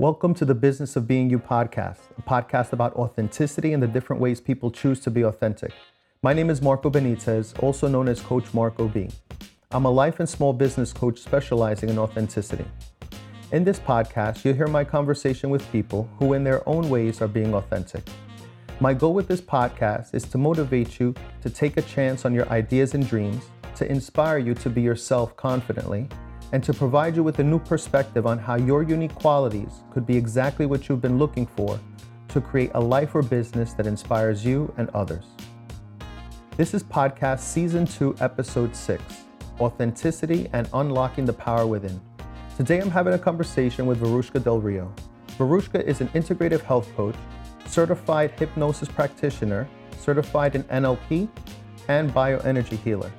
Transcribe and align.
Welcome 0.00 0.32
to 0.36 0.46
the 0.46 0.54
Business 0.54 0.96
of 0.96 1.06
Being 1.06 1.28
You 1.28 1.38
podcast, 1.38 1.98
a 2.16 2.22
podcast 2.22 2.72
about 2.72 2.94
authenticity 2.94 3.74
and 3.74 3.82
the 3.82 3.86
different 3.86 4.22
ways 4.22 4.40
people 4.40 4.70
choose 4.70 4.98
to 5.00 5.10
be 5.10 5.26
authentic. 5.26 5.74
My 6.22 6.32
name 6.32 6.48
is 6.48 6.62
Marco 6.62 6.88
Benitez, 6.88 7.62
also 7.62 7.86
known 7.86 8.08
as 8.08 8.18
Coach 8.22 8.54
Marco 8.54 8.88
B. 8.88 9.10
I'm 9.72 9.84
a 9.84 9.90
life 9.90 10.18
and 10.18 10.26
small 10.26 10.54
business 10.54 10.94
coach 10.94 11.18
specializing 11.18 11.90
in 11.90 11.98
authenticity. 11.98 12.64
In 13.52 13.62
this 13.62 13.78
podcast, 13.78 14.42
you'll 14.42 14.54
hear 14.54 14.68
my 14.68 14.84
conversation 14.84 15.50
with 15.50 15.70
people 15.70 16.08
who, 16.18 16.32
in 16.32 16.44
their 16.44 16.66
own 16.66 16.88
ways, 16.88 17.20
are 17.20 17.28
being 17.28 17.52
authentic. 17.52 18.02
My 18.80 18.94
goal 18.94 19.12
with 19.12 19.28
this 19.28 19.42
podcast 19.42 20.14
is 20.14 20.24
to 20.28 20.38
motivate 20.38 20.98
you 20.98 21.14
to 21.42 21.50
take 21.50 21.76
a 21.76 21.82
chance 21.82 22.24
on 22.24 22.32
your 22.32 22.48
ideas 22.48 22.94
and 22.94 23.06
dreams, 23.06 23.44
to 23.76 23.86
inspire 23.86 24.38
you 24.38 24.54
to 24.54 24.70
be 24.70 24.80
yourself 24.80 25.36
confidently, 25.36 26.08
and 26.52 26.62
to 26.64 26.72
provide 26.74 27.16
you 27.16 27.22
with 27.22 27.38
a 27.38 27.44
new 27.44 27.58
perspective 27.58 28.26
on 28.26 28.38
how 28.38 28.56
your 28.56 28.82
unique 28.82 29.14
qualities 29.14 29.82
could 29.90 30.06
be 30.06 30.16
exactly 30.16 30.66
what 30.66 30.88
you've 30.88 31.00
been 31.00 31.18
looking 31.18 31.46
for 31.46 31.78
to 32.28 32.40
create 32.40 32.70
a 32.74 32.80
life 32.80 33.14
or 33.14 33.22
business 33.22 33.72
that 33.74 33.86
inspires 33.86 34.44
you 34.44 34.72
and 34.76 34.88
others. 34.90 35.26
This 36.56 36.74
is 36.74 36.82
podcast 36.82 37.40
season 37.40 37.86
2, 37.86 38.16
episode 38.20 38.74
6 38.74 39.02
Authenticity 39.60 40.48
and 40.52 40.68
Unlocking 40.72 41.24
the 41.24 41.32
Power 41.32 41.66
Within. 41.66 42.00
Today 42.56 42.80
I'm 42.80 42.90
having 42.90 43.14
a 43.14 43.18
conversation 43.18 43.86
with 43.86 44.00
Veruschka 44.00 44.42
Del 44.42 44.60
Rio. 44.60 44.92
Veruschka 45.38 45.82
is 45.82 46.00
an 46.00 46.08
integrative 46.08 46.60
health 46.62 46.94
coach, 46.96 47.14
certified 47.66 48.32
hypnosis 48.32 48.88
practitioner, 48.88 49.68
certified 49.98 50.54
in 50.54 50.64
NLP, 50.64 51.28
and 51.88 52.12
bioenergy 52.12 52.78
healer. 52.82 53.12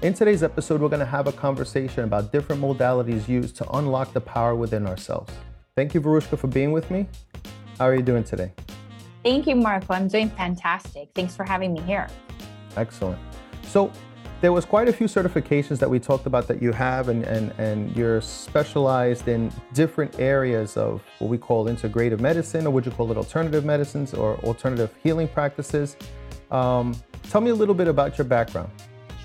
In 0.00 0.14
today's 0.14 0.44
episode, 0.44 0.80
we're 0.80 0.88
going 0.88 1.00
to 1.00 1.06
have 1.06 1.26
a 1.26 1.32
conversation 1.32 2.04
about 2.04 2.30
different 2.30 2.62
modalities 2.62 3.26
used 3.26 3.56
to 3.56 3.68
unlock 3.76 4.12
the 4.12 4.20
power 4.20 4.54
within 4.54 4.86
ourselves. 4.86 5.32
Thank 5.74 5.92
you, 5.92 6.00
Veruschka, 6.00 6.38
for 6.38 6.46
being 6.46 6.70
with 6.70 6.88
me. 6.88 7.08
How 7.80 7.86
are 7.86 7.96
you 7.96 8.02
doing 8.02 8.22
today? 8.22 8.52
Thank 9.24 9.48
you, 9.48 9.56
Marco. 9.56 9.92
I'm 9.92 10.06
doing 10.06 10.30
fantastic. 10.30 11.08
Thanks 11.16 11.34
for 11.34 11.42
having 11.42 11.72
me 11.72 11.80
here. 11.80 12.06
Excellent. 12.76 13.18
So, 13.64 13.90
there 14.40 14.52
was 14.52 14.64
quite 14.64 14.86
a 14.86 14.92
few 14.92 15.08
certifications 15.08 15.80
that 15.80 15.90
we 15.90 15.98
talked 15.98 16.26
about 16.26 16.46
that 16.46 16.62
you 16.62 16.70
have, 16.70 17.08
and, 17.08 17.24
and, 17.24 17.50
and 17.58 17.96
you're 17.96 18.20
specialized 18.20 19.26
in 19.26 19.50
different 19.74 20.20
areas 20.20 20.76
of 20.76 21.02
what 21.18 21.28
we 21.28 21.38
call 21.38 21.66
integrative 21.66 22.20
medicine, 22.20 22.68
or 22.68 22.70
would 22.70 22.86
you 22.86 22.92
call 22.92 23.10
it 23.10 23.16
alternative 23.16 23.64
medicines 23.64 24.14
or 24.14 24.36
alternative 24.44 24.94
healing 25.02 25.26
practices? 25.26 25.96
Um, 26.52 26.94
tell 27.24 27.40
me 27.40 27.50
a 27.50 27.54
little 27.54 27.74
bit 27.74 27.88
about 27.88 28.16
your 28.16 28.26
background. 28.26 28.70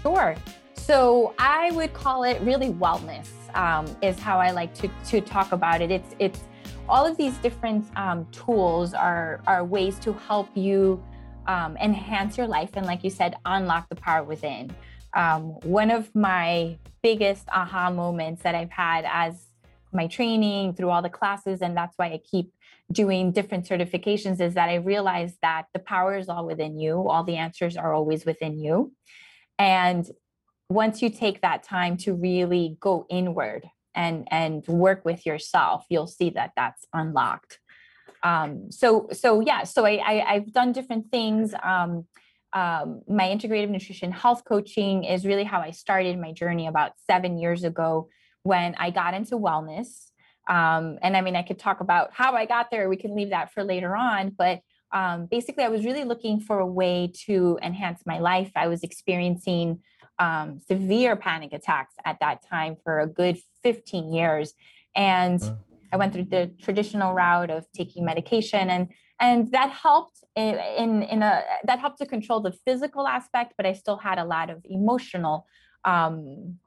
Sure. 0.01 0.35
So 0.83 1.33
I 1.39 1.71
would 1.71 1.93
call 1.93 2.23
it 2.23 2.41
really 2.41 2.71
wellness 2.71 3.29
um, 3.55 3.85
is 4.01 4.19
how 4.19 4.37
I 4.37 4.51
like 4.51 4.73
to 4.75 4.89
to 5.05 5.21
talk 5.21 5.53
about 5.53 5.81
it. 5.81 5.91
It's 5.91 6.13
it's 6.19 6.41
all 6.89 7.05
of 7.05 7.15
these 7.15 7.37
different 7.37 7.85
um, 7.95 8.25
tools 8.33 8.93
are 8.93 9.41
are 9.47 9.63
ways 9.63 9.97
to 9.99 10.11
help 10.11 10.49
you 10.57 11.01
um, 11.47 11.77
enhance 11.77 12.37
your 12.37 12.47
life 12.47 12.71
and, 12.73 12.85
like 12.85 13.01
you 13.01 13.09
said, 13.09 13.37
unlock 13.45 13.87
the 13.87 13.95
power 13.95 14.23
within. 14.23 14.75
Um, 15.13 15.51
one 15.63 15.89
of 15.89 16.13
my 16.13 16.77
biggest 17.01 17.47
aha 17.47 17.89
moments 17.89 18.43
that 18.43 18.53
I've 18.53 18.71
had 18.71 19.05
as 19.07 19.47
my 19.93 20.07
training 20.07 20.73
through 20.73 20.89
all 20.89 21.01
the 21.01 21.09
classes, 21.09 21.61
and 21.61 21.77
that's 21.77 21.97
why 21.97 22.07
I 22.07 22.19
keep 22.29 22.51
doing 22.91 23.31
different 23.31 23.69
certifications, 23.69 24.41
is 24.41 24.53
that 24.55 24.67
I 24.67 24.75
realized 24.75 25.37
that 25.43 25.67
the 25.71 25.79
power 25.79 26.17
is 26.17 26.27
all 26.27 26.45
within 26.45 26.77
you. 26.77 27.07
All 27.07 27.23
the 27.23 27.37
answers 27.37 27.77
are 27.77 27.93
always 27.93 28.25
within 28.25 28.59
you. 28.59 28.91
And 29.57 30.09
once 30.73 31.01
you 31.01 31.09
take 31.09 31.41
that 31.41 31.63
time 31.63 31.95
to 31.97 32.13
really 32.13 32.77
go 32.79 33.05
inward 33.09 33.69
and 33.95 34.27
and 34.31 34.65
work 34.67 35.05
with 35.05 35.25
yourself 35.25 35.85
you'll 35.89 36.07
see 36.07 36.31
that 36.31 36.51
that's 36.55 36.85
unlocked. 36.93 37.59
Um, 38.23 38.71
so 38.71 39.09
so 39.11 39.41
yeah 39.41 39.63
so 39.63 39.85
I, 39.85 40.23
I 40.27 40.33
have 40.35 40.53
done 40.53 40.71
different 40.71 41.11
things. 41.11 41.53
Um, 41.61 42.05
um, 42.53 43.01
my 43.07 43.23
integrative 43.23 43.69
nutrition 43.69 44.11
health 44.11 44.43
coaching 44.45 45.03
is 45.05 45.25
really 45.25 45.43
how 45.43 45.59
i 45.61 45.71
started 45.71 46.19
my 46.19 46.31
journey 46.31 46.67
about 46.67 46.91
seven 47.09 47.39
years 47.39 47.63
ago 47.63 48.09
when 48.43 48.75
i 48.75 48.89
got 48.91 49.13
into 49.13 49.35
wellness. 49.37 50.09
Um, 50.47 50.99
and 51.01 51.15
i 51.17 51.21
mean 51.21 51.35
i 51.35 51.43
could 51.43 51.59
talk 51.59 51.81
about 51.81 52.09
how 52.13 52.33
i 52.33 52.45
got 52.45 52.71
there. 52.71 52.89
We 52.89 52.97
can 52.97 53.15
leave 53.15 53.31
that 53.31 53.51
for 53.53 53.63
later 53.63 53.95
on. 53.95 54.29
But 54.37 54.61
um, 54.91 55.25
basically 55.25 55.63
i 55.63 55.69
was 55.69 55.85
really 55.85 56.03
looking 56.03 56.39
for 56.39 56.59
a 56.59 56.65
way 56.81 57.11
to 57.25 57.59
enhance 57.61 58.01
my 58.05 58.19
life. 58.19 58.51
I 58.55 58.67
was 58.67 58.83
experiencing 58.83 59.79
um, 60.19 60.59
severe 60.67 61.15
panic 61.15 61.53
attacks 61.53 61.95
at 62.05 62.19
that 62.19 62.47
time 62.47 62.75
for 62.83 62.99
a 62.99 63.07
good 63.07 63.37
15 63.63 64.13
years. 64.13 64.53
And 64.95 65.41
I 65.91 65.97
went 65.97 66.13
through 66.13 66.25
the 66.25 66.51
traditional 66.61 67.13
route 67.13 67.49
of 67.49 67.65
taking 67.73 68.05
medication 68.05 68.69
and 68.69 68.89
and 69.19 69.51
that 69.51 69.69
helped 69.69 70.23
in, 70.35 70.55
in, 70.77 71.03
in 71.03 71.23
a 71.23 71.43
that 71.63 71.79
helped 71.79 71.99
to 71.99 72.05
control 72.05 72.41
the 72.41 72.51
physical 72.65 73.07
aspect, 73.07 73.53
but 73.55 73.65
I 73.65 73.73
still 73.73 73.95
had 73.95 74.17
a 74.17 74.25
lot 74.25 74.49
of 74.49 74.65
emotional 74.65 75.45
um, 75.85 76.57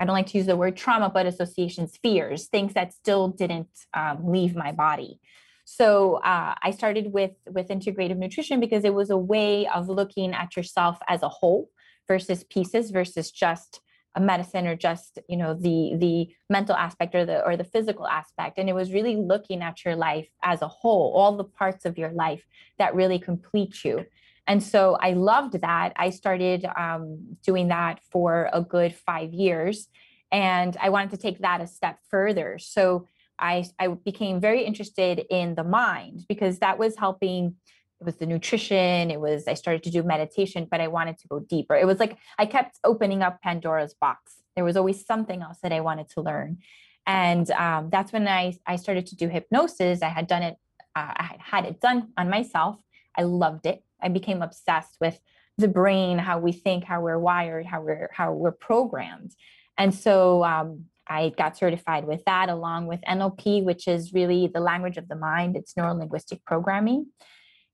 I 0.00 0.04
don't 0.04 0.14
like 0.14 0.28
to 0.28 0.38
use 0.38 0.46
the 0.46 0.56
word 0.56 0.76
trauma, 0.76 1.10
but 1.10 1.26
associations, 1.26 1.98
fears, 2.00 2.46
things 2.46 2.74
that 2.74 2.92
still 2.92 3.28
didn't 3.28 3.68
um, 3.94 4.30
leave 4.30 4.54
my 4.54 4.70
body. 4.70 5.18
So 5.64 6.16
uh, 6.16 6.54
I 6.62 6.70
started 6.70 7.12
with 7.12 7.32
with 7.46 7.68
integrative 7.68 8.16
nutrition 8.16 8.60
because 8.60 8.84
it 8.84 8.94
was 8.94 9.10
a 9.10 9.18
way 9.18 9.66
of 9.66 9.88
looking 9.88 10.32
at 10.32 10.56
yourself 10.56 10.98
as 11.08 11.22
a 11.22 11.28
whole 11.28 11.68
versus 12.08 12.42
pieces 12.44 12.90
versus 12.90 13.30
just 13.30 13.80
a 14.14 14.20
medicine 14.20 14.66
or 14.66 14.74
just 14.74 15.18
you 15.28 15.36
know 15.36 15.54
the 15.54 15.92
the 15.96 16.28
mental 16.50 16.74
aspect 16.74 17.14
or 17.14 17.24
the 17.24 17.44
or 17.44 17.56
the 17.56 17.64
physical 17.64 18.06
aspect. 18.06 18.58
And 18.58 18.68
it 18.68 18.74
was 18.74 18.92
really 18.92 19.16
looking 19.16 19.62
at 19.62 19.84
your 19.84 19.94
life 19.94 20.28
as 20.42 20.60
a 20.62 20.68
whole 20.68 21.12
all 21.14 21.36
the 21.36 21.44
parts 21.44 21.84
of 21.84 21.96
your 21.96 22.10
life 22.10 22.44
that 22.78 22.94
really 22.94 23.18
complete 23.18 23.84
you. 23.84 24.04
And 24.46 24.62
so 24.62 24.96
i 25.00 25.12
loved 25.12 25.60
that. 25.60 25.92
I 25.96 26.10
started 26.10 26.66
um, 26.76 27.36
doing 27.44 27.68
that 27.68 28.00
for 28.10 28.50
a 28.52 28.62
good 28.62 28.94
five 28.94 29.32
years 29.32 29.88
and 30.32 30.76
i 30.80 30.88
wanted 30.90 31.10
to 31.10 31.16
take 31.16 31.38
that 31.40 31.60
a 31.60 31.66
step 31.66 31.98
further. 32.10 32.58
So 32.58 33.06
i 33.38 33.64
i 33.78 33.86
became 34.10 34.40
very 34.40 34.62
interested 34.64 35.16
in 35.30 35.54
the 35.54 35.64
mind 35.64 36.24
because 36.28 36.58
that 36.58 36.76
was 36.78 36.96
helping 36.96 37.54
it 38.00 38.04
was 38.04 38.16
the 38.16 38.26
nutrition 38.26 39.10
it 39.10 39.20
was 39.20 39.48
i 39.48 39.54
started 39.54 39.82
to 39.82 39.90
do 39.90 40.02
meditation 40.02 40.66
but 40.70 40.80
i 40.80 40.88
wanted 40.88 41.18
to 41.18 41.28
go 41.28 41.40
deeper. 41.40 41.74
It 41.74 41.86
was 41.86 41.98
like 41.98 42.16
i 42.38 42.46
kept 42.46 42.78
opening 42.84 43.22
up 43.22 43.40
pandora's 43.42 43.94
box. 43.94 44.34
There 44.56 44.64
was 44.64 44.76
always 44.76 45.04
something 45.04 45.42
else 45.42 45.58
that 45.62 45.72
i 45.72 45.80
wanted 45.80 46.08
to 46.10 46.20
learn. 46.20 46.58
And 47.06 47.50
um, 47.52 47.88
that's 47.90 48.12
when 48.12 48.28
I, 48.28 48.54
I 48.66 48.76
started 48.76 49.06
to 49.06 49.16
do 49.16 49.28
hypnosis. 49.28 50.02
I 50.02 50.08
had 50.08 50.26
done 50.26 50.42
it 50.42 50.56
uh, 50.94 51.12
i 51.16 51.22
had 51.22 51.40
had 51.40 51.64
it 51.64 51.80
done 51.80 52.08
on 52.16 52.28
myself. 52.30 52.76
I 53.16 53.22
loved 53.22 53.66
it. 53.66 53.82
I 54.00 54.08
became 54.08 54.42
obsessed 54.42 54.96
with 55.00 55.18
the 55.56 55.68
brain 55.68 56.18
how 56.18 56.38
we 56.38 56.52
think 56.52 56.84
how 56.84 57.00
we're 57.00 57.18
wired 57.18 57.66
how 57.66 57.80
we're 57.80 58.10
how 58.12 58.32
we're 58.32 58.52
programmed. 58.52 59.34
And 59.76 59.94
so 59.94 60.44
um, 60.44 60.86
I 61.08 61.30
got 61.30 61.56
certified 61.56 62.04
with 62.04 62.24
that 62.26 62.48
along 62.48 62.86
with 62.86 63.00
NLP, 63.08 63.64
which 63.64 63.88
is 63.88 64.12
really 64.12 64.46
the 64.46 64.60
language 64.60 64.98
of 64.98 65.08
the 65.08 65.16
mind. 65.16 65.56
It's 65.56 65.76
neuro 65.76 65.94
linguistic 65.94 66.44
programming. 66.44 67.06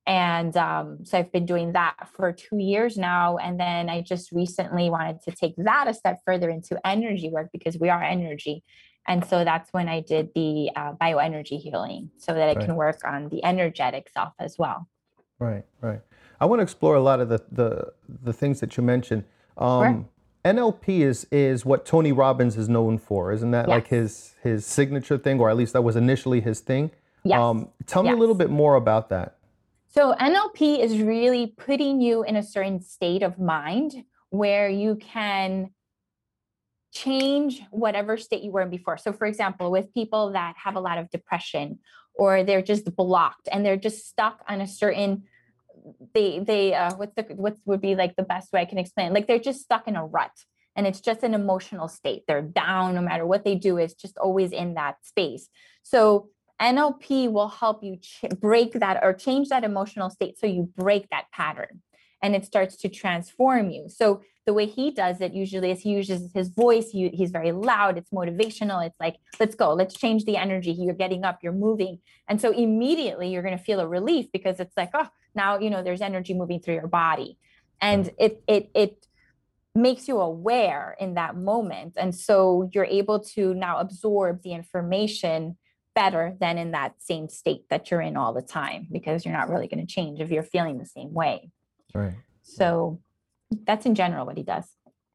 And 0.06 0.54
um, 0.56 0.98
so 1.04 1.18
I've 1.18 1.32
been 1.32 1.46
doing 1.46 1.72
that 1.72 2.08
for 2.12 2.32
two 2.32 2.58
years 2.58 2.98
now. 2.98 3.38
And 3.38 3.58
then 3.58 3.88
I 3.88 4.02
just 4.02 4.32
recently 4.32 4.90
wanted 4.90 5.22
to 5.22 5.30
take 5.30 5.54
that 5.56 5.88
a 5.88 5.94
step 5.94 6.20
further 6.26 6.50
into 6.50 6.78
energy 6.86 7.30
work 7.30 7.48
because 7.52 7.78
we 7.78 7.88
are 7.88 8.02
energy. 8.02 8.62
And 9.06 9.24
so 9.24 9.44
that's 9.44 9.72
when 9.72 9.88
I 9.88 10.00
did 10.00 10.30
the 10.34 10.70
uh, 10.76 10.92
bioenergy 11.00 11.60
healing 11.60 12.10
so 12.18 12.34
that 12.34 12.42
I 12.42 12.52
right. 12.54 12.66
can 12.66 12.76
work 12.76 13.00
on 13.04 13.28
the 13.28 13.44
energetic 13.44 14.08
self 14.12 14.32
as 14.38 14.56
well. 14.58 14.88
Right, 15.38 15.64
right. 15.80 16.00
I 16.40 16.46
want 16.46 16.60
to 16.60 16.62
explore 16.62 16.94
a 16.94 17.00
lot 17.00 17.20
of 17.20 17.28
the 17.28 17.42
the, 17.50 17.92
the 18.22 18.32
things 18.32 18.60
that 18.60 18.76
you 18.76 18.82
mentioned. 18.82 19.24
Um, 19.58 20.08
sure. 20.44 20.52
NLP 20.54 21.00
is 21.00 21.26
is 21.30 21.64
what 21.64 21.84
Tony 21.86 22.12
Robbins 22.12 22.56
is 22.56 22.68
known 22.68 22.98
for, 22.98 23.32
isn't 23.32 23.50
that 23.50 23.68
yes. 23.68 23.74
like 23.74 23.88
his 23.88 24.34
his 24.42 24.64
signature 24.64 25.18
thing, 25.18 25.40
or 25.40 25.50
at 25.50 25.56
least 25.56 25.72
that 25.72 25.82
was 25.82 25.96
initially 25.96 26.40
his 26.40 26.60
thing? 26.60 26.90
Yes. 27.24 27.40
Um, 27.40 27.68
tell 27.86 28.04
yes. 28.04 28.12
me 28.12 28.16
a 28.16 28.20
little 28.20 28.34
bit 28.34 28.50
more 28.50 28.74
about 28.74 29.08
that. 29.10 29.36
So, 29.96 30.12
NLP 30.12 30.80
is 30.82 30.98
really 30.98 31.54
putting 31.56 32.00
you 32.00 32.24
in 32.24 32.34
a 32.34 32.42
certain 32.42 32.80
state 32.80 33.22
of 33.22 33.38
mind 33.38 33.94
where 34.30 34.68
you 34.68 34.96
can 34.96 35.70
change 36.92 37.62
whatever 37.70 38.16
state 38.16 38.42
you 38.42 38.50
were 38.50 38.62
in 38.62 38.70
before. 38.70 38.98
So, 38.98 39.12
for 39.12 39.24
example, 39.24 39.70
with 39.70 39.94
people 39.94 40.32
that 40.32 40.56
have 40.64 40.74
a 40.74 40.80
lot 40.80 40.98
of 40.98 41.10
depression 41.10 41.78
or 42.12 42.42
they're 42.42 42.60
just 42.60 42.96
blocked 42.96 43.48
and 43.52 43.64
they're 43.64 43.76
just 43.76 44.08
stuck 44.08 44.42
on 44.48 44.60
a 44.60 44.66
certain 44.66 45.24
they 46.12 46.40
they 46.40 46.74
uh 46.74 46.96
what's 46.96 47.14
the 47.14 47.22
what 47.34 47.56
would 47.64 47.80
be 47.80 47.94
like 47.94 48.16
the 48.16 48.24
best 48.24 48.52
way 48.52 48.62
I 48.62 48.64
can 48.64 48.78
explain? 48.78 49.12
Like 49.12 49.28
they're 49.28 49.38
just 49.38 49.60
stuck 49.60 49.86
in 49.86 49.94
a 49.94 50.04
rut 50.04 50.32
and 50.74 50.88
it's 50.88 51.00
just 51.00 51.22
an 51.22 51.34
emotional 51.34 51.86
state. 51.86 52.24
They're 52.26 52.42
down 52.42 52.96
no 52.96 53.00
matter 53.00 53.24
what 53.24 53.44
they 53.44 53.54
do. 53.54 53.78
Is 53.78 53.94
just 53.94 54.18
always 54.18 54.50
in 54.50 54.74
that 54.74 54.96
space. 55.04 55.48
So 55.84 56.30
NLP 56.60 57.30
will 57.30 57.48
help 57.48 57.82
you 57.82 57.96
ch- 57.96 58.24
break 58.40 58.74
that 58.74 59.00
or 59.02 59.12
change 59.12 59.48
that 59.48 59.64
emotional 59.64 60.10
state 60.10 60.38
so 60.38 60.46
you 60.46 60.70
break 60.76 61.10
that 61.10 61.30
pattern 61.32 61.82
and 62.22 62.34
it 62.34 62.44
starts 62.44 62.76
to 62.76 62.88
transform 62.88 63.70
you. 63.70 63.88
So 63.88 64.22
the 64.46 64.54
way 64.54 64.66
he 64.66 64.90
does 64.90 65.20
it 65.20 65.32
usually 65.32 65.70
is 65.70 65.80
he 65.80 65.90
uses 65.90 66.30
his 66.34 66.48
voice. 66.48 66.90
He, 66.90 67.08
he's 67.08 67.30
very 67.30 67.52
loud. 67.52 67.98
It's 67.98 68.10
motivational. 68.10 68.86
It's 68.86 68.98
like, 69.00 69.16
let's 69.40 69.54
go, 69.54 69.74
let's 69.74 69.94
change 69.94 70.24
the 70.24 70.36
energy. 70.36 70.72
You're 70.72 70.94
getting 70.94 71.24
up, 71.24 71.40
you're 71.42 71.52
moving. 71.52 71.98
And 72.28 72.40
so 72.40 72.50
immediately 72.50 73.28
you're 73.28 73.42
going 73.42 73.56
to 73.56 73.62
feel 73.62 73.80
a 73.80 73.88
relief 73.88 74.26
because 74.32 74.60
it's 74.60 74.76
like, 74.76 74.90
oh, 74.94 75.08
now, 75.34 75.58
you 75.58 75.70
know, 75.70 75.82
there's 75.82 76.00
energy 76.00 76.34
moving 76.34 76.60
through 76.60 76.74
your 76.74 76.86
body. 76.86 77.38
And 77.80 78.06
mm. 78.06 78.14
it, 78.18 78.42
it, 78.46 78.70
it, 78.74 79.06
makes 79.76 80.06
you 80.06 80.20
aware 80.20 80.96
in 81.00 81.14
that 81.14 81.36
moment. 81.36 81.94
And 81.96 82.14
so 82.14 82.70
you're 82.72 82.84
able 82.84 83.18
to 83.18 83.54
now 83.54 83.78
absorb 83.78 84.42
the 84.42 84.52
information 84.52 85.56
better 85.94 86.36
than 86.40 86.58
in 86.58 86.72
that 86.72 86.94
same 86.98 87.28
state 87.28 87.68
that 87.70 87.90
you're 87.90 88.00
in 88.00 88.16
all 88.16 88.32
the 88.32 88.42
time 88.42 88.88
because 88.90 89.24
you're 89.24 89.34
not 89.34 89.48
really 89.48 89.68
going 89.68 89.84
to 89.84 89.92
change 89.92 90.20
if 90.20 90.30
you're 90.30 90.42
feeling 90.42 90.78
the 90.78 90.86
same 90.86 91.12
way. 91.12 91.50
Right. 91.94 92.14
So 92.42 93.00
that's 93.64 93.86
in 93.86 93.94
general 93.94 94.26
what 94.26 94.36
he 94.36 94.42
does. 94.42 94.64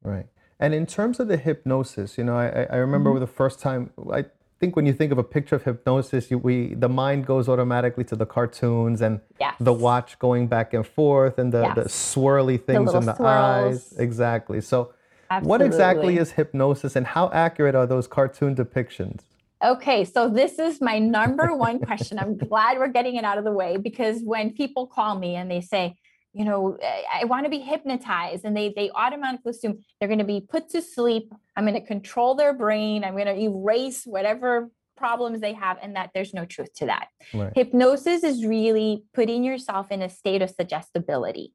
Right. 0.02 0.26
And 0.58 0.74
in 0.74 0.86
terms 0.86 1.20
of 1.20 1.28
the 1.28 1.36
hypnosis, 1.36 2.18
you 2.18 2.24
know, 2.24 2.36
I, 2.36 2.66
I 2.70 2.76
remember 2.76 3.10
mm-hmm. 3.10 3.20
the 3.20 3.26
first 3.26 3.60
time 3.60 3.90
I 4.12 4.24
think 4.60 4.76
when 4.76 4.84
you 4.84 4.92
think 4.92 5.10
of 5.10 5.18
a 5.18 5.24
picture 5.24 5.56
of 5.56 5.64
hypnosis, 5.64 6.30
you, 6.30 6.38
we 6.38 6.74
the 6.74 6.88
mind 6.88 7.26
goes 7.26 7.48
automatically 7.48 8.04
to 8.04 8.16
the 8.16 8.26
cartoons 8.26 9.00
and 9.00 9.20
yes. 9.40 9.54
the 9.58 9.72
watch 9.72 10.18
going 10.18 10.46
back 10.46 10.74
and 10.74 10.86
forth 10.86 11.38
and 11.38 11.52
the, 11.52 11.62
yes. 11.62 11.74
the 11.74 11.82
swirly 11.84 12.62
things 12.62 12.92
the 12.92 12.98
in 12.98 13.06
the 13.06 13.16
swirls. 13.16 13.76
eyes. 13.76 13.94
Exactly. 13.98 14.60
So, 14.60 14.92
Absolutely. 15.30 15.48
what 15.48 15.62
exactly 15.62 16.18
is 16.18 16.32
hypnosis, 16.32 16.96
and 16.96 17.06
how 17.06 17.30
accurate 17.32 17.74
are 17.74 17.86
those 17.86 18.06
cartoon 18.08 18.54
depictions? 18.54 19.20
Okay, 19.62 20.04
so 20.04 20.28
this 20.28 20.58
is 20.58 20.80
my 20.80 20.98
number 20.98 21.54
one 21.56 21.78
question. 21.80 22.18
I'm 22.18 22.36
glad 22.36 22.78
we're 22.78 22.88
getting 22.88 23.16
it 23.16 23.24
out 23.24 23.38
of 23.38 23.44
the 23.44 23.52
way 23.52 23.76
because 23.76 24.20
when 24.22 24.52
people 24.52 24.86
call 24.86 25.18
me 25.18 25.36
and 25.36 25.50
they 25.50 25.60
say, 25.60 25.96
you 26.32 26.44
know, 26.44 26.78
I, 27.12 27.24
want 27.24 27.44
to 27.44 27.50
be 27.50 27.58
hypnotized, 27.58 28.44
and 28.44 28.56
they 28.56 28.72
they 28.74 28.90
automatically 28.94 29.50
assume 29.50 29.84
they're 29.98 30.08
going 30.08 30.20
to 30.20 30.24
be 30.24 30.40
put 30.40 30.68
to 30.70 30.80
sleep. 30.80 31.32
I'm 31.56 31.64
going 31.64 31.74
to 31.74 31.84
control 31.84 32.36
their 32.36 32.52
brain. 32.52 33.02
I'm 33.02 33.14
going 33.14 33.26
to 33.26 33.36
erase 33.36 34.04
whatever 34.04 34.70
problems 34.96 35.40
they 35.40 35.54
have, 35.54 35.78
and 35.82 35.96
that 35.96 36.10
there's 36.14 36.32
no 36.32 36.44
truth 36.44 36.72
to 36.74 36.86
that. 36.86 37.08
Right. 37.34 37.52
Hypnosis 37.52 38.22
is 38.22 38.44
really 38.44 39.02
putting 39.12 39.42
yourself 39.42 39.90
in 39.90 40.02
a 40.02 40.08
state 40.08 40.40
of 40.40 40.50
suggestibility. 40.50 41.52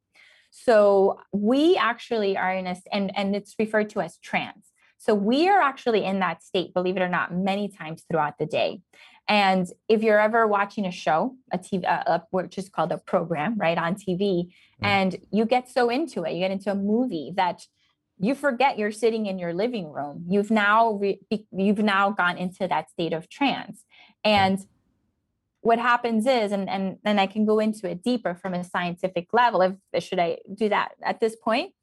So 0.51 1.19
we 1.31 1.77
actually 1.77 2.37
are 2.37 2.53
in 2.53 2.67
a 2.67 2.75
and 2.91 3.15
and 3.15 3.33
it's 3.33 3.55
referred 3.57 3.91
to 3.91 4.01
as 4.01 4.17
trance. 4.17 4.71
So 5.05 5.13
we 5.13 5.47
are 5.47 5.61
actually 5.61 6.03
in 6.03 6.19
that 6.21 6.41
state, 6.41 6.73
believe 6.73 6.97
it 6.97 7.01
or 7.01 7.07
not, 7.07 7.31
many 7.31 7.67
times 7.67 8.03
throughout 8.09 8.39
the 8.39 8.47
day. 8.47 8.81
And 9.27 9.67
if 9.87 10.01
you're 10.01 10.19
ever 10.19 10.47
watching 10.47 10.87
a 10.87 10.91
show, 10.91 11.35
a 11.53 11.59
TV, 11.59 11.83
uh, 11.87 12.19
which 12.31 12.57
is 12.57 12.69
called 12.69 12.91
a 12.91 12.97
program, 12.97 13.55
right, 13.55 13.77
on 13.77 13.93
TV, 13.93 14.17
mm-hmm. 14.19 14.85
and 14.85 15.15
you 15.31 15.45
get 15.45 15.69
so 15.69 15.89
into 15.89 16.23
it, 16.23 16.33
you 16.33 16.39
get 16.39 16.49
into 16.49 16.71
a 16.71 16.75
movie 16.75 17.33
that 17.35 17.67
you 18.17 18.33
forget 18.33 18.79
you're 18.79 18.91
sitting 18.91 19.27
in 19.27 19.37
your 19.37 19.53
living 19.53 19.91
room. 19.91 20.25
You've 20.27 20.49
now 20.49 20.93
re- 20.93 21.21
you've 21.51 21.79
now 21.79 22.09
gone 22.09 22.37
into 22.39 22.67
that 22.67 22.89
state 22.89 23.13
of 23.13 23.29
trance, 23.29 23.83
and 24.23 24.57
what 25.61 25.77
happens 25.77 26.25
is, 26.25 26.51
and 26.51 26.67
and 26.67 26.97
and 27.03 27.19
I 27.19 27.27
can 27.27 27.45
go 27.45 27.59
into 27.59 27.87
it 27.87 28.03
deeper 28.03 28.33
from 28.33 28.55
a 28.55 28.63
scientific 28.63 29.27
level. 29.33 29.61
If 29.61 30.03
should 30.03 30.19
I 30.19 30.37
do 30.51 30.69
that 30.69 30.93
at 31.03 31.19
this 31.19 31.35
point, 31.35 31.73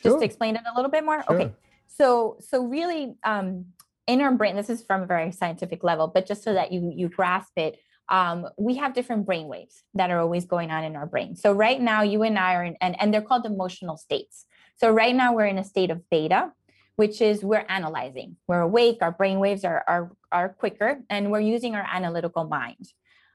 sure. 0.00 0.12
just 0.12 0.20
to 0.20 0.24
explain 0.24 0.56
it 0.56 0.62
a 0.72 0.74
little 0.74 0.90
bit 0.90 1.04
more? 1.04 1.22
Sure. 1.22 1.42
Okay. 1.42 1.52
So 1.86 2.38
so 2.40 2.64
really, 2.64 3.14
um, 3.24 3.66
in 4.06 4.20
our 4.20 4.32
brain, 4.32 4.56
this 4.56 4.70
is 4.70 4.82
from 4.82 5.02
a 5.02 5.06
very 5.06 5.32
scientific 5.32 5.84
level, 5.84 6.08
but 6.08 6.26
just 6.26 6.42
so 6.42 6.54
that 6.54 6.72
you 6.72 6.92
you 6.94 7.08
grasp 7.08 7.52
it, 7.56 7.78
um, 8.08 8.48
we 8.58 8.76
have 8.76 8.94
different 8.94 9.26
brain 9.26 9.46
waves 9.46 9.82
that 9.94 10.10
are 10.10 10.20
always 10.20 10.44
going 10.44 10.70
on 10.70 10.84
in 10.84 10.96
our 10.96 11.06
brain. 11.06 11.36
So 11.36 11.52
right 11.52 11.80
now, 11.80 12.02
you 12.02 12.22
and 12.22 12.38
I 12.38 12.54
are 12.54 12.64
in, 12.64 12.76
and, 12.80 13.00
and 13.00 13.14
they're 13.14 13.22
called 13.22 13.46
emotional 13.46 13.96
states. 13.96 14.46
So 14.76 14.90
right 14.90 15.14
now 15.14 15.34
we're 15.34 15.46
in 15.46 15.58
a 15.58 15.64
state 15.64 15.90
of 15.90 16.08
beta, 16.10 16.52
which 16.96 17.20
is 17.20 17.44
we're 17.44 17.64
analyzing. 17.68 18.36
We're 18.48 18.60
awake, 18.60 18.98
our 19.00 19.12
brain 19.12 19.38
waves 19.38 19.64
are 19.64 19.84
are, 19.86 20.10
are 20.30 20.48
quicker, 20.48 21.00
and 21.08 21.30
we're 21.30 21.40
using 21.40 21.74
our 21.74 21.86
analytical 21.90 22.44
mind. 22.44 22.86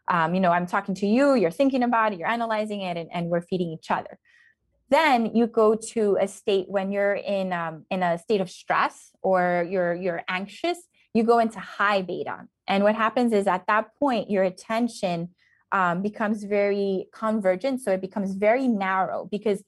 Um, 0.09 0.35
you 0.35 0.41
know, 0.41 0.51
I'm 0.51 0.67
talking 0.67 0.95
to 0.95 1.07
you, 1.07 1.35
you're 1.35 1.51
thinking 1.51 1.83
about 1.83 2.13
it, 2.13 2.19
you're 2.19 2.29
analyzing 2.29 2.81
it, 2.81 2.97
and, 2.97 3.09
and 3.13 3.29
we're 3.29 3.41
feeding 3.41 3.71
each 3.71 3.91
other. 3.91 4.17
Then 4.89 5.35
you 5.35 5.47
go 5.47 5.75
to 5.93 6.17
a 6.19 6.27
state 6.27 6.67
when 6.69 6.91
you're 6.91 7.15
in 7.15 7.51
um, 7.51 7.85
in 7.91 8.03
a 8.03 8.17
state 8.17 8.41
of 8.41 8.49
stress 8.49 9.11
or 9.21 9.67
you're 9.69 9.93
you're 9.93 10.21
anxious. 10.29 10.77
You 11.13 11.23
go 11.23 11.39
into 11.39 11.59
high 11.59 12.01
beta, 12.01 12.47
and 12.67 12.83
what 12.83 12.95
happens 12.95 13.33
is 13.33 13.47
at 13.47 13.67
that 13.67 13.95
point 13.99 14.29
your 14.29 14.43
attention 14.43 15.29
um, 15.71 16.01
becomes 16.01 16.43
very 16.43 17.07
convergent, 17.11 17.81
so 17.81 17.91
it 17.91 18.01
becomes 18.01 18.33
very 18.35 18.67
narrow 18.67 19.27
because 19.29 19.61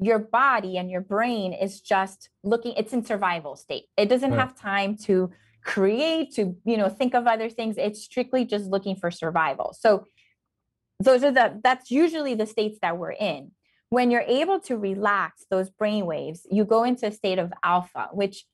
your 0.00 0.18
body 0.18 0.76
and 0.76 0.90
your 0.90 1.00
brain 1.00 1.52
is 1.52 1.80
just 1.80 2.28
looking. 2.42 2.74
It's 2.76 2.92
in 2.92 3.04
survival 3.04 3.54
state. 3.54 3.84
It 3.96 4.08
doesn't 4.08 4.32
right. 4.32 4.40
have 4.40 4.58
time 4.58 4.96
to 5.04 5.30
create 5.62 6.34
to 6.34 6.56
you 6.64 6.76
know 6.76 6.88
think 6.88 7.14
of 7.14 7.28
other 7.28 7.48
things. 7.48 7.76
It's 7.78 8.02
strictly 8.02 8.44
just 8.44 8.66
looking 8.66 8.96
for 8.96 9.12
survival. 9.12 9.76
So 9.78 10.06
those 10.98 11.22
are 11.22 11.30
the 11.30 11.60
that's 11.62 11.92
usually 11.92 12.34
the 12.34 12.46
states 12.46 12.78
that 12.82 12.98
we're 12.98 13.12
in 13.12 13.52
when 13.94 14.10
you're 14.10 14.22
able 14.42 14.58
to 14.58 14.76
relax 14.76 15.46
those 15.50 15.70
brain 15.70 16.04
waves, 16.04 16.46
you 16.50 16.64
go 16.64 16.82
into 16.82 17.06
a 17.06 17.12
state 17.12 17.38
of 17.38 17.52
alpha, 17.62 18.08
which 18.12 18.44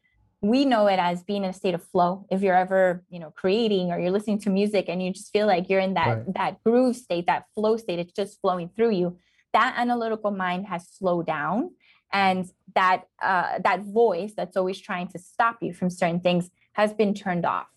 we 0.43 0.67
know 0.67 0.87
it 0.87 0.99
as 0.99 1.23
being 1.23 1.45
in 1.45 1.51
a 1.51 1.53
state 1.55 1.75
of 1.75 1.83
flow. 1.83 2.27
If 2.31 2.43
you're 2.43 2.55
ever, 2.55 3.03
you 3.09 3.19
know, 3.19 3.31
creating 3.31 3.91
or 3.91 3.99
you're 3.99 4.11
listening 4.11 4.41
to 4.41 4.51
music 4.51 4.85
and 4.89 5.03
you 5.03 5.13
just 5.13 5.33
feel 5.33 5.47
like 5.47 5.71
you're 5.71 5.81
in 5.81 5.95
that 5.95 6.09
right. 6.09 6.35
that 6.35 6.63
groove 6.63 6.97
state, 6.97 7.27
that 7.27 7.47
flow 7.55 7.79
state, 7.79 7.99
it's 7.99 8.13
just 8.13 8.41
flowing 8.43 8.69
through 8.77 8.91
you. 8.91 9.19
That 9.55 9.75
analytical 9.79 10.31
mind 10.31 10.67
has 10.67 10.87
slowed 10.89 11.27
down, 11.27 11.71
and 12.13 12.47
that 12.75 13.05
uh, 13.23 13.61
that 13.65 13.81
voice 13.85 14.33
that's 14.37 14.57
always 14.59 14.79
trying 14.79 15.09
to 15.09 15.19
stop 15.19 15.57
you 15.63 15.73
from 15.73 15.89
certain 15.89 16.21
things 16.21 16.51
has 16.75 16.93
been 16.93 17.15
turned 17.15 17.47
off. 17.47 17.69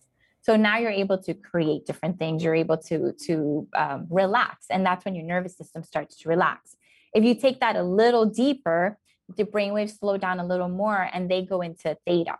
So 0.42 0.58
now 0.58 0.78
you're 0.80 0.92
able 0.92 1.20
to 1.20 1.34
create 1.34 1.86
different 1.86 2.20
things. 2.20 2.44
You're 2.44 2.56
able 2.66 2.78
to 2.90 3.14
to 3.28 3.68
um, 3.74 4.08
relax, 4.10 4.66
and 4.70 4.86
that's 4.86 5.06
when 5.06 5.16
your 5.16 5.26
nervous 5.26 5.56
system 5.58 5.84
starts 5.84 6.18
to 6.22 6.30
relax. 6.30 6.76
If 7.14 7.24
you 7.24 7.36
take 7.36 7.60
that 7.60 7.76
a 7.76 7.84
little 7.84 8.26
deeper, 8.26 8.98
the 9.36 9.44
brainwaves 9.44 10.00
slow 10.00 10.18
down 10.18 10.40
a 10.40 10.46
little 10.46 10.70
more 10.70 11.10
and 11.14 11.30
they 11.30 11.44
go 11.44 11.62
into 11.62 11.98
theta. 12.06 12.38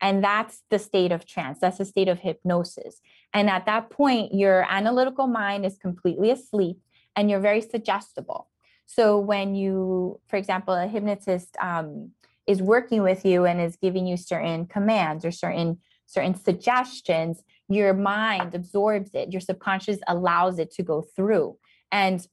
And 0.00 0.22
that's 0.22 0.62
the 0.70 0.78
state 0.78 1.12
of 1.12 1.26
trance. 1.26 1.58
That's 1.60 1.78
the 1.78 1.84
state 1.84 2.08
of 2.08 2.18
hypnosis. 2.18 3.00
And 3.32 3.48
at 3.48 3.66
that 3.66 3.90
point, 3.90 4.34
your 4.34 4.66
analytical 4.68 5.26
mind 5.26 5.64
is 5.64 5.78
completely 5.78 6.30
asleep 6.30 6.78
and 7.16 7.30
you're 7.30 7.40
very 7.40 7.60
suggestible. 7.60 8.48
So 8.86 9.18
when 9.18 9.54
you, 9.54 10.20
for 10.26 10.36
example, 10.36 10.74
a 10.74 10.86
hypnotist 10.86 11.56
um, 11.60 12.10
is 12.46 12.60
working 12.60 13.02
with 13.02 13.24
you 13.24 13.46
and 13.46 13.60
is 13.60 13.76
giving 13.76 14.06
you 14.06 14.16
certain 14.16 14.66
commands 14.66 15.24
or 15.24 15.30
certain 15.30 15.78
certain 16.06 16.34
suggestions, 16.34 17.42
your 17.68 17.94
mind 17.94 18.54
absorbs 18.54 19.14
it. 19.14 19.32
Your 19.32 19.40
subconscious 19.40 19.98
allows 20.06 20.58
it 20.58 20.70
to 20.72 20.82
go 20.82 21.00
through. 21.00 21.56
And 21.90 22.26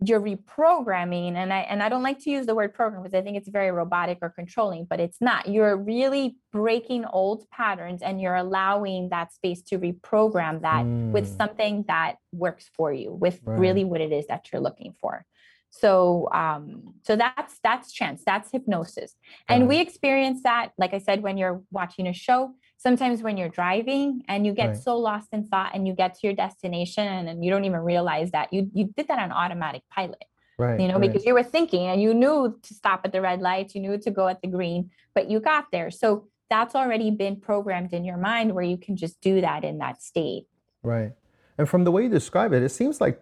you're 0.00 0.20
reprogramming 0.20 1.34
and 1.34 1.52
i 1.52 1.58
and 1.60 1.82
i 1.82 1.88
don't 1.88 2.04
like 2.04 2.20
to 2.20 2.30
use 2.30 2.46
the 2.46 2.54
word 2.54 2.72
program 2.72 3.02
because 3.02 3.18
i 3.18 3.22
think 3.22 3.36
it's 3.36 3.48
very 3.48 3.70
robotic 3.70 4.18
or 4.22 4.30
controlling 4.30 4.84
but 4.84 5.00
it's 5.00 5.20
not 5.20 5.48
you're 5.48 5.76
really 5.76 6.36
breaking 6.52 7.04
old 7.06 7.48
patterns 7.50 8.00
and 8.00 8.20
you're 8.20 8.36
allowing 8.36 9.08
that 9.08 9.32
space 9.32 9.60
to 9.60 9.78
reprogram 9.78 10.62
that 10.62 10.84
mm. 10.84 11.10
with 11.10 11.26
something 11.36 11.84
that 11.88 12.16
works 12.32 12.70
for 12.76 12.92
you 12.92 13.12
with 13.12 13.40
right. 13.44 13.58
really 13.58 13.84
what 13.84 14.00
it 14.00 14.12
is 14.12 14.26
that 14.28 14.46
you're 14.52 14.62
looking 14.62 14.94
for 15.00 15.24
so 15.70 16.28
um 16.32 16.94
so 17.02 17.16
that's 17.16 17.58
that's 17.64 17.92
trance 17.92 18.22
that's 18.24 18.52
hypnosis 18.52 19.14
and 19.48 19.68
we 19.68 19.80
experience 19.80 20.42
that 20.44 20.70
like 20.78 20.94
i 20.94 20.98
said 20.98 21.22
when 21.22 21.36
you're 21.36 21.60
watching 21.72 22.06
a 22.06 22.12
show 22.12 22.52
sometimes 22.78 23.22
when 23.22 23.36
you're 23.36 23.48
driving 23.48 24.22
and 24.28 24.46
you 24.46 24.52
get 24.54 24.68
right. 24.68 24.76
so 24.76 24.96
lost 24.96 25.28
in 25.32 25.44
thought 25.44 25.72
and 25.74 25.86
you 25.86 25.92
get 25.92 26.14
to 26.14 26.20
your 26.22 26.34
destination 26.34 27.06
and, 27.06 27.28
and, 27.28 27.44
you 27.44 27.50
don't 27.50 27.64
even 27.64 27.80
realize 27.80 28.30
that 28.30 28.52
you 28.52 28.70
you 28.72 28.92
did 28.96 29.06
that 29.08 29.18
on 29.18 29.30
automatic 29.30 29.82
pilot 29.90 30.24
right 30.58 30.80
you 30.80 30.88
know 30.88 30.98
right. 30.98 31.12
because 31.12 31.26
you 31.26 31.34
were 31.34 31.42
thinking 31.42 31.86
and 31.86 32.00
you 32.00 32.14
knew 32.14 32.58
to 32.62 32.74
stop 32.74 33.00
at 33.04 33.12
the 33.12 33.20
red 33.20 33.40
lights 33.40 33.74
you 33.74 33.80
knew 33.80 33.98
to 33.98 34.10
go 34.10 34.28
at 34.28 34.40
the 34.40 34.48
green 34.48 34.90
but 35.14 35.30
you 35.30 35.38
got 35.40 35.66
there 35.70 35.90
so 35.90 36.26
that's 36.48 36.74
already 36.74 37.10
been 37.10 37.36
programmed 37.36 37.92
in 37.92 38.04
your 38.04 38.16
mind 38.16 38.54
where 38.54 38.64
you 38.64 38.78
can 38.78 38.96
just 38.96 39.20
do 39.20 39.40
that 39.40 39.64
in 39.64 39.78
that 39.78 40.00
state 40.02 40.46
right 40.82 41.12
and 41.58 41.68
from 41.68 41.84
the 41.84 41.90
way 41.90 42.04
you 42.04 42.08
describe 42.08 42.52
it 42.52 42.62
it 42.62 42.70
seems 42.70 43.00
like 43.00 43.20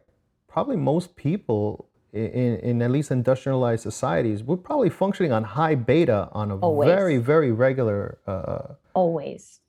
probably 0.49 0.77
most 0.77 1.17
people 1.17 1.89
in, 2.13 2.57
in 2.61 2.83
at 2.83 2.91
least 2.91 3.11
industrialized 3.11 3.83
societies, 3.83 4.43
we're 4.43 4.57
probably 4.57 4.89
functioning 4.89 5.33
on 5.33 5.45
high 5.45 5.75
beta 5.75 6.29
on 6.33 6.51
a 6.51 6.57
Always. 6.57 6.89
very, 6.89 7.19
very 7.19 7.53
regular. 7.53 8.19
Uh, 8.27 8.75
Always. 8.97 9.61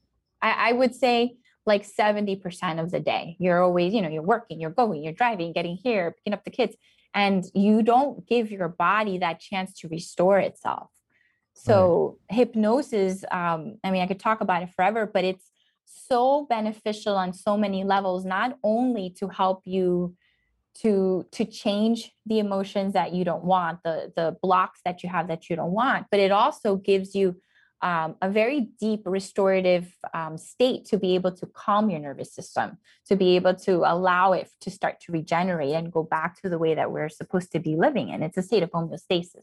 I, 0.41 0.69
I 0.69 0.71
would 0.71 0.95
say 0.95 1.35
like 1.65 1.85
70% 1.85 2.81
of 2.81 2.91
the 2.91 3.01
day. 3.01 3.35
You're 3.39 3.61
always, 3.61 3.93
you 3.93 4.01
know, 4.01 4.07
you're 4.07 4.23
working, 4.23 4.61
you're 4.61 4.69
going, 4.69 5.03
you're 5.03 5.11
driving, 5.11 5.51
getting 5.51 5.75
here, 5.75 6.15
picking 6.17 6.33
up 6.33 6.45
the 6.45 6.49
kids, 6.49 6.77
and 7.13 7.43
you 7.53 7.83
don't 7.83 8.25
give 8.25 8.49
your 8.49 8.69
body 8.69 9.17
that 9.17 9.41
chance 9.41 9.73
to 9.79 9.89
restore 9.89 10.39
itself. 10.39 10.89
So 11.53 12.17
right. 12.29 12.37
hypnosis, 12.37 13.25
um, 13.29 13.79
I 13.83 13.91
mean, 13.91 14.01
I 14.01 14.07
could 14.07 14.19
talk 14.19 14.39
about 14.39 14.63
it 14.63 14.69
forever, 14.73 15.05
but 15.05 15.25
it's 15.25 15.51
so 15.85 16.45
beneficial 16.49 17.17
on 17.17 17.33
so 17.33 17.57
many 17.57 17.83
levels, 17.83 18.23
not 18.23 18.57
only 18.63 19.09
to 19.19 19.27
help 19.27 19.63
you 19.65 20.15
to 20.81 21.25
to 21.31 21.43
change 21.43 22.13
the 22.27 22.39
emotions 22.39 22.93
that 22.93 23.11
you 23.11 23.25
don't 23.25 23.43
want 23.43 23.79
the 23.83 24.13
the 24.15 24.37
blocks 24.41 24.79
that 24.85 25.01
you 25.01 25.09
have 25.09 25.27
that 25.27 25.49
you 25.49 25.55
don't 25.55 25.71
want 25.71 26.05
but 26.11 26.19
it 26.19 26.31
also 26.31 26.75
gives 26.75 27.15
you 27.15 27.35
um, 27.81 28.15
a 28.21 28.29
very 28.29 28.69
deep 28.79 29.01
restorative 29.05 29.93
um, 30.13 30.37
state 30.37 30.85
to 30.85 30.97
be 30.97 31.15
able 31.15 31.31
to 31.31 31.45
calm 31.45 31.89
your 31.89 31.99
nervous 31.99 32.33
system 32.33 32.77
to 33.07 33.15
be 33.15 33.35
able 33.35 33.53
to 33.53 33.83
allow 33.85 34.33
it 34.33 34.49
to 34.61 34.71
start 34.71 34.99
to 35.01 35.11
regenerate 35.11 35.73
and 35.73 35.91
go 35.91 36.03
back 36.03 36.41
to 36.41 36.49
the 36.49 36.57
way 36.57 36.73
that 36.75 36.91
we're 36.91 37.09
supposed 37.09 37.51
to 37.51 37.59
be 37.59 37.75
living 37.75 38.09
in 38.09 38.23
it's 38.23 38.37
a 38.37 38.41
state 38.41 38.63
of 38.63 38.71
homeostasis 38.71 39.33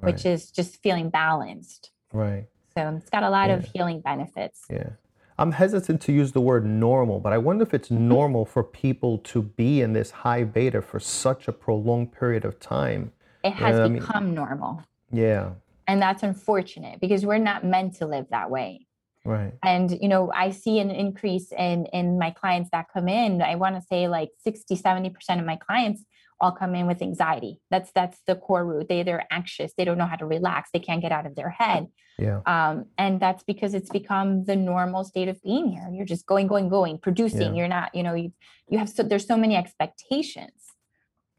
right. 0.00 0.12
which 0.12 0.24
is 0.24 0.50
just 0.50 0.82
feeling 0.82 1.10
balanced 1.10 1.90
right 2.12 2.46
so 2.74 2.96
it's 2.96 3.10
got 3.10 3.22
a 3.22 3.30
lot 3.30 3.48
yeah. 3.48 3.56
of 3.56 3.64
healing 3.64 4.00
benefits 4.00 4.64
yeah 4.70 4.90
I'm 5.38 5.52
hesitant 5.52 6.00
to 6.02 6.12
use 6.12 6.32
the 6.32 6.40
word 6.40 6.64
normal, 6.64 7.20
but 7.20 7.32
I 7.32 7.38
wonder 7.38 7.62
if 7.62 7.74
it's 7.74 7.88
mm-hmm. 7.88 8.08
normal 8.08 8.46
for 8.46 8.64
people 8.64 9.18
to 9.18 9.42
be 9.42 9.82
in 9.82 9.92
this 9.92 10.10
high 10.10 10.44
beta 10.44 10.80
for 10.80 10.98
such 10.98 11.46
a 11.46 11.52
prolonged 11.52 12.12
period 12.12 12.44
of 12.44 12.58
time. 12.58 13.12
It 13.44 13.52
has 13.52 13.76
you 13.76 13.82
know 13.82 14.00
become 14.00 14.16
I 14.16 14.20
mean? 14.20 14.34
normal. 14.34 14.82
Yeah. 15.12 15.50
And 15.86 16.02
that's 16.02 16.22
unfortunate 16.22 17.00
because 17.00 17.24
we're 17.24 17.38
not 17.38 17.64
meant 17.64 17.96
to 17.96 18.06
live 18.06 18.26
that 18.30 18.50
way. 18.50 18.86
Right. 19.24 19.52
And 19.62 19.90
you 20.00 20.08
know, 20.08 20.30
I 20.32 20.50
see 20.50 20.78
an 20.78 20.90
increase 20.90 21.52
in 21.52 21.86
in 21.86 22.18
my 22.18 22.30
clients 22.30 22.70
that 22.72 22.86
come 22.92 23.08
in. 23.08 23.42
I 23.42 23.56
want 23.56 23.74
to 23.74 23.82
say 23.82 24.08
like 24.08 24.30
60, 24.44 24.76
70% 24.76 25.14
of 25.38 25.44
my 25.44 25.56
clients 25.56 26.04
all 26.40 26.52
come 26.52 26.74
in 26.74 26.86
with 26.86 27.02
anxiety. 27.02 27.60
That's 27.70 27.90
that's 27.92 28.20
the 28.26 28.36
core 28.36 28.64
root. 28.64 28.88
They 28.88 29.02
they're 29.02 29.26
anxious. 29.30 29.72
They 29.76 29.84
don't 29.84 29.98
know 29.98 30.06
how 30.06 30.16
to 30.16 30.26
relax. 30.26 30.70
They 30.72 30.78
can't 30.78 31.02
get 31.02 31.12
out 31.12 31.26
of 31.26 31.34
their 31.34 31.50
head. 31.50 31.88
Yeah. 32.18 32.40
Um, 32.46 32.86
and 32.96 33.20
that's 33.20 33.42
because 33.42 33.74
it's 33.74 33.90
become 33.90 34.44
the 34.44 34.56
normal 34.56 35.04
state 35.04 35.28
of 35.28 35.42
being 35.42 35.68
here. 35.68 35.88
You're 35.92 36.06
just 36.06 36.24
going, 36.26 36.46
going, 36.46 36.68
going, 36.68 36.98
producing. 36.98 37.54
Yeah. 37.54 37.60
You're 37.60 37.68
not, 37.68 37.94
you 37.94 38.02
know, 38.02 38.14
you 38.14 38.32
you 38.68 38.78
have 38.78 38.88
so 38.88 39.02
there's 39.02 39.26
so 39.26 39.36
many 39.36 39.56
expectations. 39.56 40.52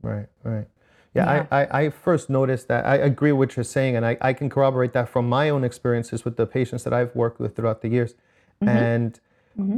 Right, 0.02 0.28
right. 0.44 0.68
Yeah, 1.18 1.36
yeah. 1.36 1.46
I, 1.52 1.62
I, 1.64 1.86
I 1.86 1.90
first 1.90 2.30
noticed 2.30 2.68
that. 2.70 2.86
I 2.86 2.96
agree 2.96 3.32
with 3.32 3.50
what 3.50 3.58
you're 3.58 3.64
saying, 3.64 3.96
and 3.96 4.06
I, 4.06 4.18
I 4.22 4.34
can 4.34 4.50
corroborate 4.50 4.94
that 4.94 5.10
from 5.10 5.28
my 5.28 5.50
own 5.50 5.64
experiences 5.64 6.24
with 6.26 6.38
the 6.38 6.46
patients 6.46 6.84
that 6.84 6.94
I've 6.94 7.14
worked 7.16 7.40
with 7.40 7.56
throughout 7.56 7.82
the 7.82 7.90
years. 7.90 8.14
Mm-hmm. 8.62 8.70
And 8.70 9.20
mm-hmm 9.60 9.78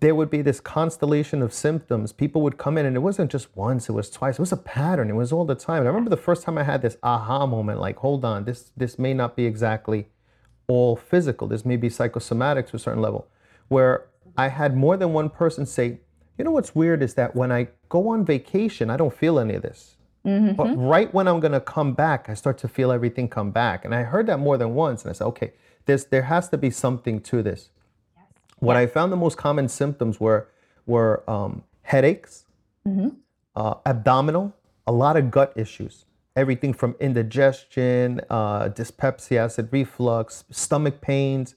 there 0.00 0.14
would 0.14 0.30
be 0.30 0.42
this 0.42 0.60
constellation 0.60 1.42
of 1.42 1.52
symptoms. 1.52 2.12
People 2.12 2.42
would 2.42 2.58
come 2.58 2.78
in, 2.78 2.86
and 2.86 2.96
it 2.96 3.00
wasn't 3.00 3.30
just 3.30 3.54
once; 3.56 3.88
it 3.88 3.92
was 3.92 4.10
twice. 4.10 4.34
It 4.34 4.40
was 4.40 4.52
a 4.52 4.56
pattern. 4.56 5.10
It 5.10 5.14
was 5.14 5.32
all 5.32 5.44
the 5.44 5.54
time. 5.54 5.80
And 5.80 5.88
I 5.88 5.90
remember 5.90 6.10
the 6.10 6.16
first 6.16 6.42
time 6.42 6.58
I 6.58 6.64
had 6.64 6.82
this 6.82 6.96
aha 7.02 7.46
moment, 7.46 7.80
like, 7.80 7.96
"Hold 7.98 8.24
on, 8.24 8.44
this 8.44 8.72
this 8.76 8.98
may 8.98 9.14
not 9.14 9.36
be 9.36 9.46
exactly 9.46 10.08
all 10.66 10.96
physical. 10.96 11.46
This 11.46 11.64
may 11.64 11.76
be 11.76 11.88
psychosomatic 11.88 12.68
to 12.68 12.76
a 12.76 12.78
certain 12.78 13.02
level." 13.02 13.28
Where 13.68 14.06
I 14.36 14.48
had 14.48 14.76
more 14.76 14.96
than 14.96 15.12
one 15.12 15.30
person 15.30 15.66
say, 15.66 16.00
"You 16.38 16.44
know 16.44 16.50
what's 16.50 16.74
weird 16.74 17.02
is 17.02 17.14
that 17.14 17.36
when 17.36 17.52
I 17.52 17.68
go 17.88 18.08
on 18.08 18.24
vacation, 18.24 18.90
I 18.90 18.96
don't 18.96 19.14
feel 19.14 19.38
any 19.38 19.54
of 19.54 19.62
this." 19.62 19.96
Mm-hmm. 20.26 20.52
But 20.54 20.74
right 20.76 21.12
when 21.12 21.28
I'm 21.28 21.40
gonna 21.40 21.60
come 21.60 21.92
back, 21.92 22.28
I 22.28 22.34
start 22.34 22.58
to 22.58 22.68
feel 22.68 22.90
everything 22.90 23.28
come 23.28 23.50
back. 23.50 23.84
And 23.84 23.94
I 23.94 24.02
heard 24.02 24.26
that 24.26 24.38
more 24.38 24.56
than 24.56 24.74
once, 24.74 25.02
and 25.02 25.10
I 25.10 25.12
said, 25.12 25.26
okay, 25.26 25.52
there's 25.86 26.06
there 26.06 26.22
has 26.22 26.48
to 26.48 26.58
be 26.58 26.70
something 26.70 27.20
to 27.22 27.42
this. 27.42 27.70
What 28.58 28.76
I 28.76 28.86
found 28.86 29.12
the 29.12 29.16
most 29.16 29.36
common 29.36 29.68
symptoms 29.68 30.18
were 30.18 30.48
were 30.86 31.22
um, 31.28 31.62
headaches, 31.82 32.46
mm-hmm. 32.86 33.08
uh, 33.56 33.74
abdominal, 33.84 34.54
a 34.86 34.92
lot 34.92 35.16
of 35.16 35.30
gut 35.30 35.52
issues, 35.56 36.06
everything 36.36 36.72
from 36.72 36.96
indigestion, 37.00 38.20
uh, 38.30 38.68
dyspepsia, 38.68 39.40
acid 39.40 39.68
reflux, 39.70 40.44
stomach 40.50 41.00
pains, 41.00 41.54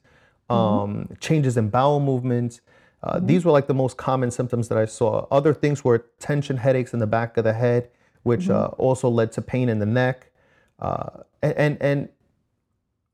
mm-hmm. 0.49 0.53
um, 0.53 0.95
mm-hmm. 0.95 1.13
changes 1.19 1.57
in 1.57 1.69
bowel 1.69 1.99
movements. 1.99 2.61
Uh, 3.03 3.15
mm-hmm. 3.15 3.27
These 3.27 3.45
were 3.45 3.51
like 3.51 3.67
the 3.67 3.73
most 3.73 3.95
common 3.97 4.31
symptoms 4.31 4.67
that 4.69 4.77
I 4.77 4.85
saw. 4.85 5.27
Other 5.31 5.53
things 5.53 5.83
were 5.83 6.05
tension 6.19 6.57
headaches 6.57 6.93
in 6.93 6.99
the 6.99 7.07
back 7.07 7.37
of 7.37 7.43
the 7.43 7.53
head, 7.53 7.89
which 8.27 8.41
mm-hmm. 8.41 8.51
uh, 8.51 8.87
also 8.87 9.09
led 9.09 9.31
to 9.31 9.41
pain 9.41 9.69
in 9.69 9.79
the 9.79 9.85
neck. 9.85 10.31
Uh, 10.79 11.23
and, 11.41 11.77
and 11.81 12.09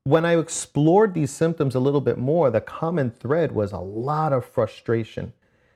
when 0.02 0.24
I 0.26 0.36
explored 0.36 1.14
these 1.14 1.30
symptoms 1.30 1.74
a 1.74 1.80
little 1.80 2.00
bit 2.00 2.18
more, 2.18 2.50
the 2.50 2.60
common 2.60 3.10
thread 3.10 3.52
was 3.52 3.72
a 3.72 3.78
lot 3.78 4.32
of 4.32 4.44
frustration. 4.44 5.32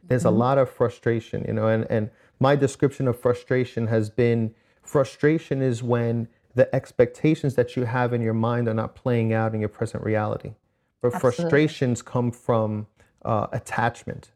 There's 0.07 0.25
mm-hmm. 0.25 0.35
a 0.35 0.45
lot 0.45 0.59
of 0.59 0.69
frustration, 0.69 1.45
you 1.47 1.55
know, 1.55 1.69
and, 1.69 1.87
and 1.89 2.11
my 2.41 2.57
description 2.57 3.09
of 3.09 3.19
frustration 3.19 3.87
has 3.87 4.11
been 4.11 4.55
frustration 4.83 5.63
is 5.63 5.83
when 5.83 6.29
the 6.55 6.75
expectations 6.75 7.55
that 7.55 7.77
you 7.77 7.85
have 7.85 8.13
in 8.13 8.21
your 8.21 8.35
mind 8.35 8.69
are 8.69 8.75
not 8.75 8.95
playing 8.95 9.33
out 9.33 9.55
in 9.55 9.61
your 9.61 9.69
present 9.69 10.03
reality. 10.05 10.55
But 11.01 11.15
Absolutely. 11.15 11.43
frustrations 11.43 12.03
come 12.03 12.33
from 12.33 12.87
uh, 13.25 13.47
attachment. 13.53 14.33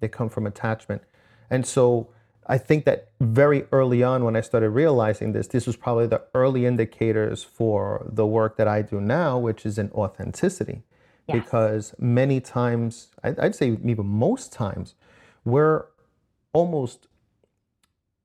They 0.00 0.08
come 0.08 0.28
from 0.28 0.46
attachment. 0.46 1.02
And 1.50 1.64
so 1.66 2.08
I 2.46 2.58
think 2.58 2.84
that 2.86 3.10
very 3.20 3.66
early 3.70 4.02
on, 4.02 4.24
when 4.24 4.34
I 4.34 4.40
started 4.40 4.70
realizing 4.70 5.32
this, 5.32 5.46
this 5.46 5.66
was 5.66 5.76
probably 5.76 6.06
the 6.06 6.22
early 6.34 6.66
indicators 6.66 7.44
for 7.44 8.06
the 8.10 8.26
work 8.26 8.56
that 8.56 8.66
I 8.66 8.82
do 8.82 9.00
now, 9.00 9.38
which 9.38 9.64
is 9.64 9.78
in 9.78 9.90
authenticity. 9.92 10.82
Yes. 11.28 11.44
Because 11.44 11.94
many 11.98 12.40
times, 12.40 13.08
I'd 13.22 13.54
say 13.54 13.78
even 13.84 14.06
most 14.06 14.52
times, 14.52 14.94
we're 15.44 15.86
almost 16.52 17.08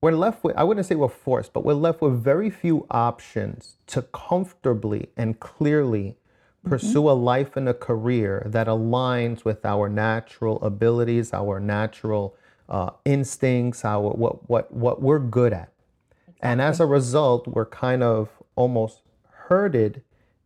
we're 0.01 0.11
left 0.11 0.43
with 0.43 0.55
i 0.55 0.63
wouldn't 0.63 0.85
say 0.85 0.95
we're 0.95 1.07
forced 1.07 1.53
but 1.53 1.65
we're 1.65 1.73
left 1.73 2.01
with 2.01 2.21
very 2.23 2.49
few 2.49 2.85
options 2.91 3.77
to 3.87 4.01
comfortably 4.01 5.09
and 5.15 5.39
clearly 5.39 6.09
mm-hmm. 6.09 6.69
pursue 6.69 7.09
a 7.09 7.11
life 7.11 7.55
and 7.55 7.67
a 7.67 7.73
career 7.73 8.43
that 8.45 8.67
aligns 8.67 9.43
with 9.43 9.65
our 9.65 9.89
natural 9.89 10.61
abilities 10.61 11.33
our 11.33 11.59
natural 11.59 12.35
uh, 12.69 12.91
instincts, 13.05 13.85
our 13.85 14.11
what 14.11 14.49
what 14.49 14.73
what 14.73 15.01
we're 15.01 15.19
good 15.19 15.53
at, 15.53 15.71
exactly. 16.27 16.49
and 16.49 16.61
as 16.61 16.79
a 16.79 16.85
result, 16.85 17.47
we're 17.47 17.65
kind 17.65 18.03
of 18.03 18.29
almost 18.55 19.01
herded 19.31 20.01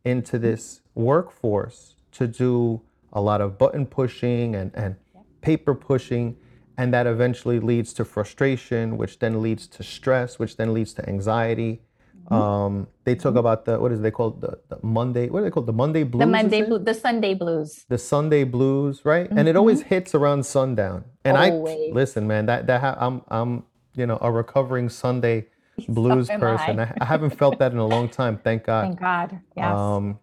into 0.06 0.38
this 0.38 0.82
workforce 0.96 1.96
to 2.12 2.28
do 2.28 2.82
a 3.14 3.22
lot 3.22 3.42
of 3.42 3.58
button 3.58 3.86
pushing 3.86 4.56
and 4.56 4.72
and 4.76 4.96
paper 5.42 5.74
pushing, 5.74 6.38
and 6.78 6.94
that 6.94 7.08
eventually 7.08 7.60
leads 7.60 7.94
to 7.94 8.06
frustration, 8.06 8.98
which 8.98 9.20
then 9.20 9.42
leads 9.42 9.68
to 9.68 9.84
stress, 9.84 10.38
which 10.38 10.58
then 10.58 10.74
leads 10.74 10.94
to 10.94 11.08
anxiety. 11.10 11.82
Um, 12.30 12.88
they 13.04 13.16
talk 13.16 13.32
mm-hmm. 13.32 13.38
about 13.40 13.66
the 13.66 13.80
what 13.80 13.92
is 13.92 14.00
it 14.00 14.04
they 14.04 14.12
call 14.12 14.32
the, 14.32 14.60
the 14.70 14.78
Monday 14.82 15.30
what 15.30 15.40
are 15.40 15.44
they 15.44 15.50
called 15.50 15.66
the 15.66 15.74
Monday 15.74 16.04
blues 16.04 16.22
the 16.22 16.28
Monday 16.28 16.62
blues 16.62 16.86
the 16.86 16.94
Sunday 16.94 17.34
blues 17.34 17.86
the 17.90 17.98
Sunday 17.98 18.44
blues 18.44 19.04
right 19.04 19.28
mm-hmm. 19.28 19.38
and 19.38 19.48
it 19.48 19.56
always 19.56 19.80
mm-hmm. 19.80 19.90
hits 19.90 20.16
around 20.16 20.46
sundown 20.46 21.04
and 21.26 21.38
always. 21.38 21.90
I 21.92 21.94
listen 21.94 22.28
man 22.28 22.46
that 22.46 22.68
that 22.68 22.82
ha- 22.82 22.98
I'm 23.00 23.22
I'm 23.28 23.64
you 23.96 24.06
know 24.06 24.18
a 24.22 24.32
recovering 24.32 24.88
Sunday 24.88 25.48
blues 25.90 26.28
so 26.28 26.38
person 26.38 26.80
I. 26.80 26.94
I. 27.02 27.06
haven't 27.06 27.32
felt 27.32 27.60
that 27.60 27.72
in 27.72 27.78
a 27.78 27.88
long 27.88 28.08
time 28.08 28.38
thank 28.38 28.66
God 28.66 28.84
thank 28.84 29.00
God 29.00 29.40
yes 29.58 29.78
um, 29.78 30.20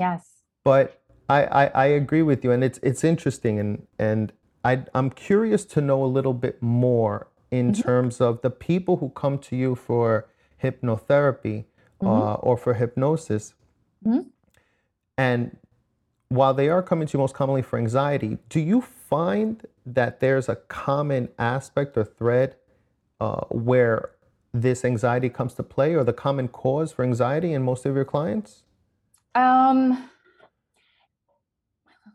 yes 0.00 0.26
but 0.64 1.02
I, 1.28 1.44
I 1.44 1.66
I 1.66 1.86
agree 1.86 2.22
with 2.22 2.44
you 2.44 2.52
and 2.52 2.64
it's 2.64 2.78
it's 2.82 3.04
interesting 3.04 3.58
and 3.58 3.86
and 3.98 4.32
I 4.64 4.84
I'm 4.94 5.10
curious 5.10 5.64
to 5.66 5.80
know 5.80 6.04
a 6.04 6.06
little 6.06 6.34
bit 6.34 6.62
more 6.62 7.28
in 7.50 7.72
mm-hmm. 7.72 7.82
terms 7.82 8.20
of 8.20 8.42
the 8.42 8.50
people 8.50 8.98
who 8.98 9.10
come 9.10 9.38
to 9.38 9.56
you 9.56 9.74
for 9.74 10.28
hypnotherapy 10.62 11.64
mm-hmm. 12.00 12.06
uh, 12.06 12.34
or 12.34 12.56
for 12.56 12.74
hypnosis. 12.74 13.54
Mm-hmm. 14.04 14.28
And 15.16 15.56
while 16.28 16.54
they 16.54 16.68
are 16.68 16.82
coming 16.82 17.08
to 17.08 17.16
you 17.16 17.20
most 17.20 17.34
commonly 17.34 17.62
for 17.62 17.78
anxiety, 17.78 18.38
do 18.48 18.60
you 18.60 18.80
find 18.80 19.66
that 19.86 20.20
there's 20.20 20.48
a 20.48 20.56
common 20.56 21.28
aspect 21.38 21.96
or 21.96 22.04
thread 22.04 22.56
uh, 23.20 23.44
where 23.50 24.10
this 24.52 24.84
anxiety 24.84 25.28
comes 25.28 25.54
to 25.54 25.62
play 25.62 25.94
or 25.94 26.04
the 26.04 26.12
common 26.12 26.48
cause 26.48 26.92
for 26.92 27.04
anxiety 27.04 27.52
in 27.52 27.62
most 27.62 27.86
of 27.86 27.94
your 27.94 28.04
clients? 28.04 28.62
Um, 29.34 30.10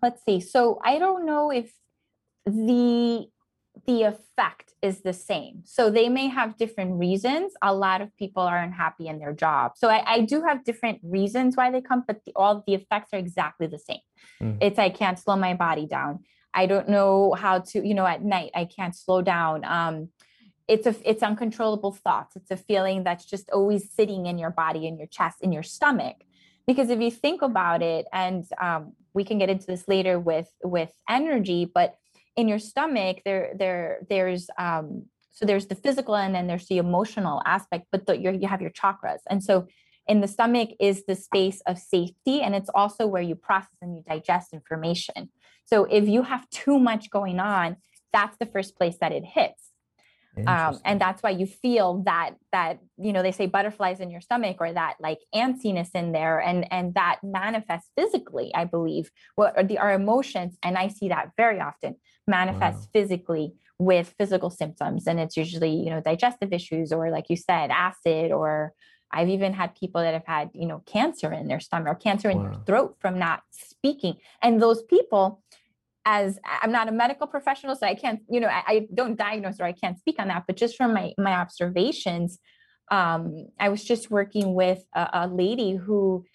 let's 0.02 0.24
see. 0.24 0.40
So 0.40 0.80
I 0.84 1.00
don't 1.00 1.26
know 1.26 1.52
if 1.52 1.74
the 2.46 3.28
the 3.86 4.04
effect 4.04 4.74
is 4.82 5.02
the 5.02 5.14
same. 5.14 5.62
So 5.66 5.90
they 5.90 6.10
may 6.10 6.28
have 6.28 6.58
different 6.58 7.00
reasons. 7.00 7.54
A 7.62 7.74
lot 7.74 8.02
of 8.02 8.16
people 8.18 8.44
are 8.44 8.60
unhappy 8.60 9.08
in 9.08 9.20
their 9.20 9.34
job. 9.34 9.74
So 9.76 9.90
I, 9.90 10.04
I 10.06 10.20
do 10.22 10.44
have 10.44 10.64
different 10.64 11.00
reasons 11.04 11.58
why 11.58 11.72
they 11.72 11.82
come, 11.82 12.04
but 12.08 12.24
the, 12.26 12.32
all 12.36 12.64
the 12.66 12.76
effects 12.76 13.10
are 13.14 13.20
exactly 13.20 13.68
the 13.68 13.80
same. 13.80 14.00
Mm. 14.42 14.58
It's 14.62 14.80
I 14.80 14.90
can't 14.90 15.18
slow 15.18 15.36
my 15.36 15.54
body 15.54 15.86
down. 15.86 16.20
I 16.54 16.66
don't 16.68 16.88
know 16.88 17.34
how 17.34 17.60
to, 17.60 17.86
you 17.86 17.94
know, 17.94 18.06
at 18.06 18.24
night 18.24 18.52
I 18.54 18.66
can't 18.66 18.96
slow 18.96 19.22
down. 19.22 19.66
Um, 19.66 20.10
it's 20.68 20.88
a 20.88 20.96
it's 21.04 21.24
uncontrollable 21.24 21.92
thoughts. 21.92 22.36
It's 22.36 22.52
a 22.52 22.58
feeling 22.58 23.04
that's 23.04 23.26
just 23.26 23.50
always 23.50 23.92
sitting 23.92 24.28
in 24.28 24.38
your 24.38 24.52
body, 24.52 24.88
in 24.88 24.98
your 24.98 25.08
chest, 25.08 25.38
in 25.42 25.52
your 25.52 25.64
stomach. 25.64 26.18
Because 26.68 26.90
if 26.90 27.02
you 27.02 27.12
think 27.12 27.42
about 27.42 27.82
it, 27.82 28.06
and 28.14 28.46
um, 28.62 28.94
we 29.14 29.26
can 29.26 29.40
get 29.40 29.50
into 29.50 29.66
this 29.66 29.88
later 29.88 30.20
with 30.20 30.48
with 30.64 30.92
energy, 31.10 31.70
but 31.74 31.96
in 32.36 32.48
your 32.48 32.60
stomach 32.60 33.18
there 33.26 33.54
there 33.58 34.00
there's 34.10 34.50
um 34.58 35.06
so 35.32 35.46
there's 35.46 35.68
the 35.68 35.76
physical 35.76 36.16
and 36.16 36.34
then 36.34 36.48
there's 36.48 36.68
the 36.68 36.78
emotional 36.78 37.42
aspect 37.46 37.88
but 37.92 38.06
the, 38.06 38.18
you 38.18 38.48
have 38.48 38.62
your 38.62 38.72
chakras. 38.72 39.20
And 39.30 39.44
so 39.44 39.68
in 40.08 40.22
the 40.22 40.28
stomach 40.28 40.70
is 40.80 41.06
the 41.06 41.16
space 41.16 41.62
of 41.66 41.80
safety 41.80 42.42
and 42.42 42.54
it's 42.54 42.70
also 42.74 43.08
where 43.08 43.22
you 43.22 43.36
process 43.36 43.78
and 43.82 43.96
you 43.96 44.04
digest 44.08 44.54
information. 44.54 45.30
So 45.66 45.86
if 45.86 46.08
you 46.08 46.24
have 46.24 46.48
too 46.50 46.78
much 46.78 47.10
going 47.10 47.40
on 47.40 47.78
that's 48.14 48.38
the 48.38 48.46
first 48.46 48.78
place 48.78 48.98
that 49.02 49.12
it 49.12 49.26
hits. 49.26 49.74
Um, 50.48 50.80
and 50.84 51.00
that's 51.00 51.22
why 51.22 51.30
you 51.30 51.46
feel 51.46 52.02
that 52.06 52.32
that 52.52 52.80
you 52.98 53.14
know 53.14 53.22
they 53.22 53.32
say 53.32 53.46
butterflies 53.46 54.00
in 54.00 54.10
your 54.10 54.22
stomach 54.22 54.58
or 54.60 54.74
that 54.74 54.96
like 55.00 55.20
antsiness 55.34 55.90
in 55.94 56.12
there 56.12 56.40
and 56.40 56.72
and 56.72 56.96
that 56.96 57.20
manifests 57.22 57.92
physically 57.96 58.52
i 58.56 58.66
believe 58.66 59.12
what 59.36 59.56
are 59.56 59.64
the 59.64 59.78
our 59.78 59.94
emotions 59.94 60.58
and 60.64 60.76
i 60.76 60.88
see 60.88 61.10
that 61.10 61.30
very 61.38 61.60
often 61.60 61.96
manifest 62.28 62.80
wow. 62.80 62.90
physically 62.94 63.54
with 63.80 64.14
physical 64.18 64.50
symptoms 64.50 65.08
and 65.08 65.20
it's 65.20 65.36
usually 65.36 65.72
you 65.72 65.90
know 65.90 66.00
digestive 66.00 66.54
issues 66.54 66.92
or 66.92 67.10
like 67.10 67.26
you 67.30 67.36
said 67.36 67.70
acid 67.72 68.32
or 68.32 68.74
i've 69.12 69.30
even 69.30 69.52
had 69.52 69.76
people 69.76 70.02
that 70.02 70.14
have 70.14 70.26
had 70.26 70.50
you 70.54 70.68
know 70.68 70.82
cancer 70.86 71.34
in 71.34 71.48
their 71.48 71.60
stomach 71.60 71.88
or 71.88 71.96
cancer 71.96 72.30
in 72.30 72.38
wow. 72.38 72.44
their 72.44 72.54
throat 72.66 72.96
from 73.00 73.18
not 73.18 73.42
speaking 73.52 74.16
and 74.42 74.62
those 74.62 74.84
people 74.84 75.42
as 76.06 76.38
I'm 76.62 76.72
not 76.72 76.90
a 76.90 76.92
medical 76.92 77.28
professional, 77.28 77.76
so 77.76 77.88
I 77.88 77.96
can't, 77.96 78.22
you 78.30 78.40
know, 78.40 78.48
I, 78.48 78.64
I, 78.68 78.88
don't 78.94 79.18
diagnose 79.18 79.60
or 79.60 79.64
I 79.64 79.72
can't 79.72 79.98
speak 79.98 80.18
on 80.20 80.28
that. 80.28 80.44
But 80.46 80.58
just 80.58 80.76
from 80.76 80.94
my 80.94 81.14
my 81.18 81.34
observations, 81.34 82.40
um, 82.92 83.48
I 83.60 83.70
was 83.70 83.84
just 83.84 84.12
working 84.12 84.54
with 84.54 84.84
a, 84.94 85.10
a 85.14 85.28
lady 85.28 85.76
who 85.76 86.26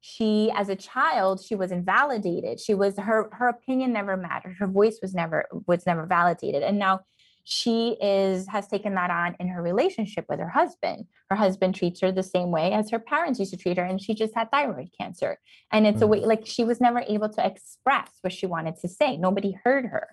she 0.00 0.50
as 0.54 0.68
a 0.68 0.76
child 0.76 1.42
she 1.44 1.54
was 1.54 1.72
invalidated. 1.72 2.60
She 2.60 2.74
was 2.74 2.96
her 2.98 3.28
her 3.32 3.48
opinion 3.48 3.92
never 3.92 4.16
mattered. 4.16 4.56
Her 4.58 4.66
voice 4.66 4.98
was 5.02 5.14
never 5.14 5.46
was 5.66 5.86
never 5.86 6.06
validated. 6.06 6.62
And 6.62 6.78
now 6.78 7.00
she 7.44 7.96
is 8.00 8.46
has 8.48 8.68
taken 8.68 8.94
that 8.94 9.10
on 9.10 9.34
in 9.40 9.48
her 9.48 9.62
relationship 9.62 10.26
with 10.28 10.38
her 10.38 10.48
husband. 10.48 11.06
Her 11.30 11.36
husband 11.36 11.74
treats 11.74 12.00
her 12.00 12.12
the 12.12 12.22
same 12.22 12.50
way 12.50 12.72
as 12.72 12.90
her 12.90 12.98
parents 12.98 13.40
used 13.40 13.52
to 13.52 13.56
treat 13.56 13.78
her 13.78 13.84
and 13.84 14.00
she 14.00 14.14
just 14.14 14.34
had 14.34 14.50
thyroid 14.50 14.90
cancer. 14.98 15.38
And 15.72 15.86
it's 15.86 16.00
mm. 16.00 16.02
a 16.02 16.06
way 16.06 16.20
like 16.20 16.46
she 16.46 16.64
was 16.64 16.80
never 16.80 17.02
able 17.08 17.30
to 17.30 17.46
express 17.46 18.10
what 18.20 18.32
she 18.32 18.46
wanted 18.46 18.76
to 18.80 18.88
say. 18.88 19.16
Nobody 19.16 19.56
heard 19.64 19.86
her. 19.86 20.08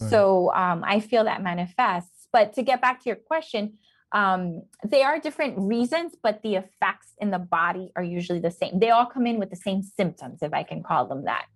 Right. 0.00 0.08
so 0.08 0.50
um, 0.54 0.82
i 0.86 1.00
feel 1.00 1.24
that 1.24 1.42
manifests. 1.42 2.28
But 2.32 2.54
to 2.54 2.62
get 2.62 2.80
back 2.80 3.02
to 3.02 3.08
your 3.08 3.16
question 3.16 3.78
um, 4.12 4.62
they 4.84 5.02
are 5.02 5.18
different 5.18 5.54
reasons 5.58 6.14
but 6.22 6.42
the 6.42 6.56
effects 6.56 7.12
in 7.18 7.30
the 7.30 7.38
body 7.38 7.90
are 7.96 8.04
usually 8.04 8.40
the 8.40 8.50
same 8.50 8.78
they 8.78 8.90
all 8.90 9.06
come 9.06 9.26
in 9.26 9.38
with 9.38 9.50
the 9.50 9.56
same 9.56 9.82
symptoms 9.82 10.38
if 10.42 10.52
i 10.52 10.62
can 10.62 10.82
call 10.82 11.06
them 11.06 11.24
that 11.24 11.46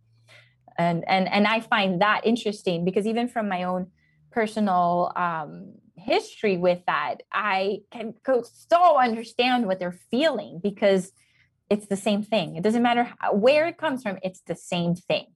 and 0.79 1.05
and 1.09 1.29
and 1.29 1.47
i 1.47 1.61
find 1.61 2.01
that 2.01 2.23
interesting 2.25 2.85
because 2.85 3.07
even 3.07 3.29
from 3.29 3.49
my 3.49 3.63
own 3.65 3.87
personal 4.37 5.13
um, 5.17 5.73
history 5.97 6.59
with 6.59 6.81
that, 6.87 7.23
I 7.33 7.81
can 7.91 8.15
so 8.69 8.99
understand 8.99 9.67
what 9.67 9.79
they're 9.79 9.99
feeling 10.11 10.61
because 10.63 11.13
it's 11.71 11.87
the 11.87 11.97
same 11.97 12.23
thing. 12.23 12.57
It 12.57 12.63
doesn't 12.63 12.83
matter 12.83 13.13
how, 13.19 13.35
where 13.35 13.67
it 13.67 13.79
comes 13.79 14.03
from, 14.03 14.19
it's 14.23 14.41
the 14.41 14.55
same 14.55 14.95
thing. 14.95 15.27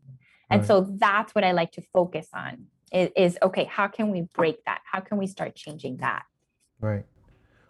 And 0.51 0.61
right. 0.61 0.69
so 0.69 0.87
that's 0.99 1.35
what 1.35 1.45
I 1.45 1.53
like 1.53 1.73
to 1.73 1.83
focus 1.95 2.29
on 2.35 2.67
is, 2.93 3.11
is 3.17 3.39
okay, 3.43 3.65
how 3.65 3.89
can 3.89 4.11
we 4.11 4.23
break 4.35 4.65
that? 4.67 4.81
How 4.85 5.01
can 5.01 5.17
we 5.17 5.27
start 5.27 5.55
changing 5.57 5.99
that? 5.99 6.25
Right. 6.81 7.05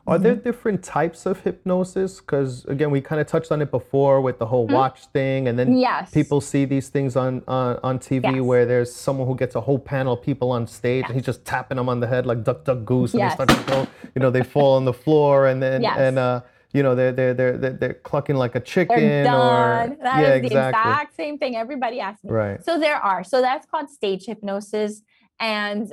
Are 0.07 0.15
mm-hmm. 0.15 0.23
there 0.25 0.35
different 0.35 0.83
types 0.83 1.27
of 1.27 1.41
hypnosis? 1.41 2.21
Because 2.21 2.65
again, 2.65 2.91
we 2.91 3.01
kind 3.01 3.21
of 3.21 3.27
touched 3.27 3.53
on 3.53 3.61
it 3.61 3.71
before 3.71 4.21
with 4.21 4.39
the 4.39 4.47
whole 4.47 4.67
mm-hmm. 4.67 4.75
watch 4.75 5.07
thing, 5.07 5.47
and 5.47 5.59
then 5.59 5.77
yes. 5.77 6.11
people 6.11 6.41
see 6.41 6.65
these 6.65 6.89
things 6.89 7.17
on 7.17 7.43
on, 7.47 7.79
on 7.83 7.99
TV 7.99 8.25
yes. 8.25 8.41
where 8.41 8.65
there's 8.65 8.93
someone 8.93 9.29
who 9.29 9.37
gets 9.37 9.55
a 9.55 9.61
whole 9.61 9.79
panel 9.79 10.15
of 10.15 10.23
people 10.23 10.51
on 10.53 10.67
stage, 10.67 11.05
and 11.07 11.15
he's 11.15 11.25
just 11.25 11.45
tapping 11.45 11.77
them 11.77 11.89
on 11.89 12.01
the 12.01 12.07
head 12.07 12.27
like 12.27 12.43
duck, 12.45 12.65
duck, 12.65 12.85
goose, 12.85 13.13
and 13.13 13.21
yes. 13.21 13.37
they 13.37 13.45
start 13.45 13.67
to 13.67 13.73
go. 13.73 13.87
You 14.15 14.21
know, 14.21 14.31
they 14.31 14.43
fall 14.43 14.77
on 14.77 14.85
the 14.85 14.93
floor, 14.93 15.47
and 15.47 15.63
then 15.63 15.85
and 15.85 16.19
uh, 16.19 16.41
you 16.73 16.83
know 16.83 16.95
they're 16.95 17.13
they're 17.13 17.35
they're 17.35 17.59
they're, 17.59 17.73
they're 17.75 17.95
clucking 17.95 18.37
like 18.37 18.55
a 18.55 18.61
chicken. 18.61 18.97
They're 18.97 19.25
done. 19.25 19.93
Or, 19.93 19.97
that 20.03 20.21
yeah, 20.21 20.35
is 20.35 20.41
the 20.41 20.47
exactly. 20.47 20.91
exact 20.91 21.17
same 21.17 21.39
thing. 21.39 21.57
Everybody 21.57 22.01
asks 22.01 22.25
me. 22.25 22.31
Right. 22.31 22.65
So 22.65 22.81
there 22.81 22.97
are. 22.97 23.23
So 23.23 23.43
that's 23.43 23.67
called 23.67 23.91
stage 23.91 24.25
hypnosis, 24.25 25.03
and 25.39 25.93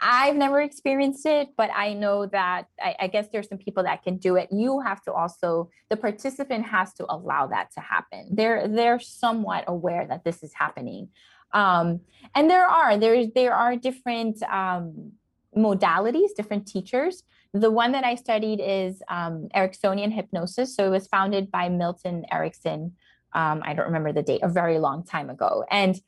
I've 0.00 0.36
never 0.36 0.60
experienced 0.60 1.26
it, 1.26 1.48
but 1.56 1.70
I 1.74 1.94
know 1.94 2.26
that 2.26 2.66
I, 2.80 2.96
I, 3.00 3.06
guess 3.06 3.28
there's 3.32 3.48
some 3.48 3.58
people 3.58 3.84
that 3.84 4.02
can 4.02 4.16
do 4.16 4.36
it. 4.36 4.48
You 4.50 4.80
have 4.80 5.02
to 5.02 5.12
also 5.12 5.70
the 5.90 5.96
participant 5.96 6.66
has 6.66 6.92
to 6.94 7.06
allow 7.08 7.46
that 7.48 7.72
to 7.74 7.80
happen. 7.80 8.28
They're 8.32 8.68
they're 8.68 9.00
somewhat 9.00 9.64
aware 9.66 10.06
that 10.08 10.24
this 10.24 10.42
is 10.42 10.52
happening, 10.54 11.08
um, 11.52 12.00
and 12.34 12.50
there 12.50 12.66
are 12.66 12.96
there 12.98 13.26
there 13.34 13.54
are 13.54 13.76
different 13.76 14.42
um, 14.44 15.12
modalities, 15.56 16.34
different 16.36 16.66
teachers. 16.66 17.22
The 17.52 17.70
one 17.70 17.92
that 17.92 18.04
I 18.04 18.16
studied 18.16 18.60
is 18.60 19.00
um, 19.08 19.48
Ericksonian 19.54 20.12
hypnosis. 20.12 20.74
So 20.74 20.86
it 20.86 20.90
was 20.90 21.06
founded 21.06 21.50
by 21.50 21.68
Milton 21.68 22.24
Erickson. 22.32 22.92
Um, 23.32 23.62
I 23.64 23.74
don't 23.74 23.86
remember 23.86 24.12
the 24.12 24.22
date, 24.22 24.42
a 24.42 24.48
very 24.48 24.78
long 24.78 25.04
time 25.04 25.30
ago, 25.30 25.64
and 25.70 26.00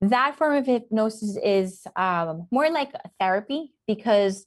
that 0.00 0.36
form 0.36 0.56
of 0.56 0.66
hypnosis 0.66 1.38
is 1.42 1.86
um, 1.96 2.46
more 2.50 2.70
like 2.70 2.92
therapy 3.18 3.72
because 3.86 4.46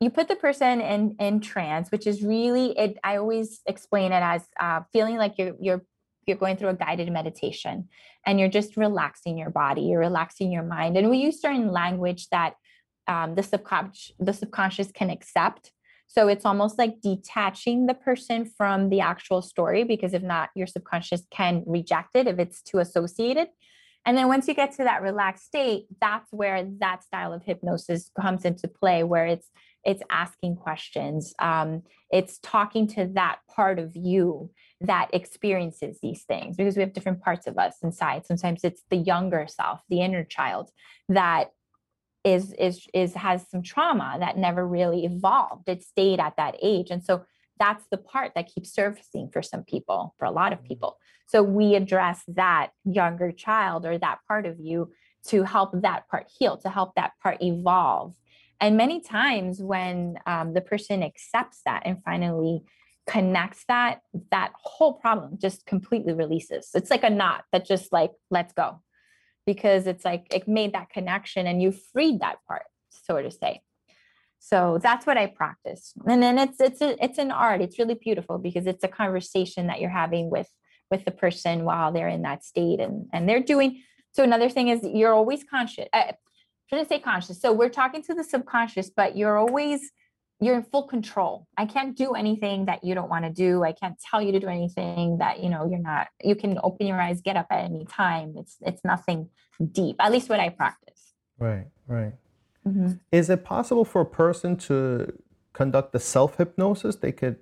you 0.00 0.10
put 0.10 0.28
the 0.28 0.36
person 0.36 0.80
in 0.80 1.16
in 1.18 1.40
trance 1.40 1.90
which 1.90 2.06
is 2.06 2.22
really 2.22 2.78
it 2.78 2.96
i 3.04 3.16
always 3.16 3.60
explain 3.66 4.12
it 4.12 4.22
as 4.22 4.46
uh, 4.58 4.80
feeling 4.92 5.16
like 5.16 5.34
you're 5.36 5.54
you're 5.60 5.82
you're 6.26 6.36
going 6.36 6.56
through 6.56 6.68
a 6.68 6.74
guided 6.74 7.10
meditation 7.12 7.88
and 8.24 8.38
you're 8.38 8.48
just 8.48 8.76
relaxing 8.76 9.36
your 9.36 9.50
body 9.50 9.82
you're 9.82 10.00
relaxing 10.00 10.52
your 10.52 10.62
mind. 10.62 10.96
And 10.96 11.10
we 11.10 11.18
use 11.18 11.40
certain 11.40 11.72
language 11.72 12.28
that 12.30 12.54
um, 13.06 13.34
the 13.34 13.42
subconscious 13.42 14.12
the 14.18 14.32
subconscious 14.32 14.92
can 14.92 15.10
accept. 15.10 15.72
So 16.06 16.26
it's 16.26 16.44
almost 16.44 16.76
like 16.76 17.00
detaching 17.00 17.86
the 17.86 17.94
person 17.94 18.44
from 18.44 18.90
the 18.90 19.00
actual 19.00 19.42
story 19.42 19.84
because 19.84 20.12
if 20.12 20.22
not 20.22 20.50
your 20.56 20.66
subconscious 20.66 21.22
can 21.30 21.62
reject 21.66 22.10
it 22.14 22.26
if 22.26 22.38
it's 22.38 22.62
too 22.62 22.78
associated 22.78 23.48
and 24.06 24.16
then 24.16 24.28
once 24.28 24.48
you 24.48 24.54
get 24.54 24.72
to 24.76 24.84
that 24.84 25.02
relaxed 25.02 25.46
state, 25.46 25.86
that's 26.00 26.32
where 26.32 26.66
that 26.78 27.04
style 27.04 27.32
of 27.32 27.42
hypnosis 27.42 28.10
comes 28.20 28.44
into 28.44 28.68
play, 28.68 29.02
where 29.02 29.26
it's 29.26 29.48
it's 29.84 30.02
asking 30.10 30.56
questions, 30.56 31.32
um, 31.38 31.82
it's 32.10 32.38
talking 32.42 32.86
to 32.86 33.06
that 33.14 33.38
part 33.48 33.78
of 33.78 33.96
you 33.96 34.50
that 34.82 35.08
experiences 35.14 35.98
these 36.02 36.22
things 36.24 36.56
because 36.56 36.76
we 36.76 36.82
have 36.82 36.92
different 36.92 37.22
parts 37.22 37.46
of 37.46 37.56
us 37.56 37.76
inside. 37.82 38.26
Sometimes 38.26 38.62
it's 38.62 38.82
the 38.90 38.96
younger 38.96 39.46
self, 39.48 39.80
the 39.88 40.02
inner 40.02 40.24
child 40.24 40.70
that 41.08 41.52
is 42.24 42.52
is 42.54 42.86
is 42.92 43.14
has 43.14 43.48
some 43.48 43.62
trauma 43.62 44.16
that 44.20 44.36
never 44.36 44.66
really 44.66 45.04
evolved. 45.04 45.68
It 45.68 45.82
stayed 45.82 46.20
at 46.20 46.36
that 46.36 46.56
age, 46.62 46.90
and 46.90 47.02
so 47.02 47.24
that's 47.58 47.84
the 47.90 47.98
part 47.98 48.32
that 48.34 48.50
keeps 48.52 48.72
surfacing 48.72 49.30
for 49.30 49.42
some 49.42 49.64
people, 49.64 50.14
for 50.18 50.24
a 50.24 50.30
lot 50.30 50.52
of 50.52 50.60
mm-hmm. 50.60 50.68
people. 50.68 50.98
So 51.30 51.44
we 51.44 51.76
address 51.76 52.22
that 52.26 52.70
younger 52.84 53.30
child 53.30 53.86
or 53.86 53.96
that 53.98 54.18
part 54.26 54.46
of 54.46 54.58
you 54.58 54.90
to 55.28 55.44
help 55.44 55.70
that 55.82 56.08
part 56.08 56.26
heal, 56.38 56.56
to 56.56 56.68
help 56.68 56.96
that 56.96 57.12
part 57.22 57.40
evolve. 57.40 58.16
And 58.60 58.76
many 58.76 59.00
times 59.00 59.62
when 59.62 60.16
um, 60.26 60.54
the 60.54 60.60
person 60.60 61.04
accepts 61.04 61.60
that 61.64 61.82
and 61.84 62.02
finally 62.04 62.62
connects 63.06 63.64
that, 63.68 64.00
that 64.32 64.50
whole 64.60 64.94
problem 64.94 65.38
just 65.40 65.66
completely 65.66 66.14
releases. 66.14 66.70
It's 66.74 66.90
like 66.90 67.04
a 67.04 67.10
knot 67.10 67.44
that 67.52 67.64
just 67.64 67.92
like, 67.92 68.10
let's 68.32 68.52
go. 68.52 68.82
Because 69.46 69.86
it's 69.86 70.04
like 70.04 70.26
it 70.32 70.48
made 70.48 70.74
that 70.74 70.90
connection 70.90 71.46
and 71.46 71.62
you 71.62 71.70
freed 71.92 72.20
that 72.22 72.38
part, 72.48 72.64
so 72.90 73.22
to 73.22 73.30
say. 73.30 73.62
So 74.40 74.80
that's 74.82 75.06
what 75.06 75.16
I 75.16 75.26
practice. 75.26 75.92
And 76.08 76.20
then 76.20 76.38
it's 76.38 76.60
it's 76.60 76.80
a, 76.80 77.02
it's 77.02 77.18
an 77.18 77.30
art. 77.30 77.60
It's 77.60 77.78
really 77.78 77.94
beautiful 77.94 78.38
because 78.38 78.66
it's 78.66 78.82
a 78.82 78.88
conversation 78.88 79.68
that 79.68 79.80
you're 79.80 79.90
having 79.90 80.28
with 80.28 80.48
with 80.90 81.04
the 81.04 81.10
person 81.10 81.64
while 81.64 81.92
they're 81.92 82.08
in 82.08 82.22
that 82.22 82.44
state 82.44 82.80
and 82.80 83.08
and 83.12 83.28
they're 83.28 83.42
doing 83.42 83.82
so 84.12 84.24
another 84.24 84.48
thing 84.48 84.68
is 84.68 84.80
you're 84.82 85.14
always 85.14 85.44
conscious. 85.44 85.88
I 85.92 86.14
shouldn't 86.66 86.88
say 86.88 86.98
conscious. 86.98 87.40
So 87.40 87.52
we're 87.52 87.68
talking 87.68 88.02
to 88.04 88.14
the 88.14 88.24
subconscious, 88.24 88.90
but 88.90 89.16
you're 89.16 89.38
always 89.38 89.92
you're 90.42 90.56
in 90.56 90.62
full 90.62 90.84
control. 90.84 91.46
I 91.58 91.66
can't 91.66 91.94
do 91.94 92.14
anything 92.14 92.64
that 92.64 92.82
you 92.82 92.94
don't 92.94 93.10
want 93.10 93.26
to 93.26 93.30
do. 93.30 93.62
I 93.62 93.72
can't 93.72 93.96
tell 94.00 94.22
you 94.22 94.32
to 94.32 94.40
do 94.40 94.48
anything 94.48 95.18
that 95.18 95.40
you 95.42 95.50
know 95.50 95.68
you're 95.68 95.78
not. 95.78 96.08
You 96.24 96.34
can 96.34 96.58
open 96.62 96.86
your 96.86 97.00
eyes, 97.00 97.20
get 97.20 97.36
up 97.36 97.46
at 97.50 97.64
any 97.64 97.84
time. 97.84 98.34
It's 98.36 98.56
it's 98.62 98.84
nothing 98.84 99.28
deep. 99.72 99.96
At 100.00 100.12
least 100.12 100.28
what 100.28 100.40
I 100.40 100.48
practice. 100.48 101.12
Right, 101.38 101.66
right. 101.86 102.14
Mm-hmm. 102.66 102.92
Is 103.12 103.30
it 103.30 103.44
possible 103.44 103.84
for 103.84 104.00
a 104.00 104.06
person 104.06 104.56
to 104.56 105.12
conduct 105.52 105.92
the 105.92 106.00
self 106.00 106.36
hypnosis? 106.36 106.96
They 106.96 107.12
could 107.12 107.36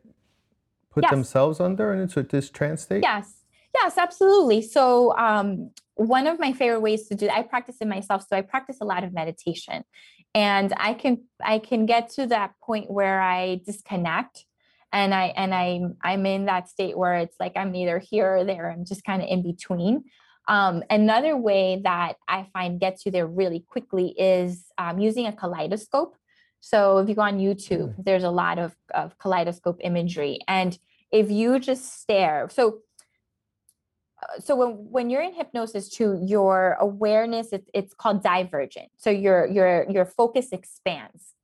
put 0.91 1.05
yes. 1.05 1.11
themselves 1.11 1.61
under 1.61 1.93
and 1.93 2.03
into 2.03 2.23
this 2.23 2.51
trance 2.51 2.83
state? 2.83 3.03
Yes. 3.03 3.38
Yes, 3.75 3.99
absolutely. 3.99 4.63
So, 4.63 5.17
um, 5.17 5.71
one 5.95 6.29
of 6.29 6.39
my 6.39 6.53
favorite 6.53 6.81
ways 6.81 7.09
to 7.09 7.17
do 7.17 7.29
I 7.29 7.43
practice 7.43 7.77
it 7.81 7.89
myself. 7.89 8.25
So 8.29 8.37
I 8.37 8.43
practice 8.43 8.79
a 8.81 8.85
lot 8.85 9.03
of 9.03 9.13
meditation, 9.13 9.83
and 10.35 10.73
I 10.77 10.95
can 10.95 11.25
I 11.43 11.59
can 11.59 11.87
get 11.87 12.11
to 12.11 12.27
that 12.27 12.53
point 12.63 12.91
where 12.91 13.21
I 13.21 13.61
disconnect, 13.67 14.45
and 14.93 15.13
I 15.13 15.27
and 15.37 15.53
I 15.53 15.81
I'm 16.03 16.25
in 16.25 16.47
that 16.47 16.69
state 16.69 16.97
where 16.97 17.15
it's 17.15 17.37
like 17.41 17.53
I'm 17.57 17.73
neither 17.73 17.99
here 17.99 18.37
or 18.37 18.45
there. 18.45 18.71
I'm 18.71 18.85
just 18.85 19.05
kind 19.05 19.23
of 19.23 19.29
in 19.29 19.43
between. 19.43 20.05
Um, 20.47 20.83
another 20.89 21.37
way 21.37 21.81
that 21.85 22.15
I 22.27 22.47
find 22.55 22.81
gets 22.81 23.05
you 23.05 23.13
there 23.13 23.27
really 23.27 23.61
quickly 23.61 24.15
is 24.19 24.65
um, 24.79 24.99
using 24.99 25.27
a 25.27 25.33
kaleidoscope. 25.33 26.17
So 26.61 26.99
if 26.99 27.09
you 27.09 27.15
go 27.15 27.23
on 27.23 27.39
YouTube, 27.39 27.95
mm. 27.95 28.05
there's 28.05 28.25
a 28.25 28.31
lot 28.31 28.59
of, 28.59 28.75
of 28.95 29.19
kaleidoscope 29.19 29.79
imagery. 29.81 30.41
And 30.49 30.77
if 31.13 31.31
you 31.31 31.59
just 31.59 32.01
stare, 32.01 32.49
so 32.51 32.79
Uh, 34.23 34.41
so 34.41 34.57
when, 34.57 34.71
when 34.71 35.11
you're 35.11 35.23
in 35.23 35.35
hypnosis 35.35 35.89
too, 35.89 36.21
your 36.25 36.77
awareness 36.81 37.53
it's, 37.53 37.69
it's 37.75 37.95
called 37.95 38.23
divergent. 38.23 38.89
So 38.97 39.11
your 39.11 39.47
your 39.47 39.89
your 39.91 40.05
focus 40.05 40.49
expands 40.53 41.35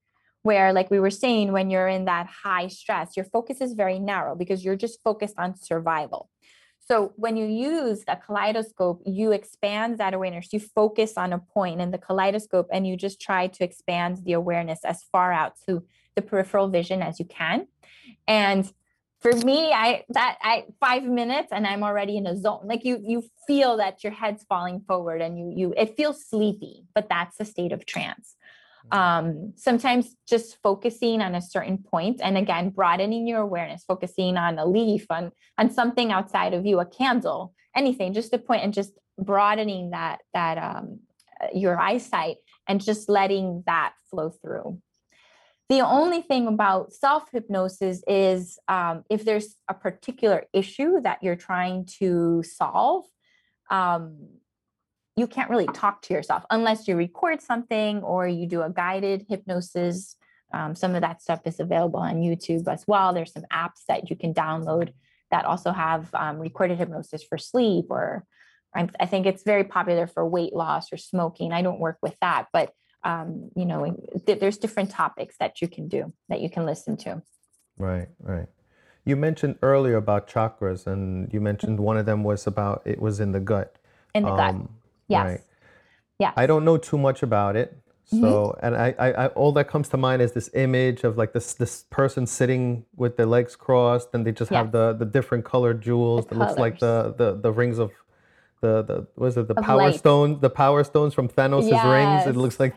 where 0.43 0.73
like 0.73 0.91
we 0.91 1.01
were 1.01 1.11
saying 1.11 1.53
when 1.53 1.71
you're 1.71 1.89
in 1.89 2.05
that 2.05 2.27
high 2.27 2.69
stress 2.69 3.17
your 3.17 3.25
focus 3.25 3.61
is 3.61 3.73
very 3.73 3.99
narrow 3.99 4.35
because 4.35 4.65
you're 4.65 4.77
just 4.77 5.03
focused 5.03 5.35
on 5.39 5.57
survival. 5.57 6.31
So 6.87 7.15
when 7.17 7.37
you 7.37 7.47
use 7.47 8.05
a 8.09 8.17
kaleidoscope 8.17 9.03
you 9.07 9.33
expand 9.33 9.99
that 9.99 10.13
awareness. 10.13 10.53
You 10.53 10.61
focus 10.61 11.15
on 11.17 11.33
a 11.33 11.39
point 11.39 11.81
in 11.81 11.93
the 11.93 11.99
kaleidoscope 11.99 12.69
and 12.73 12.87
you 12.87 12.97
just 12.97 13.21
try 13.21 13.47
to 13.47 13.65
expand 13.65 14.19
the 14.25 14.33
awareness 14.33 14.85
as 14.85 15.03
far 15.13 15.33
out 15.33 15.55
to 15.69 15.85
the 16.15 16.23
peripheral 16.23 16.69
vision 16.69 17.03
as 17.03 17.19
you 17.19 17.25
can. 17.25 17.67
And 18.27 18.73
for 19.25 19.35
me 19.39 19.73
i 19.73 20.05
that 20.11 20.37
i 20.43 20.65
five 20.81 21.03
minutes 21.03 21.49
and 21.51 21.67
i'm 21.67 21.83
already 21.83 22.19
in 22.19 22.27
a 22.27 22.37
zone. 22.37 22.61
Like 22.65 22.85
you 22.85 23.01
you 23.03 23.25
feel 23.47 23.79
that 23.79 24.05
your 24.05 24.13
head's 24.13 24.45
falling 24.45 24.81
forward 24.87 25.23
and 25.23 25.39
you 25.39 25.51
you 25.57 25.75
it 25.77 25.97
feels 25.97 26.29
sleepy 26.29 26.85
but 26.95 27.09
that's 27.09 27.41
a 27.41 27.45
state 27.45 27.73
of 27.73 27.87
trance. 27.87 28.37
Mm-hmm. 28.93 28.99
um 28.99 29.53
sometimes 29.57 30.15
just 30.29 30.59
focusing 30.63 31.23
on 31.23 31.35
a 31.35 31.41
certain 31.41 31.79
point 31.79 32.21
and 32.23 32.37
again 32.37 32.69
broadening 32.69 33.27
your 33.27 33.41
awareness 33.41 33.83
focusing 33.83 34.37
on 34.37 34.59
a 34.59 34.67
leaf 34.67 35.07
on 35.09 35.33
on 35.57 35.71
something 35.71 36.13
outside 36.13 36.53
of 36.53 36.67
you 36.67 36.79
a 36.81 36.85
candle 36.85 37.55
anything 37.75 38.13
just 38.13 38.35
a 38.35 38.39
point 38.39 38.63
and 38.63 38.75
just 38.75 38.93
broadening 39.19 39.85
that 39.97 40.19
that 40.35 40.59
um 40.59 41.01
your 41.55 41.81
eyesight 41.81 42.37
and 42.69 42.85
just 42.91 43.09
letting 43.09 43.63
that 43.67 43.95
flow 44.11 44.29
through 44.43 44.79
the 45.69 45.81
only 45.81 46.21
thing 46.21 46.47
about 46.47 46.93
self 46.93 47.31
hypnosis 47.33 48.03
is 48.07 48.59
um, 48.69 49.05
if 49.09 49.25
there's 49.25 49.57
a 49.69 49.75
particular 49.75 50.45
issue 50.53 51.01
that 51.01 51.23
you're 51.23 51.37
trying 51.37 51.87
to 51.99 52.43
solve, 52.43 53.07
um, 53.71 54.29
you 55.17 55.27
can't 55.27 55.49
really 55.49 55.67
talk 55.67 56.03
to 56.03 56.15
yourself 56.15 56.45
unless 56.51 56.87
you 56.87 56.97
record 56.97 57.41
something 57.41 58.03
or 58.03 58.27
you 58.29 58.47
do 58.47 58.63
a 58.63 58.71
guided 58.71 59.25
hypnosis. 59.29 60.17
Um, 60.53 60.75
some 60.75 60.95
of 60.95 61.01
that 61.01 61.23
stuff 61.23 61.41
is 61.47 61.61
available 61.61 62.01
on 62.01 62.17
YouTube 62.17 62.69
as 62.69 62.85
well. 62.87 63.13
There's 63.13 63.33
some 63.33 63.47
apps 63.53 63.85
that 63.89 64.11
you 64.11 64.17
can 64.17 64.35
download 64.35 64.93
that 65.31 65.47
also 65.47 65.73
have 65.73 66.15
um, 66.15 66.39
recorded 66.39 66.79
hypnosis 66.79 67.23
for 67.23 67.39
sleep, 67.39 67.87
or 67.89 68.25
I 68.77 69.07
think 69.07 69.27
it's 69.27 69.45
very 69.45 69.65
popular 69.65 70.07
for 70.07 70.29
weight 70.29 70.53
loss 70.53 70.93
or 70.93 70.97
smoking. 70.97 71.53
I 71.53 71.63
don't 71.63 71.79
work 71.79 71.99
with 72.03 72.17
that, 72.21 72.49
but 72.53 72.73
um, 73.05 73.51
you 73.55 73.65
know, 73.65 73.97
th- 74.27 74.41
there's 74.41 74.59
different 74.59 74.91
topics 74.91 75.37
that 75.39 75.61
you 75.61 75.69
can 75.69 75.89
do 75.89 76.13
that 76.29 76.41
you 76.41 76.51
can 76.51 76.65
listen 76.65 76.97
to. 76.99 77.23
Right, 77.79 78.09
right. 78.21 78.47
You 79.05 79.17
mentioned 79.17 79.59
earlier 79.63 79.97
about 79.97 80.29
chakras, 80.29 80.87
and 80.87 81.33
you 81.33 81.41
mentioned 81.41 81.79
one 81.79 81.99
of 81.99 82.07
them 82.07 82.25
was 82.25 82.47
about 82.47 82.83
it 82.85 83.01
was 83.01 83.21
in 83.21 83.33
the 83.33 83.41
gut. 83.41 83.77
In 84.15 84.23
the 84.23 84.31
um, 84.31 84.39
gut. 84.39 84.71
Yes. 85.09 85.27
Right. 85.27 85.41
Yeah. 86.19 86.33
I 86.37 86.47
don't 86.47 86.65
know 86.65 86.79
too 86.79 86.97
much 86.97 87.23
about 87.23 87.57
it. 87.57 87.77
So, 88.07 88.17
mm-hmm. 88.17 88.67
and 88.67 88.77
I, 88.77 88.95
I, 88.99 89.13
I, 89.13 89.27
all 89.29 89.53
that 89.53 89.69
comes 89.69 89.89
to 89.89 89.97
mind 89.97 90.21
is 90.21 90.33
this 90.33 90.51
image 90.53 91.05
of 91.05 91.17
like 91.17 91.33
this 91.33 91.55
this 91.55 91.85
person 91.89 92.27
sitting 92.27 92.85
with 92.97 93.17
their 93.17 93.27
legs 93.27 93.57
crossed, 93.57 94.09
and 94.13 94.27
they 94.27 94.33
just 94.33 94.51
yes. 94.51 94.59
have 94.59 94.73
the 94.73 94.93
the 94.93 95.07
different 95.07 95.47
colored 95.47 95.81
jewels 95.81 96.27
the 96.27 96.35
that 96.35 96.35
colors. 96.35 96.51
looks 96.51 96.61
like 96.61 96.79
the 96.81 97.15
the 97.17 97.41
the 97.41 97.51
rings 97.51 97.79
of 97.79 97.93
the 98.61 98.83
the 98.83 99.07
was 99.17 99.39
it 99.39 99.49
the 99.49 99.55
of 99.55 99.65
power 99.65 99.79
light. 99.79 99.99
stones 99.99 100.39
the 100.41 100.51
power 100.51 100.85
stones 100.85 101.15
from 101.15 101.29
Thanos' 101.29 101.71
yes. 101.71 101.85
rings. 101.87 102.27
It 102.27 102.39
looks 102.39 102.61
like 102.61 102.75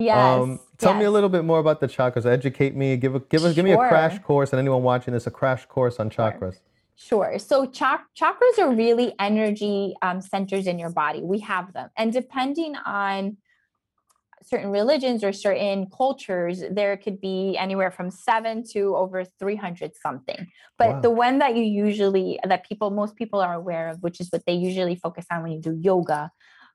Yes. 0.00 0.40
Um, 0.40 0.58
tell 0.78 0.92
yes. 0.92 1.00
me 1.00 1.04
a 1.04 1.10
little 1.10 1.28
bit 1.28 1.44
more 1.44 1.58
about 1.58 1.80
the 1.80 1.86
chakras. 1.86 2.24
Educate 2.24 2.74
me. 2.74 2.96
Give 2.96 3.14
a, 3.14 3.20
give 3.20 3.44
a, 3.44 3.52
give 3.52 3.64
me 3.64 3.72
a 3.72 3.76
crash 3.76 4.18
course, 4.20 4.52
and 4.52 4.58
anyone 4.58 4.82
watching 4.82 5.12
this 5.12 5.26
a 5.26 5.30
crash 5.30 5.66
course 5.66 6.00
on 6.00 6.08
chakras. 6.08 6.56
Sure. 6.96 7.38
So 7.38 7.66
chak- 7.66 8.06
chakras 8.18 8.58
are 8.58 8.74
really 8.74 9.14
energy 9.18 9.94
um, 10.02 10.20
centers 10.20 10.66
in 10.66 10.78
your 10.78 10.90
body. 10.90 11.22
We 11.22 11.40
have 11.40 11.72
them, 11.74 11.90
and 11.96 12.12
depending 12.12 12.76
on 12.76 13.36
certain 14.42 14.70
religions 14.70 15.22
or 15.22 15.32
certain 15.32 15.86
cultures, 15.94 16.62
there 16.70 16.96
could 16.96 17.20
be 17.20 17.56
anywhere 17.58 17.90
from 17.90 18.10
seven 18.10 18.64
to 18.72 18.96
over 18.96 19.24
300 19.38 19.92
something. 20.02 20.46
But 20.78 20.88
wow. 20.88 21.00
the 21.00 21.10
one 21.10 21.38
that 21.38 21.56
you 21.56 21.62
usually, 21.62 22.40
that 22.42 22.66
people, 22.66 22.90
most 22.90 23.16
people 23.16 23.40
are 23.40 23.54
aware 23.54 23.88
of, 23.88 24.02
which 24.02 24.18
is 24.18 24.28
what 24.30 24.44
they 24.46 24.54
usually 24.54 24.96
focus 24.96 25.26
on 25.30 25.42
when 25.42 25.52
you 25.52 25.60
do 25.60 25.78
yoga, 25.80 26.30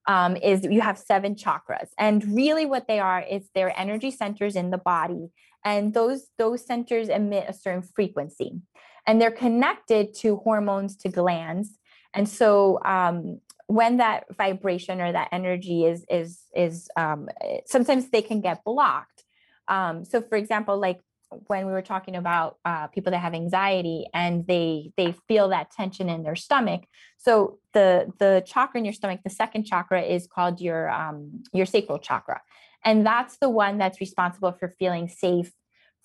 um, 0.08 0.36
is 0.38 0.63
you 0.63 0.82
have 0.82 0.98
seven 0.98 1.36
chakras. 1.36 1.89
And 1.98 2.24
really 2.36 2.65
what 2.65 2.88
they 2.88 3.00
are 3.00 3.22
is 3.22 3.50
they're 3.54 3.78
energy 3.78 4.12
centers 4.12 4.56
in 4.56 4.72
the 4.72 4.78
body. 4.78 5.30
And 5.63 5.94
those 5.94 6.28
those 6.38 6.65
centers 6.65 7.10
emit 7.10 7.46
a 7.48 7.54
certain 7.54 7.82
frequency. 7.82 8.62
And 9.08 9.22
they're 9.22 9.32
connected 9.32 10.13
to 10.15 10.38
hormones 10.38 10.96
to 10.98 11.10
glands. 11.10 11.78
And 12.13 12.28
so 12.30 12.80
um, 12.86 13.39
when 13.68 13.98
that 13.98 14.26
vibration 14.36 15.02
or 15.02 15.12
that 15.12 15.30
energy 15.32 15.86
is 15.86 16.06
is 16.10 16.41
is 16.56 16.88
um, 16.96 17.30
sometimes 17.65 18.10
they 18.10 18.22
can 18.22 18.41
get 18.41 18.63
blocked. 18.63 19.24
Um, 19.68 20.06
so 20.06 20.22
for 20.22 20.38
example 20.38 20.78
like 20.78 21.02
when 21.48 21.65
we 21.65 21.71
were 21.71 21.82
talking 21.82 22.15
about 22.15 22.58
uh, 22.65 22.88
people 22.88 23.12
that 23.12 23.19
have 23.19 23.34
anxiety 23.34 24.06
and 24.13 24.45
they 24.48 24.91
they 24.98 25.13
feel 25.28 25.50
that 25.50 25.71
tension 25.71 26.10
in 26.10 26.24
their 26.24 26.36
stomach. 26.36 26.84
So 27.17 27.60
the 27.74 28.12
the 28.19 28.43
chakra 28.45 28.80
in 28.80 28.86
your 28.86 28.93
stomach 28.93 29.21
the 29.24 29.30
second 29.30 29.65
chakra 29.65 30.02
is 30.02 30.28
called 30.28 30.62
your 30.62 30.89
um, 30.89 31.43
your 31.54 31.65
sacral 31.65 32.00
chakra. 32.00 32.41
And 32.84 33.06
that's 33.06 33.38
the 33.38 33.50
one 33.50 33.78
that's 33.78 34.00
responsible 34.00 34.52
for 34.52 34.76
feeling 34.78 35.08
safe 35.08 35.52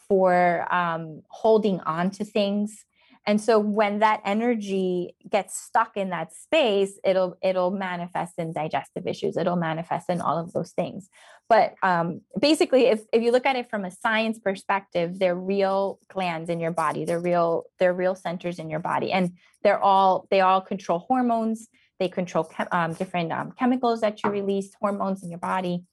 for 0.09 0.67
um, 0.75 1.23
holding 1.29 1.81
on 1.81 2.11
to 2.11 2.25
things 2.25 2.85
and 3.27 3.41
so 3.41 3.59
when 3.59 3.99
that 3.99 4.23
energy 4.25 5.15
gets 5.29 5.61
stuck 5.61 5.97
in 5.97 6.11
that 6.11 6.33
space 6.33 6.99
it'll 7.05 7.37
it'll 7.43 7.71
manifest 7.71 8.39
in 8.39 8.53
digestive 8.53 9.07
issues. 9.07 9.37
It'll 9.37 9.57
manifest 9.57 10.09
in 10.09 10.21
all 10.21 10.39
of 10.39 10.53
those 10.53 10.73
things. 10.73 11.09
But 11.49 11.75
um, 11.83 12.23
basically 12.41 12.87
if, 12.87 13.01
if 13.13 13.23
you 13.23 13.33
look 13.33 13.47
at 13.47 13.57
it 13.57 13.69
from 13.69 13.85
a 13.85 13.91
science 13.91 14.39
perspective 14.39 15.19
they're 15.19 15.35
real 15.35 15.99
glands 16.09 16.49
in 16.49 16.61
your 16.61 16.71
body. 16.71 17.05
They're 17.05 17.21
real 17.21 17.65
they're 17.79 17.95
real 17.95 18.15
centers 18.15 18.59
in 18.59 18.71
your 18.71 18.81
body. 18.81 19.13
And 19.13 19.33
they're 19.63 19.83
all 19.83 20.27
they 20.31 20.41
all 20.41 20.61
control 20.61 21.01
hormones. 21.01 21.69
They 21.99 22.09
control 22.09 22.45
chem, 22.45 22.69
um, 22.73 22.95
different 22.95 23.31
um, 23.33 23.53
chemicals 23.53 24.01
that 24.01 24.25
you 24.25 24.31
release 24.31 24.73
hormones 24.81 25.23
in 25.23 25.29
your 25.29 25.39
body. 25.39 25.85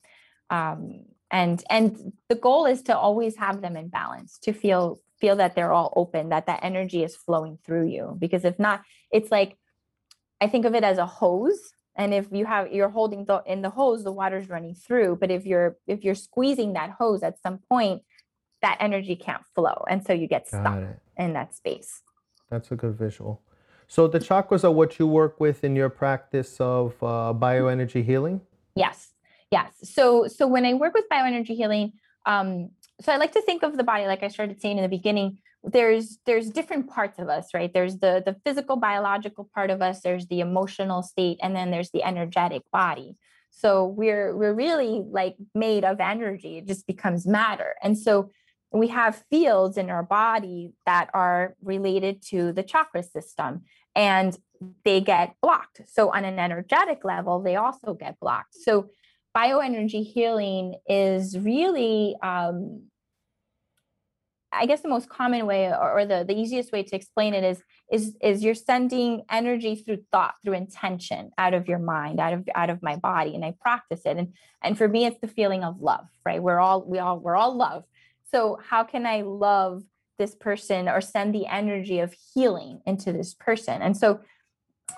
Um, 0.48 1.04
and 1.30 1.62
and 1.68 2.14
the 2.30 2.34
goal 2.34 2.64
is 2.64 2.80
to 2.82 2.96
always 2.96 3.36
have 3.36 3.60
them 3.60 3.76
in 3.76 3.88
balance 3.88 4.38
to 4.38 4.54
feel 4.54 4.98
feel 5.20 5.36
that 5.36 5.54
they're 5.54 5.72
all 5.72 5.92
open 5.96 6.28
that 6.30 6.46
that 6.46 6.60
energy 6.62 7.02
is 7.02 7.16
flowing 7.16 7.58
through 7.64 7.88
you. 7.88 8.16
Because 8.18 8.44
if 8.44 8.58
not 8.58 8.82
it's 9.10 9.30
like 9.30 9.56
i 10.40 10.46
think 10.46 10.64
of 10.64 10.74
it 10.74 10.84
as 10.84 10.98
a 10.98 11.06
hose 11.06 11.72
and 11.96 12.14
if 12.14 12.28
you 12.30 12.46
have 12.46 12.72
you're 12.72 12.88
holding 12.88 13.24
the 13.24 13.42
in 13.46 13.62
the 13.62 13.70
hose 13.70 14.04
the 14.04 14.12
water's 14.12 14.48
running 14.48 14.74
through. 14.74 15.16
But 15.20 15.30
if 15.30 15.46
you're 15.46 15.76
if 15.86 16.04
you're 16.04 16.14
squeezing 16.14 16.74
that 16.74 16.90
hose 16.90 17.22
at 17.22 17.40
some 17.40 17.58
point 17.58 18.02
that 18.62 18.76
energy 18.80 19.16
can't 19.16 19.42
flow 19.54 19.84
and 19.88 20.04
so 20.04 20.12
you 20.12 20.26
get 20.26 20.48
stuck 20.48 20.82
in 21.16 21.32
that 21.32 21.54
space. 21.54 22.02
That's 22.50 22.70
a 22.72 22.76
good 22.76 22.96
visual. 22.96 23.42
So 23.88 24.06
the 24.06 24.18
chakras 24.18 24.64
are 24.64 24.70
what 24.70 24.98
you 24.98 25.06
work 25.06 25.40
with 25.40 25.64
in 25.64 25.74
your 25.74 25.88
practice 25.88 26.60
of 26.60 26.94
uh, 27.02 27.32
bioenergy 27.34 28.04
healing? 28.04 28.42
Yes. 28.74 29.12
Yes. 29.50 29.72
So 29.82 30.26
so 30.28 30.46
when 30.46 30.64
i 30.66 30.74
work 30.74 30.94
with 30.94 31.06
bioenergy 31.10 31.56
healing 31.56 31.92
um, 32.28 32.70
so 33.00 33.12
I 33.12 33.16
like 33.16 33.32
to 33.32 33.42
think 33.42 33.62
of 33.62 33.76
the 33.76 33.82
body 33.82 34.06
like 34.06 34.22
I 34.22 34.28
started 34.28 34.60
saying 34.60 34.76
in 34.76 34.82
the 34.82 34.88
beginning. 34.88 35.38
There's 35.64 36.18
there's 36.26 36.50
different 36.50 36.88
parts 36.88 37.18
of 37.18 37.28
us, 37.28 37.48
right? 37.54 37.72
There's 37.72 37.98
the 37.98 38.22
the 38.24 38.36
physical 38.44 38.76
biological 38.76 39.48
part 39.52 39.70
of 39.70 39.82
us, 39.82 40.02
there's 40.02 40.26
the 40.26 40.40
emotional 40.40 41.02
state, 41.02 41.38
and 41.42 41.56
then 41.56 41.70
there's 41.70 41.90
the 41.90 42.04
energetic 42.04 42.62
body. 42.70 43.16
So 43.50 43.86
we're 43.86 44.36
we're 44.36 44.54
really 44.54 45.02
like 45.10 45.36
made 45.54 45.84
of 45.84 46.00
energy. 46.00 46.58
It 46.58 46.66
just 46.66 46.86
becomes 46.86 47.26
matter. 47.26 47.74
And 47.82 47.98
so 47.98 48.30
we 48.72 48.88
have 48.88 49.24
fields 49.30 49.78
in 49.78 49.88
our 49.88 50.02
body 50.02 50.72
that 50.84 51.08
are 51.14 51.56
related 51.62 52.22
to 52.30 52.52
the 52.52 52.62
chakra 52.62 53.02
system 53.02 53.62
and 53.94 54.36
they 54.84 55.00
get 55.00 55.34
blocked. 55.40 55.80
So 55.86 56.12
on 56.12 56.24
an 56.24 56.38
energetic 56.38 57.04
level, 57.04 57.40
they 57.40 57.56
also 57.56 57.94
get 57.94 58.20
blocked. 58.20 58.54
So 58.54 58.90
bioenergy 59.38 60.04
healing 60.04 60.74
is 60.88 61.38
really 61.38 62.16
um, 62.22 62.88
I 64.50 64.66
guess 64.66 64.80
the 64.80 64.88
most 64.88 65.08
common 65.08 65.46
way 65.46 65.66
or, 65.66 66.00
or, 66.00 66.06
the, 66.06 66.24
the 66.26 66.34
easiest 66.34 66.72
way 66.72 66.82
to 66.82 66.96
explain 66.96 67.34
it 67.34 67.44
is 67.44 67.62
is 67.92 68.16
is 68.22 68.42
you're 68.42 68.54
sending 68.54 69.22
energy 69.30 69.76
through 69.76 70.04
thought, 70.10 70.34
through 70.42 70.54
intention 70.54 71.30
out 71.38 71.54
of 71.54 71.68
your 71.68 71.78
mind, 71.78 72.18
out 72.18 72.32
of 72.32 72.48
out 72.54 72.70
of 72.70 72.82
my 72.82 72.96
body. 72.96 73.34
And 73.34 73.44
I 73.44 73.54
practice 73.60 74.02
it. 74.04 74.16
And 74.16 74.34
and 74.62 74.76
for 74.76 74.88
me, 74.88 75.06
it's 75.06 75.20
the 75.20 75.28
feeling 75.28 75.64
of 75.64 75.80
love, 75.80 76.06
right? 76.24 76.42
We're 76.42 76.60
all 76.60 76.82
we 76.82 76.98
all 76.98 77.18
we're 77.18 77.36
all 77.36 77.56
love. 77.56 77.84
So 78.30 78.58
how 78.62 78.84
can 78.84 79.06
I 79.06 79.22
love 79.22 79.82
this 80.18 80.34
person 80.34 80.88
or 80.88 81.00
send 81.00 81.34
the 81.34 81.46
energy 81.46 82.00
of 82.00 82.14
healing 82.34 82.80
into 82.86 83.12
this 83.12 83.34
person? 83.34 83.80
And 83.82 83.96
so 83.96 84.20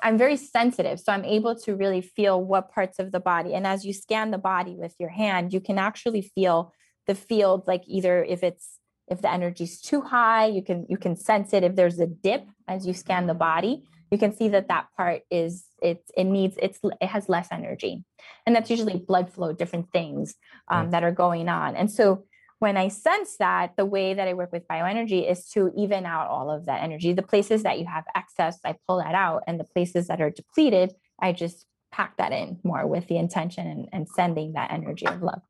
I'm 0.03 0.17
very 0.17 0.37
sensitive. 0.37 1.01
So 1.01 1.13
I'm 1.13 1.25
able 1.25 1.55
to 1.57 1.77
really 1.77 2.01
feel 2.01 2.43
what 2.43 2.73
parts 2.73 2.99
of 2.99 3.13
the 3.13 3.21
body. 3.21 3.55
And 3.55 3.67
as 3.67 3.85
you 3.85 3.93
scan 3.93 4.31
the 4.31 4.39
body 4.39 4.77
with 4.77 4.95
your 4.99 5.11
hand, 5.11 5.53
you 5.53 5.61
can 5.61 5.79
actually 5.79 6.23
feel 6.23 6.73
the 7.07 7.15
field, 7.15 7.65
like 7.67 7.83
either 7.87 8.23
if 8.25 8.43
it's 8.43 8.79
if 9.09 9.21
the 9.21 9.31
energy 9.31 9.65
is 9.65 9.81
too 9.81 10.01
high, 10.01 10.47
you 10.47 10.63
can 10.63 10.87
you 10.89 10.97
can 10.97 11.17
sense 11.17 11.53
it. 11.53 11.65
If 11.65 11.75
there's 11.75 11.99
a 11.99 12.07
dip 12.07 12.47
as 12.69 12.87
you 12.87 12.95
scan 12.95 13.27
the 13.27 13.35
body, 13.35 13.83
you 14.11 14.19
can 14.19 14.33
see 14.33 14.49
that 14.51 14.69
that 14.69 14.87
part 14.97 15.23
is 15.31 15.65
it 15.83 16.03
it 16.17 16.25
needs 16.25 16.57
it's 16.63 16.79
it 17.01 17.07
has 17.07 17.29
less 17.29 17.49
energy, 17.51 18.05
and 18.47 18.55
that's 18.55 18.71
usually 18.71 18.97
blood 18.97 19.33
flow, 19.33 19.53
different 19.53 19.91
things 19.93 20.35
um, 20.69 20.93
that 20.93 21.03
are 21.03 21.13
going 21.13 21.49
on. 21.49 21.75
And 21.75 21.91
so 21.91 22.25
when 22.61 22.77
I 22.77 22.89
sense 22.89 23.39
that, 23.39 23.77
the 23.77 23.87
way 23.87 24.13
that 24.15 24.29
I 24.29 24.35
work 24.35 24.53
with 24.53 24.69
bioenergy 24.69 25.29
is 25.29 25.49
to 25.53 25.73
even 25.77 26.05
out 26.05 26.29
all 26.29 26.51
of 26.51 26.67
that 26.67 26.83
energy. 26.83 27.15
The 27.15 27.23
places 27.23 27.63
that 27.63 27.79
you 27.79 27.87
have 27.87 28.05
excess, 28.15 28.59
I 28.65 28.77
pull 28.87 28.99
that 28.99 29.15
out. 29.15 29.45
And 29.47 29.59
the 29.59 29.65
places 29.65 30.09
that 30.09 30.21
are 30.21 30.31
depleted, 30.31 30.93
I 31.19 31.33
just 31.33 31.65
pack 31.91 32.19
that 32.19 32.33
in 32.33 32.59
more 32.63 32.87
with 32.87 33.07
the 33.09 33.17
intention 33.17 33.67
and, 33.67 33.89
and 33.93 34.09
sending 34.09 34.53
that 34.53 34.71
energy 34.73 35.07
of 35.07 35.23
love 35.23 35.41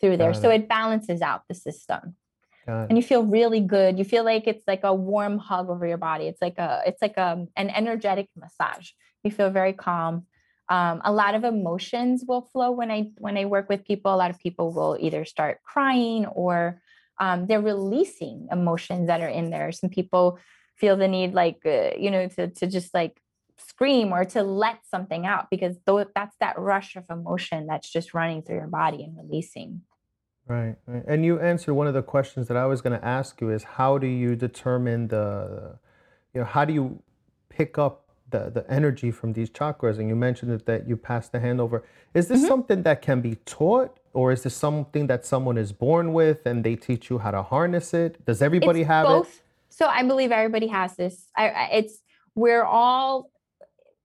through 0.00 0.16
there. 0.16 0.32
Got 0.32 0.42
so 0.42 0.50
it. 0.50 0.62
it 0.62 0.68
balances 0.68 1.22
out 1.22 1.42
the 1.48 1.54
system. 1.54 2.16
And 2.66 2.98
you 2.98 3.02
feel 3.02 3.24
really 3.24 3.60
good. 3.60 3.98
You 3.98 4.04
feel 4.04 4.24
like 4.24 4.46
it's 4.46 4.64
like 4.66 4.80
a 4.82 4.92
warm 4.92 5.38
hug 5.38 5.70
over 5.70 5.86
your 5.86 5.96
body. 5.96 6.26
It's 6.26 6.42
like 6.42 6.58
a 6.58 6.82
it's 6.86 7.00
like 7.00 7.16
a, 7.16 7.46
an 7.56 7.70
energetic 7.70 8.28
massage. 8.36 8.90
You 9.22 9.30
feel 9.30 9.48
very 9.48 9.72
calm. 9.72 10.26
Um, 10.68 11.00
a 11.04 11.12
lot 11.12 11.34
of 11.34 11.44
emotions 11.44 12.24
will 12.26 12.42
flow 12.42 12.70
when 12.70 12.90
I 12.90 13.10
when 13.18 13.36
I 13.36 13.46
work 13.46 13.68
with 13.68 13.84
people. 13.84 14.14
A 14.14 14.16
lot 14.16 14.30
of 14.30 14.38
people 14.38 14.72
will 14.72 14.96
either 15.00 15.24
start 15.24 15.62
crying 15.62 16.26
or 16.26 16.80
um, 17.18 17.46
they're 17.46 17.60
releasing 17.60 18.48
emotions 18.52 19.06
that 19.06 19.20
are 19.20 19.28
in 19.28 19.50
there. 19.50 19.72
Some 19.72 19.90
people 19.90 20.38
feel 20.76 20.96
the 20.96 21.08
need, 21.08 21.32
like 21.34 21.60
uh, 21.64 21.90
you 21.98 22.10
know, 22.10 22.28
to 22.28 22.48
to 22.48 22.66
just 22.66 22.92
like 22.94 23.20
scream 23.56 24.12
or 24.12 24.24
to 24.24 24.42
let 24.42 24.78
something 24.88 25.26
out 25.26 25.50
because 25.50 25.76
though 25.84 26.04
that's 26.14 26.36
that 26.40 26.58
rush 26.58 26.94
of 26.96 27.04
emotion 27.10 27.66
that's 27.66 27.90
just 27.90 28.14
running 28.14 28.42
through 28.42 28.56
your 28.56 28.68
body 28.68 29.02
and 29.02 29.16
releasing. 29.16 29.82
Right, 30.46 30.76
right. 30.86 31.02
And 31.06 31.26
you 31.26 31.38
answered 31.40 31.74
one 31.74 31.86
of 31.86 31.94
the 31.94 32.02
questions 32.02 32.48
that 32.48 32.56
I 32.56 32.64
was 32.64 32.80
going 32.80 32.98
to 32.98 33.04
ask 33.04 33.40
you 33.40 33.50
is 33.50 33.64
how 33.64 33.98
do 33.98 34.06
you 34.06 34.34
determine 34.34 35.08
the, 35.08 35.78
you 36.32 36.40
know, 36.40 36.46
how 36.46 36.64
do 36.64 36.72
you 36.72 37.02
pick 37.50 37.76
up 37.76 38.07
the, 38.30 38.50
the 38.50 38.70
energy 38.70 39.10
from 39.10 39.32
these 39.32 39.50
chakras? 39.50 39.98
And 39.98 40.08
you 40.08 40.16
mentioned 40.16 40.50
that, 40.52 40.66
that 40.66 40.88
you 40.88 40.96
pass 40.96 41.28
the 41.28 41.40
hand 41.40 41.60
over. 41.60 41.84
Is 42.14 42.28
this 42.28 42.38
mm-hmm. 42.38 42.48
something 42.48 42.82
that 42.82 43.02
can 43.02 43.20
be 43.20 43.36
taught 43.46 43.98
or 44.12 44.32
is 44.32 44.42
this 44.42 44.54
something 44.54 45.06
that 45.06 45.24
someone 45.24 45.58
is 45.58 45.72
born 45.72 46.12
with 46.12 46.46
and 46.46 46.64
they 46.64 46.76
teach 46.76 47.10
you 47.10 47.18
how 47.18 47.30
to 47.30 47.42
harness 47.42 47.94
it? 47.94 48.24
Does 48.24 48.42
everybody 48.42 48.80
it's 48.80 48.88
have 48.88 49.06
both. 49.06 49.28
it? 49.28 49.42
So 49.70 49.86
I 49.86 50.02
believe 50.02 50.32
everybody 50.32 50.66
has 50.68 50.96
this. 50.96 51.28
I, 51.36 51.68
it's, 51.72 51.98
we're 52.34 52.64
all 52.64 53.30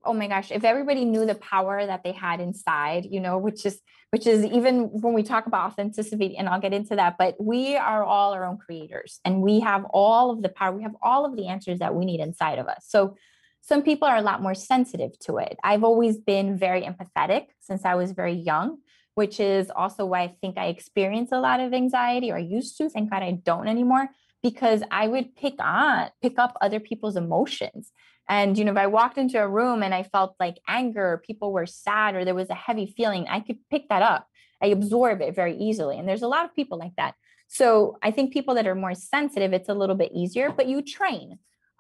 oh 0.05 0.13
my 0.13 0.27
gosh 0.27 0.51
if 0.51 0.63
everybody 0.63 1.05
knew 1.05 1.25
the 1.25 1.35
power 1.35 1.85
that 1.85 2.03
they 2.03 2.11
had 2.11 2.39
inside 2.39 3.05
you 3.09 3.19
know 3.19 3.37
which 3.37 3.65
is 3.65 3.79
which 4.09 4.27
is 4.27 4.43
even 4.45 4.85
when 5.01 5.13
we 5.13 5.23
talk 5.23 5.45
about 5.45 5.71
authenticity 5.71 6.35
and 6.37 6.49
i'll 6.49 6.59
get 6.59 6.73
into 6.73 6.95
that 6.95 7.17
but 7.17 7.35
we 7.39 7.75
are 7.75 8.03
all 8.03 8.33
our 8.33 8.45
own 8.45 8.57
creators 8.57 9.19
and 9.23 9.41
we 9.41 9.59
have 9.59 9.85
all 9.85 10.31
of 10.31 10.41
the 10.41 10.49
power 10.49 10.75
we 10.75 10.83
have 10.83 10.95
all 11.01 11.25
of 11.25 11.35
the 11.35 11.47
answers 11.47 11.79
that 11.79 11.95
we 11.95 12.05
need 12.05 12.19
inside 12.19 12.59
of 12.59 12.67
us 12.67 12.85
so 12.87 13.15
some 13.63 13.81
people 13.81 14.07
are 14.07 14.17
a 14.17 14.21
lot 14.21 14.41
more 14.41 14.55
sensitive 14.55 15.17
to 15.19 15.37
it 15.37 15.57
i've 15.63 15.83
always 15.83 16.17
been 16.17 16.57
very 16.57 16.81
empathetic 16.81 17.47
since 17.59 17.85
i 17.85 17.95
was 17.95 18.11
very 18.11 18.33
young 18.33 18.77
which 19.15 19.39
is 19.39 19.71
also 19.75 20.05
why 20.05 20.21
i 20.21 20.35
think 20.41 20.57
i 20.57 20.67
experience 20.67 21.31
a 21.31 21.39
lot 21.39 21.59
of 21.59 21.73
anxiety 21.73 22.31
or 22.31 22.37
used 22.37 22.77
to 22.77 22.89
thank 22.89 23.09
god 23.09 23.23
i 23.23 23.31
don't 23.31 23.67
anymore 23.67 24.07
because 24.41 24.83
i 24.91 25.07
would 25.07 25.35
pick 25.35 25.55
on 25.59 26.09
pick 26.21 26.37
up 26.37 26.57
other 26.61 26.79
people's 26.79 27.15
emotions 27.15 27.91
and, 28.29 28.57
you 28.57 28.63
know, 28.63 28.71
if 28.71 28.77
I 28.77 28.87
walked 28.87 29.17
into 29.17 29.41
a 29.41 29.47
room 29.47 29.83
and 29.83 29.93
I 29.93 30.03
felt 30.03 30.35
like 30.39 30.57
anger, 30.67 31.21
people 31.25 31.51
were 31.51 31.65
sad, 31.65 32.15
or 32.15 32.23
there 32.23 32.35
was 32.35 32.49
a 32.49 32.55
heavy 32.55 32.93
feeling, 32.95 33.27
I 33.27 33.41
could 33.41 33.57
pick 33.69 33.89
that 33.89 34.01
up. 34.01 34.27
I 34.61 34.67
absorb 34.67 35.21
it 35.21 35.35
very 35.35 35.57
easily. 35.57 35.97
And 35.97 36.07
there's 36.07 36.21
a 36.21 36.27
lot 36.27 36.45
of 36.45 36.55
people 36.55 36.77
like 36.77 36.95
that. 36.95 37.15
So 37.49 37.97
I 38.01 38.11
think 38.11 38.31
people 38.31 38.55
that 38.55 38.65
are 38.65 38.75
more 38.75 38.95
sensitive, 38.95 39.51
it's 39.51 39.69
a 39.69 39.73
little 39.73 39.95
bit 39.95 40.11
easier, 40.13 40.51
but 40.51 40.67
you 40.67 40.81
train. 40.81 41.37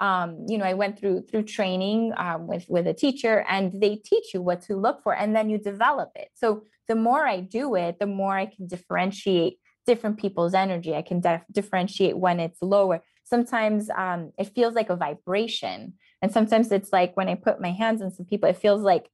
Um, 0.07 0.45
you 0.49 0.57
know, 0.57 0.65
I 0.65 0.73
went 0.73 0.99
through 0.99 1.17
through 1.29 1.43
training 1.43 2.13
um, 2.17 2.47
with 2.47 2.65
with 2.67 2.85
a 2.87 2.93
teacher, 2.93 3.45
and 3.47 3.63
they 3.83 3.95
teach 3.95 4.33
you 4.33 4.41
what 4.41 4.61
to 4.63 4.75
look 4.75 5.01
for, 5.03 5.13
and 5.15 5.35
then 5.35 5.49
you 5.49 5.57
develop 5.57 6.09
it. 6.15 6.29
So 6.33 6.63
the 6.87 6.95
more 6.95 7.25
I 7.25 7.39
do 7.39 7.75
it, 7.75 7.99
the 7.99 8.11
more 8.21 8.35
I 8.35 8.47
can 8.47 8.67
differentiate 8.67 9.53
different 9.85 10.17
people's 10.17 10.53
energy. 10.53 10.95
I 10.95 11.01
can 11.01 11.19
def- 11.21 11.45
differentiate 11.51 12.17
when 12.17 12.39
it's 12.39 12.61
lower. 12.61 13.01
Sometimes 13.23 13.89
um, 13.89 14.31
it 14.37 14.53
feels 14.55 14.73
like 14.73 14.89
a 14.89 14.95
vibration 14.95 15.93
and 16.23 16.31
sometimes 16.31 16.71
it's 16.71 16.91
like 16.91 17.15
when 17.15 17.29
i 17.29 17.35
put 17.35 17.61
my 17.61 17.71
hands 17.71 18.01
on 18.01 18.09
some 18.09 18.25
people 18.25 18.49
it 18.49 18.57
feels 18.57 18.81
like 18.81 19.09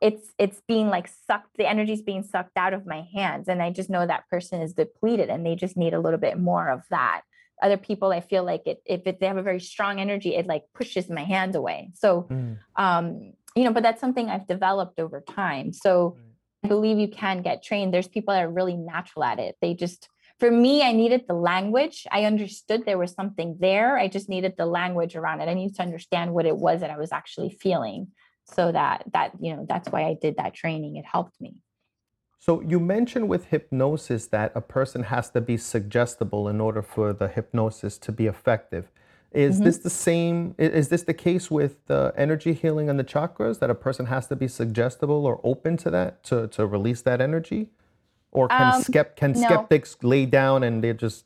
it's 0.00 0.32
it's 0.38 0.62
being 0.66 0.88
like 0.88 1.08
sucked 1.26 1.56
the 1.58 1.68
energy 1.68 1.92
is 1.92 2.02
being 2.02 2.22
sucked 2.22 2.56
out 2.56 2.72
of 2.72 2.86
my 2.86 3.04
hands 3.14 3.48
and 3.48 3.62
i 3.62 3.70
just 3.70 3.90
know 3.90 4.06
that 4.06 4.28
person 4.30 4.62
is 4.62 4.72
depleted 4.72 5.28
and 5.28 5.44
they 5.44 5.56
just 5.56 5.76
need 5.76 5.92
a 5.92 6.00
little 6.00 6.18
bit 6.18 6.38
more 6.38 6.70
of 6.70 6.82
that 6.90 7.22
other 7.64 7.76
people 7.76 8.12
i 8.12 8.20
feel 8.20 8.44
like 8.44 8.66
it 8.66 8.82
if 8.84 9.06
it, 9.06 9.18
they 9.18 9.26
have 9.26 9.36
a 9.36 9.42
very 9.42 9.60
strong 9.60 10.00
energy 10.00 10.34
it 10.36 10.46
like 10.46 10.64
pushes 10.74 11.08
my 11.08 11.24
hand 11.24 11.56
away 11.56 11.90
so 11.94 12.26
mm. 12.30 12.56
um 12.76 13.32
you 13.56 13.64
know 13.64 13.72
but 13.72 13.82
that's 13.82 14.00
something 14.00 14.28
i've 14.28 14.46
developed 14.46 15.00
over 15.00 15.20
time 15.20 15.72
so 15.72 16.16
i 16.62 16.68
believe 16.68 16.98
you 16.98 17.08
can 17.08 17.42
get 17.42 17.62
trained 17.62 17.92
there's 17.92 18.08
people 18.08 18.32
that 18.34 18.44
are 18.44 18.50
really 18.50 18.76
natural 18.76 19.24
at 19.24 19.38
it 19.38 19.56
they 19.60 19.74
just 19.74 20.08
for 20.40 20.50
me, 20.50 20.82
I 20.82 20.92
needed 20.92 21.24
the 21.28 21.34
language. 21.34 22.06
I 22.10 22.24
understood 22.24 22.84
there 22.84 22.98
was 22.98 23.12
something 23.12 23.56
there. 23.60 23.96
I 23.96 24.08
just 24.08 24.28
needed 24.28 24.54
the 24.58 24.66
language 24.66 25.14
around 25.14 25.40
it. 25.40 25.48
I 25.48 25.54
needed 25.54 25.76
to 25.76 25.82
understand 25.82 26.34
what 26.34 26.46
it 26.46 26.56
was 26.56 26.80
that 26.80 26.90
I 26.90 26.98
was 26.98 27.12
actually 27.12 27.50
feeling. 27.50 28.08
So 28.46 28.72
that 28.72 29.04
that, 29.12 29.32
you 29.40 29.54
know, 29.54 29.64
that's 29.66 29.88
why 29.88 30.04
I 30.04 30.16
did 30.20 30.36
that 30.36 30.54
training. 30.54 30.96
It 30.96 31.06
helped 31.06 31.40
me. 31.40 31.62
So 32.44 32.60
you 32.60 32.78
mentioned 32.78 33.30
with 33.30 33.46
hypnosis 33.46 34.26
that 34.26 34.52
a 34.54 34.60
person 34.60 35.04
has 35.04 35.30
to 35.30 35.40
be 35.40 35.56
suggestible 35.56 36.46
in 36.46 36.60
order 36.60 36.82
for 36.82 37.14
the 37.14 37.26
hypnosis 37.26 37.96
to 37.96 38.12
be 38.12 38.26
effective. 38.26 38.90
Is 39.32 39.54
mm-hmm. 39.54 39.64
this 39.64 39.78
the 39.78 39.88
same? 39.88 40.54
Is 40.58 40.90
this 40.90 41.04
the 41.04 41.14
case 41.14 41.50
with 41.50 41.86
the 41.86 42.12
energy 42.18 42.52
healing 42.52 42.90
and 42.90 42.98
the 42.98 43.04
chakras 43.04 43.60
that 43.60 43.70
a 43.70 43.74
person 43.74 44.04
has 44.06 44.26
to 44.26 44.36
be 44.36 44.46
suggestible 44.46 45.24
or 45.24 45.40
open 45.42 45.78
to 45.78 45.90
that 45.90 46.22
to, 46.24 46.46
to 46.48 46.66
release 46.66 47.00
that 47.00 47.22
energy? 47.22 47.70
Or 48.30 48.48
can, 48.48 48.74
um, 48.74 48.82
skept, 48.82 49.16
can 49.16 49.32
no. 49.32 49.40
skeptics 49.40 49.96
lay 50.02 50.26
down 50.26 50.64
and 50.64 50.84
they 50.84 50.92
just 50.92 51.24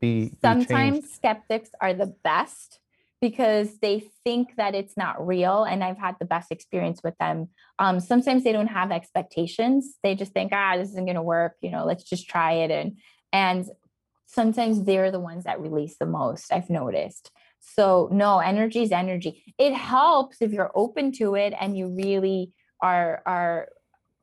be, 0.00 0.32
Sometimes 0.42 1.02
be 1.02 1.06
skeptics 1.06 1.70
are 1.80 1.94
the 1.94 2.06
best 2.24 2.80
because 3.20 3.78
they 3.80 4.10
think 4.24 4.56
that 4.56 4.74
it's 4.74 4.96
not 4.96 5.24
real. 5.26 5.64
And 5.64 5.84
I've 5.84 5.98
had 5.98 6.16
the 6.18 6.24
best 6.24 6.50
experience 6.50 7.00
with 7.04 7.16
them. 7.18 7.48
Um, 7.78 8.00
sometimes 8.00 8.44
they 8.44 8.52
don't 8.52 8.68
have 8.68 8.90
expectations. 8.90 9.98
They 10.02 10.14
just 10.14 10.32
think, 10.32 10.52
ah, 10.54 10.76
this 10.76 10.90
isn't 10.90 11.04
going 11.04 11.16
to 11.16 11.22
work. 11.22 11.56
You 11.60 11.70
know, 11.70 11.84
let's 11.84 12.04
just 12.04 12.28
try 12.28 12.52
it. 12.52 12.70
And, 12.70 12.98
and 13.32 13.66
sometimes 14.26 14.84
they're 14.84 15.10
the 15.10 15.20
ones 15.20 15.44
that 15.44 15.60
release 15.60 15.96
the 15.98 16.06
most, 16.06 16.52
I've 16.52 16.70
noticed. 16.70 17.30
So, 17.60 18.08
no, 18.10 18.38
energy 18.38 18.82
is 18.82 18.92
energy. 18.92 19.54
It 19.58 19.74
helps 19.74 20.40
if 20.40 20.52
you're 20.52 20.72
open 20.74 21.12
to 21.12 21.34
it 21.34 21.52
and 21.60 21.76
you 21.76 21.88
really 21.88 22.52
are, 22.80 23.22
are 23.26 23.68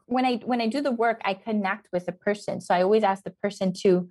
when 0.08 0.26
I 0.26 0.38
when 0.46 0.62
I 0.62 0.68
do 0.68 0.82
the 0.82 0.92
work, 0.92 1.22
I 1.24 1.34
connect 1.34 1.90
with 1.92 2.06
the 2.06 2.14
person. 2.14 2.62
So 2.62 2.74
I 2.74 2.82
always 2.82 3.04
ask 3.04 3.24
the 3.24 3.30
person 3.30 3.74
to 3.82 4.10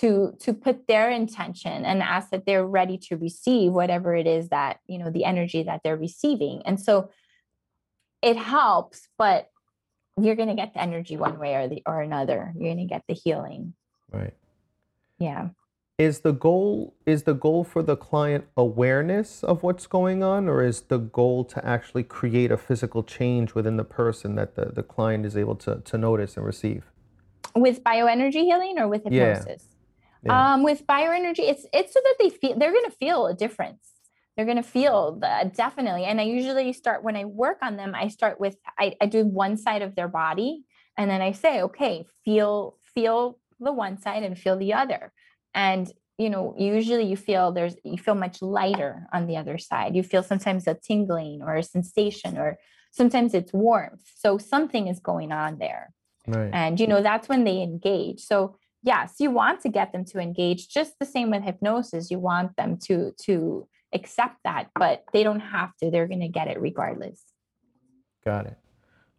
to 0.00 0.34
to 0.40 0.52
put 0.52 0.86
their 0.86 1.10
intention 1.10 1.84
and 1.84 2.02
ask 2.02 2.30
that 2.30 2.46
they're 2.46 2.66
ready 2.66 2.98
to 2.98 3.16
receive 3.16 3.72
whatever 3.72 4.14
it 4.14 4.26
is 4.26 4.48
that 4.48 4.80
you 4.86 4.98
know 4.98 5.10
the 5.10 5.24
energy 5.24 5.62
that 5.62 5.82
they're 5.84 5.96
receiving. 5.96 6.62
And 6.64 6.80
so 6.80 7.10
it 8.22 8.36
helps, 8.36 9.08
but 9.18 9.50
you're 10.20 10.36
going 10.36 10.48
to 10.48 10.54
get 10.54 10.74
the 10.74 10.80
energy 10.80 11.16
one 11.16 11.38
way 11.38 11.54
or 11.54 11.68
the 11.68 11.82
or 11.86 12.00
another. 12.00 12.52
You're 12.56 12.74
going 12.74 12.88
to 12.88 12.92
get 12.92 13.04
the 13.08 13.14
healing. 13.14 13.74
Right. 14.10 14.34
Yeah 15.18 15.48
is 15.98 16.20
the 16.20 16.32
goal 16.32 16.94
is 17.06 17.22
the 17.22 17.34
goal 17.34 17.62
for 17.62 17.82
the 17.82 17.96
client 17.96 18.44
awareness 18.56 19.44
of 19.44 19.62
what's 19.62 19.86
going 19.86 20.22
on 20.22 20.48
or 20.48 20.62
is 20.62 20.82
the 20.82 20.98
goal 20.98 21.44
to 21.44 21.64
actually 21.64 22.02
create 22.02 22.50
a 22.50 22.56
physical 22.56 23.02
change 23.02 23.54
within 23.54 23.76
the 23.76 23.84
person 23.84 24.34
that 24.34 24.56
the, 24.56 24.66
the 24.66 24.82
client 24.82 25.24
is 25.24 25.36
able 25.36 25.54
to, 25.54 25.80
to 25.84 25.96
notice 25.96 26.36
and 26.36 26.44
receive 26.44 26.90
with 27.54 27.84
bioenergy 27.84 28.42
healing 28.42 28.76
or 28.78 28.88
with 28.88 29.04
hypnosis 29.04 29.68
yeah. 30.24 30.54
Um, 30.54 30.62
with 30.62 30.86
bioenergy 30.86 31.40
it's 31.40 31.66
it's 31.72 31.92
so 31.92 32.00
that 32.02 32.16
they 32.18 32.30
feel 32.30 32.58
they're 32.58 32.72
going 32.72 32.90
to 32.90 32.96
feel 32.96 33.26
a 33.26 33.34
difference. 33.34 33.90
They're 34.36 34.46
going 34.46 34.56
to 34.56 34.64
feel 34.64 35.18
the, 35.20 35.52
definitely 35.54 36.04
and 36.04 36.20
i 36.20 36.24
usually 36.24 36.72
start 36.72 37.04
when 37.04 37.14
i 37.14 37.24
work 37.24 37.58
on 37.62 37.76
them 37.76 37.94
i 37.94 38.08
start 38.08 38.40
with 38.40 38.56
I, 38.76 38.96
I 39.00 39.06
do 39.06 39.24
one 39.24 39.56
side 39.56 39.82
of 39.82 39.94
their 39.94 40.08
body 40.08 40.64
and 40.98 41.08
then 41.08 41.22
i 41.22 41.30
say 41.30 41.62
okay 41.62 42.04
feel 42.24 42.76
feel 42.94 43.38
the 43.60 43.72
one 43.72 44.00
side 44.00 44.22
and 44.22 44.38
feel 44.38 44.56
the 44.56 44.74
other. 44.74 45.12
And 45.54 45.90
you 46.18 46.30
know 46.30 46.54
usually 46.56 47.04
you 47.06 47.16
feel 47.16 47.50
there's 47.50 47.74
you 47.82 47.98
feel 47.98 48.14
much 48.14 48.40
lighter 48.40 49.06
on 49.12 49.26
the 49.26 49.36
other 49.36 49.58
side. 49.58 49.96
You 49.96 50.02
feel 50.02 50.22
sometimes 50.22 50.66
a 50.66 50.74
tingling 50.74 51.42
or 51.42 51.56
a 51.56 51.62
sensation 51.62 52.38
or 52.38 52.58
sometimes 52.92 53.34
it's 53.34 53.52
warmth. 53.52 54.02
So 54.16 54.38
something 54.38 54.86
is 54.86 55.00
going 55.00 55.32
on 55.32 55.58
there. 55.58 55.92
Right. 56.26 56.48
and 56.54 56.80
you 56.80 56.86
know 56.86 57.02
that's 57.02 57.28
when 57.28 57.44
they 57.44 57.60
engage. 57.60 58.20
So 58.20 58.56
yes 58.84 59.14
you 59.18 59.30
want 59.30 59.60
to 59.60 59.68
get 59.68 59.92
them 59.92 60.04
to 60.04 60.18
engage 60.18 60.68
just 60.68 60.98
the 61.00 61.06
same 61.06 61.30
with 61.30 61.42
hypnosis 61.42 62.10
you 62.10 62.18
want 62.18 62.54
them 62.56 62.76
to 62.76 63.12
to 63.18 63.66
accept 63.92 64.36
that 64.44 64.70
but 64.78 65.04
they 65.12 65.22
don't 65.22 65.40
have 65.40 65.76
to 65.76 65.90
they're 65.90 66.08
going 66.08 66.20
to 66.20 66.28
get 66.28 66.48
it 66.48 66.60
regardless 66.60 67.22
got 68.24 68.46
it 68.46 68.56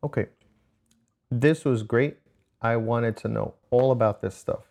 okay 0.03 0.27
this 1.29 1.65
was 1.65 1.83
great 1.83 2.17
i 2.61 2.75
wanted 2.75 3.17
to 3.17 3.27
know 3.27 3.53
all 3.71 3.91
about 3.91 4.21
this 4.21 4.35
stuff 4.35 4.63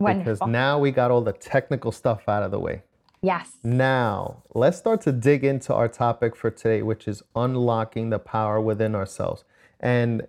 Wonderful. 0.00 0.32
Because 0.32 0.48
now 0.48 0.78
we 0.78 0.90
got 0.90 1.10
all 1.10 1.20
the 1.20 1.34
technical 1.34 1.92
stuff 1.92 2.26
out 2.26 2.42
of 2.42 2.50
the 2.50 2.58
way. 2.58 2.82
Yes. 3.22 3.58
Now, 3.62 4.42
let's 4.54 4.78
start 4.78 5.02
to 5.02 5.12
dig 5.12 5.44
into 5.44 5.74
our 5.74 5.88
topic 5.88 6.34
for 6.34 6.50
today, 6.50 6.80
which 6.80 7.06
is 7.06 7.22
unlocking 7.36 8.08
the 8.08 8.18
power 8.18 8.58
within 8.58 8.94
ourselves. 8.94 9.44
And 9.78 10.26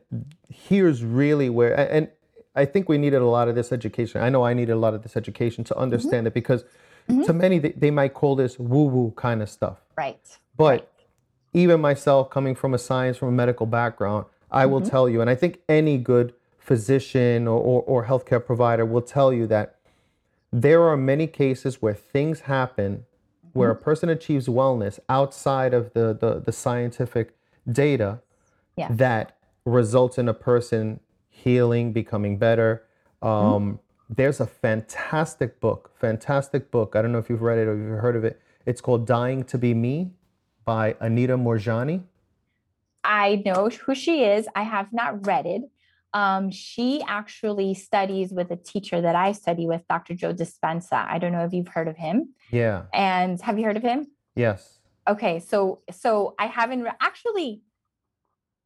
here's 0.49 1.05
really 1.05 1.49
where, 1.49 1.73
and 1.73 2.09
I 2.55 2.65
think 2.65 2.89
we 2.89 2.97
needed 2.97 3.21
a 3.21 3.25
lot 3.25 3.47
of 3.47 3.55
this 3.55 3.71
education. 3.71 4.21
I 4.21 4.29
know 4.29 4.43
I 4.43 4.53
needed 4.53 4.73
a 4.73 4.77
lot 4.77 4.93
of 4.93 5.03
this 5.03 5.15
education 5.15 5.63
to 5.65 5.73
Mm-hmm. 5.73 5.83
understand 5.83 6.27
it 6.27 6.33
because 6.33 6.63
mm-hmm. 7.09 7.23
to 7.23 7.33
many 7.33 7.59
they, 7.59 7.71
they 7.71 7.91
might 7.91 8.13
call 8.13 8.35
this 8.35 8.59
woo 8.59 8.85
woo 8.85 9.11
kind 9.15 9.41
of 9.41 9.49
stuff. 9.49 9.77
Right. 9.97 10.19
But 10.57 10.63
Right. 10.81 10.89
even 11.53 11.81
myself, 11.81 12.29
coming 12.29 12.55
from 12.55 12.73
a 12.73 12.77
science, 12.77 13.17
from 13.17 13.29
a 13.29 13.31
medical 13.31 13.65
background, 13.65 14.25
I 14.51 14.65
will 14.65 14.81
mm-hmm. 14.81 14.89
tell 14.89 15.07
you, 15.09 15.21
and 15.21 15.29
I 15.29 15.35
think 15.35 15.61
any 15.69 15.97
good 15.97 16.33
physician 16.59 17.47
or, 17.47 17.59
or, 17.59 17.81
or 17.83 18.05
healthcare 18.05 18.45
provider 18.45 18.85
will 18.85 19.01
tell 19.01 19.31
you 19.33 19.47
that 19.47 19.75
there 20.51 20.83
are 20.83 20.97
many 20.97 21.27
cases 21.27 21.81
where 21.81 21.93
things 21.93 22.41
happen 22.41 23.05
where 23.53 23.73
mm-hmm. 23.73 23.81
a 23.81 23.83
person 23.83 24.09
achieves 24.09 24.47
wellness 24.47 24.99
outside 25.09 25.73
of 25.73 25.93
the, 25.93 26.15
the, 26.19 26.41
the 26.45 26.51
scientific 26.51 27.35
data 27.69 28.19
Yeah. 28.77 28.89
that 28.91 29.37
results 29.65 30.17
in 30.17 30.27
a 30.29 30.33
person 30.33 30.99
healing, 31.43 31.93
becoming 31.93 32.37
better. 32.37 32.83
Um, 33.21 33.79
There's 34.09 34.39
a 34.39 34.47
fantastic 34.47 35.59
book, 35.59 35.91
fantastic 35.99 36.71
book. 36.71 36.95
I 36.95 37.01
don't 37.01 37.11
know 37.11 37.19
if 37.19 37.29
you've 37.29 37.41
read 37.41 37.57
it 37.57 37.67
or 37.67 37.75
you've 37.77 37.99
heard 37.99 38.15
of 38.15 38.23
it. 38.23 38.41
It's 38.65 38.81
called 38.81 39.07
Dying 39.07 39.43
to 39.45 39.57
Be 39.57 39.73
Me 39.73 40.11
by 40.65 40.95
Anita 40.99 41.37
Moorjani. 41.37 42.03
I 43.03 43.41
know 43.45 43.69
who 43.69 43.95
she 43.95 44.23
is. 44.23 44.47
I 44.55 44.63
have 44.63 44.93
not 44.93 45.25
read 45.25 45.45
it. 45.45 45.63
Um, 46.13 46.51
she 46.51 47.01
actually 47.07 47.73
studies 47.73 48.31
with 48.31 48.51
a 48.51 48.57
teacher 48.57 48.99
that 49.01 49.15
I 49.15 49.31
study 49.31 49.65
with, 49.65 49.87
Dr. 49.87 50.13
Joe 50.13 50.33
Dispenza. 50.33 51.07
I 51.07 51.17
don't 51.19 51.31
know 51.31 51.45
if 51.45 51.53
you've 51.53 51.69
heard 51.69 51.87
of 51.87 51.95
him. 51.95 52.33
Yeah. 52.51 52.83
And 52.93 53.39
have 53.41 53.57
you 53.57 53.65
heard 53.65 53.77
of 53.77 53.83
him? 53.83 54.07
Yes. 54.35 54.79
Okay, 55.07 55.39
so 55.39 55.79
so 55.91 56.35
I 56.37 56.45
haven't 56.47 56.83
re- 56.83 56.91
actually. 56.99 57.61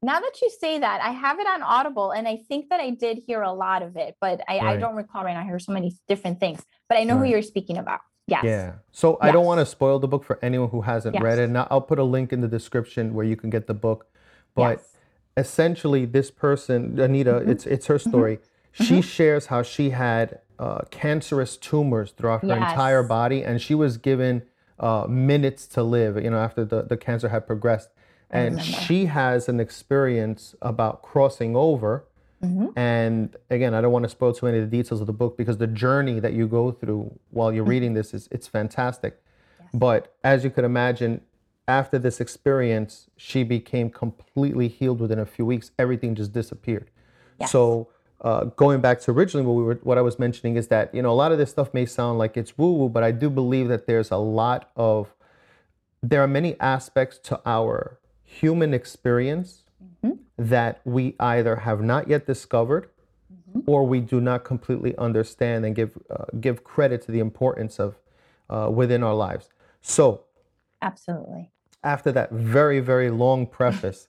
Now 0.05 0.19
that 0.19 0.39
you 0.39 0.51
say 0.59 0.77
that, 0.77 1.01
I 1.01 1.09
have 1.09 1.39
it 1.39 1.47
on 1.47 1.63
Audible, 1.63 2.11
and 2.11 2.27
I 2.27 2.37
think 2.47 2.69
that 2.69 2.79
I 2.79 2.91
did 2.91 3.17
hear 3.25 3.41
a 3.41 3.51
lot 3.51 3.81
of 3.81 3.97
it, 3.97 4.15
but 4.21 4.39
I, 4.47 4.59
I 4.59 4.77
don't 4.77 4.95
recall 4.95 5.23
right 5.23 5.33
now. 5.33 5.41
I 5.41 5.45
hear 5.45 5.57
so 5.57 5.71
many 5.71 5.95
different 6.07 6.39
things, 6.39 6.63
but 6.87 6.99
I 6.99 7.03
know 7.05 7.17
who 7.17 7.25
you're 7.25 7.41
speaking 7.41 7.77
about. 7.77 8.01
Yes. 8.27 8.43
Yeah. 8.43 8.73
So 8.91 9.17
I 9.19 9.31
don't 9.31 9.45
want 9.45 9.61
to 9.61 9.65
spoil 9.65 9.97
the 9.97 10.07
book 10.07 10.23
for 10.23 10.37
anyone 10.43 10.69
who 10.69 10.81
hasn't 10.81 11.19
read 11.21 11.39
it. 11.39 11.43
Yes. 11.43 11.49
Now 11.49 11.67
I'll 11.71 11.81
put 11.81 11.97
a 11.97 12.03
link 12.03 12.31
in 12.33 12.41
the 12.41 12.47
description 12.47 13.15
where 13.15 13.25
you 13.25 13.35
can 13.35 13.49
get 13.49 13.65
the 13.65 13.73
book. 13.73 14.05
But 14.53 14.77
Yes. 14.77 14.95
essentially, 15.37 16.05
this 16.05 16.29
person, 16.29 16.99
Anita, 16.99 17.37
it's 17.37 17.65
it's 17.65 17.87
her 17.87 17.97
story. 17.97 18.39
She 18.73 19.01
shares 19.01 19.47
how 19.47 19.63
she 19.63 19.89
had 19.89 20.39
uh, 20.59 20.81
cancerous 20.91 21.57
tumors 21.57 22.11
throughout 22.11 22.41
her 22.43 22.53
entire 22.53 23.03
body, 23.03 23.43
and 23.43 23.59
she 23.59 23.73
was 23.73 23.97
given 23.97 24.43
uh, 24.79 25.07
minutes 25.07 25.65
to 25.67 25.81
live. 25.81 26.23
You 26.23 26.29
know, 26.29 26.37
after 26.37 26.63
the 26.63 26.83
the 26.83 26.97
cancer 26.97 27.29
had 27.29 27.47
progressed, 27.47 27.89
and 28.35 28.61
she 28.61 29.05
has 29.05 29.49
an 29.49 29.59
experience 29.59 30.55
about 30.61 31.01
crossing 31.01 31.55
over. 31.55 32.05
Mm-hmm. 32.43 32.77
And 32.77 33.35
again, 33.49 33.73
I 33.73 33.81
don't 33.81 33.91
want 33.91 34.03
to 34.03 34.09
spoil 34.09 34.33
too 34.33 34.45
many 34.45 34.59
of 34.59 34.69
the 34.69 34.77
details 34.77 35.01
of 35.01 35.07
the 35.07 35.13
book 35.13 35.37
because 35.37 35.57
the 35.57 35.67
journey 35.67 36.19
that 36.19 36.33
you 36.33 36.47
go 36.47 36.71
through 36.71 37.17
while 37.31 37.51
you're 37.51 37.63
reading 37.63 37.93
this 37.93 38.13
is 38.13 38.27
it's 38.31 38.47
fantastic. 38.47 39.21
But 39.73 40.15
as 40.23 40.43
you 40.43 40.49
could 40.49 40.63
imagine, 40.63 41.21
after 41.67 41.97
this 41.97 42.21
experience, 42.21 43.09
she 43.17 43.43
became 43.43 43.89
completely 43.89 44.67
healed 44.67 44.99
within 44.99 45.19
a 45.19 45.25
few 45.25 45.45
weeks. 45.45 45.71
Everything 45.79 46.15
just 46.15 46.31
disappeared. 46.31 46.91
Yes. 47.39 47.51
So 47.51 47.89
uh, 48.21 48.45
going 48.55 48.81
back 48.81 49.01
to 49.01 49.11
originally 49.11 49.45
what 49.45 49.53
we 49.53 49.63
were, 49.63 49.79
what 49.83 49.97
I 49.97 50.01
was 50.01 50.19
mentioning 50.19 50.55
is 50.55 50.67
that 50.67 50.93
you 50.93 51.01
know 51.01 51.11
a 51.11 51.13
lot 51.13 51.31
of 51.31 51.37
this 51.37 51.49
stuff 51.49 51.73
may 51.73 51.85
sound 51.85 52.17
like 52.17 52.37
it's 52.37 52.57
woo 52.57 52.73
woo, 52.73 52.89
but 52.89 53.03
I 53.03 53.11
do 53.11 53.29
believe 53.29 53.67
that 53.67 53.87
there's 53.87 54.11
a 54.11 54.17
lot 54.17 54.71
of 54.75 55.13
there 56.01 56.21
are 56.21 56.27
many 56.27 56.59
aspects 56.59 57.17
to 57.17 57.41
our 57.45 57.99
human 58.39 58.73
experience 58.73 59.63
that 60.37 60.81
we 60.83 61.15
either 61.19 61.55
have 61.57 61.81
not 61.81 62.07
yet 62.07 62.25
discovered 62.25 62.89
or 63.65 63.85
we 63.87 63.99
do 63.99 64.19
not 64.19 64.43
completely 64.43 64.95
understand 64.97 65.65
and 65.65 65.75
give 65.75 65.97
uh, 66.09 66.25
give 66.39 66.63
credit 66.63 67.01
to 67.01 67.11
the 67.11 67.19
importance 67.19 67.79
of 67.79 67.95
uh, 68.49 68.69
within 68.71 69.01
our 69.01 69.15
lives. 69.15 69.49
So 69.81 70.25
Absolutely. 70.81 71.51
after 71.83 72.11
that 72.11 72.31
very 72.31 72.79
very 72.79 73.09
long 73.09 73.47
preface, 73.59 74.07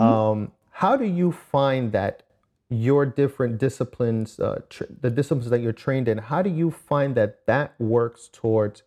um, 0.00 0.52
how 0.70 0.96
do 0.96 1.04
you 1.04 1.30
find 1.32 1.92
that 1.92 2.22
your 2.68 3.06
different 3.06 3.58
disciplines, 3.58 4.40
uh, 4.40 4.60
tr- 4.68 4.84
the 5.00 5.10
disciplines 5.10 5.50
that 5.50 5.60
you're 5.60 5.72
trained 5.72 6.08
in, 6.08 6.18
how 6.18 6.42
do 6.42 6.50
you 6.50 6.70
find 6.70 7.14
that 7.14 7.46
that 7.46 7.74
works 7.78 8.28
towards 8.32 8.82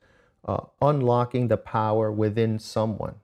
uh, 0.46 0.66
unlocking 0.82 1.48
the 1.48 1.58
power 1.58 2.12
within 2.12 2.60
someone? 2.60 3.16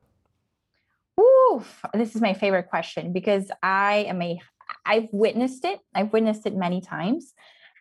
Ooh, 1.56 1.64
this 1.94 2.16
is 2.16 2.22
my 2.22 2.34
favorite 2.34 2.70
question 2.70 3.14
because 3.14 3.50
I 3.64 4.06
am 4.08 4.22
a 4.22 4.40
I've 4.86 5.08
witnessed 5.12 5.64
it. 5.66 5.80
I've 5.94 6.12
witnessed 6.12 6.46
it 6.46 6.56
many 6.56 6.82
times. 6.82 7.34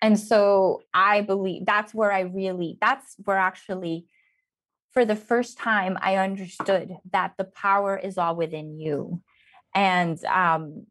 And 0.03 0.19
so 0.19 0.83
I 0.93 1.23
believe 1.23 1.65
that's 1.67 1.95
where 1.95 2.13
I 2.13 2.21
really 2.21 2.79
that's 2.81 3.17
where 3.25 3.39
actually 3.39 4.07
for 4.93 5.05
the 5.05 5.17
first 5.17 5.59
time 5.59 5.99
I 6.01 6.17
understood 6.17 6.95
that 7.13 7.33
the 7.37 7.45
power 7.45 7.97
is 7.97 8.19
all 8.19 8.37
within 8.37 8.79
you. 8.79 9.23
And 9.75 10.23
um 10.27 10.87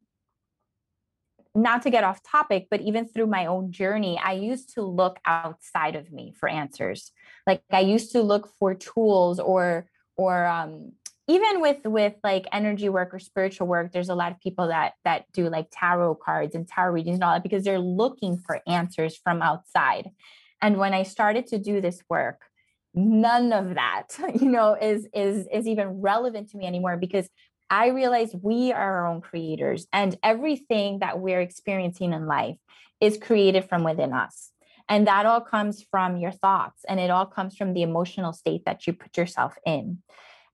not 1.55 1.83
to 1.83 1.91
get 1.91 2.03
off 2.03 2.23
topic, 2.23 2.67
but 2.71 2.81
even 2.81 3.07
through 3.07 3.27
my 3.27 3.45
own 3.45 3.71
journey, 3.71 4.19
I 4.23 4.33
used 4.33 4.73
to 4.73 4.81
look 4.81 5.19
outside 5.23 5.95
of 5.95 6.11
me 6.11 6.33
for 6.39 6.49
answers. 6.49 7.11
Like 7.45 7.61
I 7.71 7.81
used 7.81 8.11
to 8.13 8.23
look 8.23 8.49
for 8.59 8.73
tools 8.73 9.39
or 9.39 9.87
or 10.17 10.45
um 10.45 10.93
even 11.27 11.61
with 11.61 11.79
with 11.85 12.13
like 12.23 12.45
energy 12.51 12.89
work 12.89 13.13
or 13.13 13.19
spiritual 13.19 13.67
work 13.67 13.91
there's 13.91 14.09
a 14.09 14.15
lot 14.15 14.31
of 14.31 14.39
people 14.39 14.67
that 14.67 14.93
that 15.03 15.25
do 15.33 15.49
like 15.49 15.67
tarot 15.71 16.15
cards 16.15 16.55
and 16.55 16.67
tarot 16.67 16.91
readings 16.91 17.15
and 17.15 17.23
all 17.23 17.33
that 17.33 17.43
because 17.43 17.63
they're 17.63 17.79
looking 17.79 18.37
for 18.37 18.61
answers 18.67 19.17
from 19.17 19.41
outside. 19.41 20.09
And 20.61 20.77
when 20.77 20.93
i 20.93 21.03
started 21.03 21.47
to 21.47 21.57
do 21.57 21.81
this 21.81 22.01
work 22.09 22.41
none 22.93 23.51
of 23.51 23.75
that 23.75 24.07
you 24.39 24.49
know 24.49 24.75
is 24.79 25.07
is 25.13 25.47
is 25.51 25.67
even 25.67 26.01
relevant 26.01 26.49
to 26.51 26.57
me 26.57 26.65
anymore 26.65 26.95
because 26.95 27.27
i 27.69 27.87
realize 27.87 28.35
we 28.41 28.71
are 28.71 28.99
our 28.99 29.07
own 29.07 29.19
creators 29.19 29.87
and 29.91 30.15
everything 30.21 30.99
that 30.99 31.19
we're 31.19 31.41
experiencing 31.41 32.13
in 32.13 32.27
life 32.27 32.57
is 33.03 33.17
created 33.17 33.67
from 33.67 33.83
within 33.83 34.13
us. 34.13 34.51
And 34.87 35.07
that 35.07 35.25
all 35.25 35.41
comes 35.41 35.83
from 35.91 36.15
your 36.15 36.31
thoughts 36.31 36.85
and 36.87 36.99
it 36.99 37.09
all 37.09 37.25
comes 37.25 37.57
from 37.57 37.73
the 37.73 37.81
emotional 37.81 38.31
state 38.31 38.63
that 38.65 38.87
you 38.87 38.93
put 38.93 39.17
yourself 39.17 39.55
in 39.65 39.99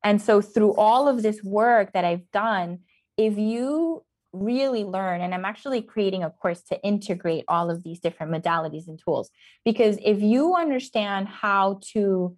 and 0.03 0.21
so, 0.21 0.41
through 0.41 0.75
all 0.75 1.07
of 1.07 1.21
this 1.21 1.43
work 1.43 1.93
that 1.93 2.05
I've 2.05 2.29
done, 2.31 2.79
if 3.17 3.37
you 3.37 4.03
really 4.31 4.83
learn, 4.83 5.21
and 5.21 5.33
I'm 5.33 5.45
actually 5.45 5.81
creating 5.81 6.23
a 6.23 6.29
course 6.29 6.61
to 6.63 6.81
integrate 6.83 7.45
all 7.47 7.69
of 7.69 7.83
these 7.83 7.99
different 7.99 8.31
modalities 8.31 8.87
and 8.87 8.99
tools, 8.99 9.29
because 9.65 9.97
if 10.03 10.21
you 10.21 10.55
understand 10.55 11.27
how 11.27 11.79
to 11.93 12.35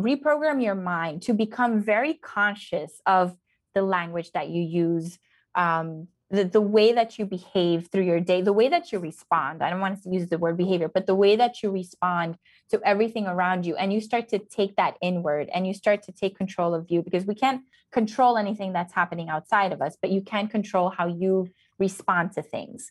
reprogram 0.00 0.62
your 0.62 0.74
mind 0.74 1.22
to 1.22 1.32
become 1.32 1.82
very 1.82 2.14
conscious 2.14 3.00
of 3.06 3.36
the 3.74 3.82
language 3.82 4.30
that 4.32 4.48
you 4.48 4.62
use, 4.62 5.18
um, 5.54 6.08
the, 6.32 6.44
the 6.44 6.62
way 6.62 6.94
that 6.94 7.18
you 7.18 7.26
behave 7.26 7.88
through 7.92 8.04
your 8.04 8.18
day, 8.18 8.40
the 8.40 8.54
way 8.54 8.68
that 8.70 8.90
you 8.90 8.98
respond. 8.98 9.62
I 9.62 9.68
don't 9.68 9.80
want 9.80 10.02
to 10.02 10.10
use 10.10 10.28
the 10.28 10.38
word 10.38 10.56
behavior, 10.56 10.88
but 10.88 11.06
the 11.06 11.14
way 11.14 11.36
that 11.36 11.62
you 11.62 11.70
respond 11.70 12.38
to 12.70 12.80
everything 12.84 13.26
around 13.26 13.66
you. 13.66 13.76
And 13.76 13.92
you 13.92 14.00
start 14.00 14.30
to 14.30 14.38
take 14.38 14.76
that 14.76 14.96
inward 15.02 15.50
and 15.52 15.66
you 15.66 15.74
start 15.74 16.02
to 16.04 16.12
take 16.12 16.36
control 16.36 16.74
of 16.74 16.90
you 16.90 17.02
because 17.02 17.26
we 17.26 17.34
can't 17.34 17.60
control 17.92 18.38
anything 18.38 18.72
that's 18.72 18.94
happening 18.94 19.28
outside 19.28 19.72
of 19.72 19.82
us, 19.82 19.98
but 20.00 20.10
you 20.10 20.22
can 20.22 20.48
control 20.48 20.88
how 20.88 21.06
you 21.06 21.50
respond 21.78 22.32
to 22.32 22.42
things. 22.42 22.90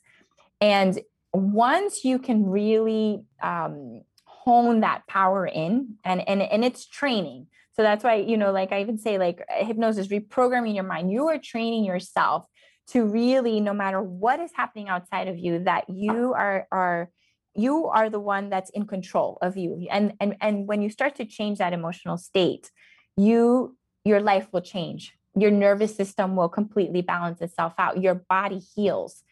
And 0.62 1.00
once 1.34 2.06
you 2.06 2.20
can 2.20 2.46
really 2.46 3.24
um, 3.42 4.02
hone 4.26 4.82
that 4.82 5.08
power 5.08 5.48
in, 5.48 5.96
and, 6.06 6.28
and, 6.30 6.44
and 6.44 6.64
it's 6.64 6.86
training. 6.86 7.48
So 7.74 7.82
that's 7.82 8.04
why, 8.04 8.16
you 8.16 8.38
know, 8.38 8.52
like 8.52 8.72
I 8.72 8.82
even 8.82 9.00
say, 9.00 9.18
like 9.18 9.42
hypnosis, 9.50 10.10
reprogramming 10.10 10.76
your 10.76 10.84
mind, 10.84 11.12
you 11.12 11.30
are 11.30 11.40
training 11.40 11.86
yourself 11.86 12.46
to 12.88 13.06
really 13.06 13.60
no 13.60 13.74
matter 13.74 14.02
what 14.02 14.40
is 14.40 14.52
happening 14.56 14.90
outside 14.90 15.28
of 15.28 15.38
you 15.38 15.64
that 15.64 15.90
you 15.90 16.34
are 16.34 16.68
are 16.72 17.10
you 17.54 17.88
are 17.88 18.10
the 18.10 18.20
one 18.20 18.50
that's 18.50 18.70
in 18.72 18.86
control 18.86 19.38
of 19.42 19.58
you. 19.58 19.88
And 19.90 20.14
and 20.20 20.36
and 20.42 20.68
when 20.68 20.82
you 20.82 20.90
start 20.90 21.16
to 21.16 21.26
change 21.26 21.58
that 21.60 21.74
emotional 21.74 22.18
state 22.18 22.72
you 23.18 23.78
your 24.04 24.20
life 24.20 24.48
will 24.52 24.62
change. 24.62 25.14
Your 25.36 25.52
nervous 25.52 25.96
system 25.96 26.36
will 26.36 26.50
completely 26.50 27.02
balance 27.02 27.40
itself 27.42 27.74
out. 27.78 28.02
Your 28.02 28.16
body 28.16 28.60
heals. 28.60 29.24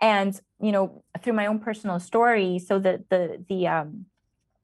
And 0.00 0.38
you 0.60 0.72
know 0.72 1.04
through 1.22 1.34
my 1.34 1.46
own 1.46 1.58
personal 1.58 2.00
story 2.00 2.58
so 2.58 2.78
the 2.78 3.04
the 3.10 3.44
the 3.48 3.66
um 3.66 4.06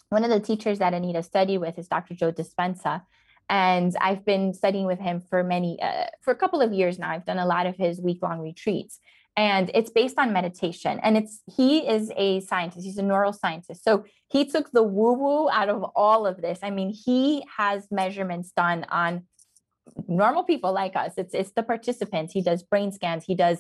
one 0.09 0.25
of 0.25 0.31
the 0.31 0.41
teachers 0.41 0.79
that 0.79 0.95
anita 0.95 1.23
studied 1.23 1.59
with 1.59 1.79
is 1.79 1.89
dr 1.89 2.15
joe 2.15 2.33
dispenza 2.33 3.03
and 3.53 3.95
I've 4.01 4.25
been 4.25 4.55
studying 4.55 4.87
with 4.87 4.99
him 4.99 5.21
for 5.21 5.45
many 5.45 5.79
uh, 5.81 6.07
for 6.23 6.31
a 6.33 6.35
couple 6.35 6.63
of 6.63 6.73
years 6.73 6.99
now. 6.99 7.11
I've 7.11 7.27
done 7.27 7.39
a 7.39 7.45
lot 7.45 7.67
of 7.67 7.77
his 7.77 8.01
week 8.01 8.21
long 8.23 8.41
retreats, 8.41 8.99
and 9.37 9.71
it's 9.75 9.91
based 9.91 10.19
on 10.19 10.33
meditation. 10.33 10.99
And 11.03 11.19
it's 11.19 11.43
he 11.55 11.87
is 11.87 12.11
a 12.17 12.41
scientist. 12.41 12.87
He's 12.87 12.97
a 12.97 13.03
neuroscientist, 13.03 13.83
so 13.83 14.07
he 14.29 14.47
took 14.47 14.73
the 14.73 14.83
woo 14.83 15.13
woo 15.13 15.51
out 15.51 15.69
of 15.69 15.85
all 15.95 16.27
of 16.27 16.41
this. 16.41 16.61
I 16.63 16.71
mean, 16.71 16.95
he 16.95 17.45
has 17.59 17.87
measurements 17.91 18.53
done 18.57 18.87
on 18.91 19.25
normal 20.09 20.45
people 20.45 20.73
like 20.73 20.97
us. 20.97 21.13
It's 21.19 21.35
it's 21.35 21.53
the 21.53 21.63
participants. 21.63 22.33
He 22.33 22.41
does 22.41 22.63
brain 22.63 22.91
scans. 22.91 23.23
He 23.27 23.35
does 23.35 23.59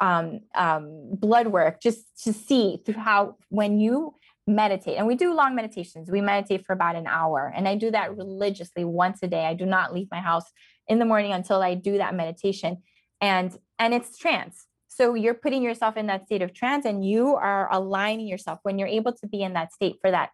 um, 0.00 0.40
um, 0.54 1.14
blood 1.14 1.46
work 1.46 1.80
just 1.80 2.04
to 2.24 2.34
see 2.34 2.82
through 2.84 3.00
how 3.00 3.36
when 3.48 3.80
you 3.80 4.16
meditate 4.50 4.96
and 4.96 5.06
we 5.06 5.14
do 5.14 5.34
long 5.34 5.54
meditations. 5.54 6.10
We 6.10 6.20
meditate 6.20 6.66
for 6.66 6.72
about 6.72 6.96
an 6.96 7.06
hour 7.06 7.52
and 7.54 7.68
i 7.68 7.74
do 7.74 7.90
that 7.90 8.16
religiously 8.16 8.84
once 8.84 9.20
a 9.22 9.28
day. 9.28 9.46
I 9.46 9.54
do 9.54 9.66
not 9.66 9.94
leave 9.94 10.08
my 10.10 10.20
house 10.20 10.44
in 10.88 10.98
the 10.98 11.04
morning 11.04 11.32
until 11.32 11.62
i 11.62 11.74
do 11.74 11.98
that 11.98 12.14
meditation 12.14 12.82
and 13.20 13.56
and 13.78 13.94
it's 13.94 14.18
trance. 14.18 14.66
So 14.88 15.14
you're 15.14 15.34
putting 15.34 15.62
yourself 15.62 15.96
in 15.96 16.06
that 16.08 16.26
state 16.26 16.42
of 16.42 16.52
trance 16.52 16.84
and 16.84 17.04
you 17.04 17.34
are 17.36 17.72
aligning 17.72 18.26
yourself. 18.26 18.58
When 18.64 18.78
you're 18.78 18.88
able 18.88 19.12
to 19.12 19.26
be 19.26 19.42
in 19.42 19.54
that 19.54 19.72
state 19.72 19.96
for 20.00 20.10
that 20.10 20.30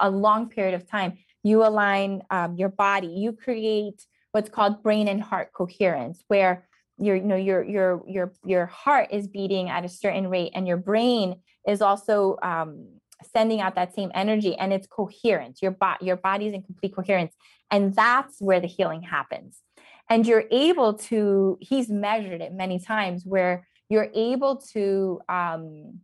a 0.00 0.10
long 0.10 0.48
period 0.48 0.74
of 0.74 0.90
time 0.90 1.18
you 1.42 1.64
align 1.64 2.22
um, 2.30 2.56
your 2.56 2.68
body. 2.68 3.08
You 3.08 3.32
create 3.32 4.04
what's 4.32 4.50
called 4.50 4.82
brain 4.82 5.08
and 5.08 5.22
heart 5.22 5.52
coherence 5.52 6.22
where 6.28 6.68
your 6.98 7.16
you 7.16 7.22
know 7.24 7.36
your 7.36 7.62
your 7.62 8.02
your 8.06 8.32
your 8.44 8.66
heart 8.66 9.08
is 9.12 9.28
beating 9.28 9.68
at 9.68 9.84
a 9.84 9.88
certain 9.88 10.28
rate 10.28 10.52
and 10.54 10.66
your 10.66 10.76
brain 10.76 11.36
is 11.66 11.80
also 11.80 12.36
um, 12.42 12.97
sending 13.32 13.60
out 13.60 13.74
that 13.74 13.94
same 13.94 14.10
energy 14.14 14.54
and 14.56 14.72
it's 14.72 14.86
coherent 14.86 15.60
your 15.60 15.70
body 15.70 16.06
your 16.06 16.16
body's 16.16 16.52
in 16.52 16.62
complete 16.62 16.94
coherence 16.94 17.34
and 17.70 17.94
that's 17.94 18.40
where 18.40 18.60
the 18.60 18.66
healing 18.66 19.02
happens 19.02 19.62
and 20.08 20.26
you're 20.26 20.44
able 20.50 20.94
to 20.94 21.58
he's 21.60 21.88
measured 21.88 22.40
it 22.40 22.52
many 22.52 22.78
times 22.78 23.24
where 23.24 23.66
you're 23.88 24.08
able 24.14 24.56
to 24.56 25.20
um, 25.28 26.00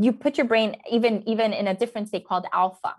you 0.00 0.12
put 0.12 0.38
your 0.38 0.46
brain 0.46 0.76
even 0.90 1.26
even 1.28 1.52
in 1.52 1.66
a 1.66 1.74
different 1.74 2.08
state 2.08 2.26
called 2.26 2.46
alpha 2.52 2.94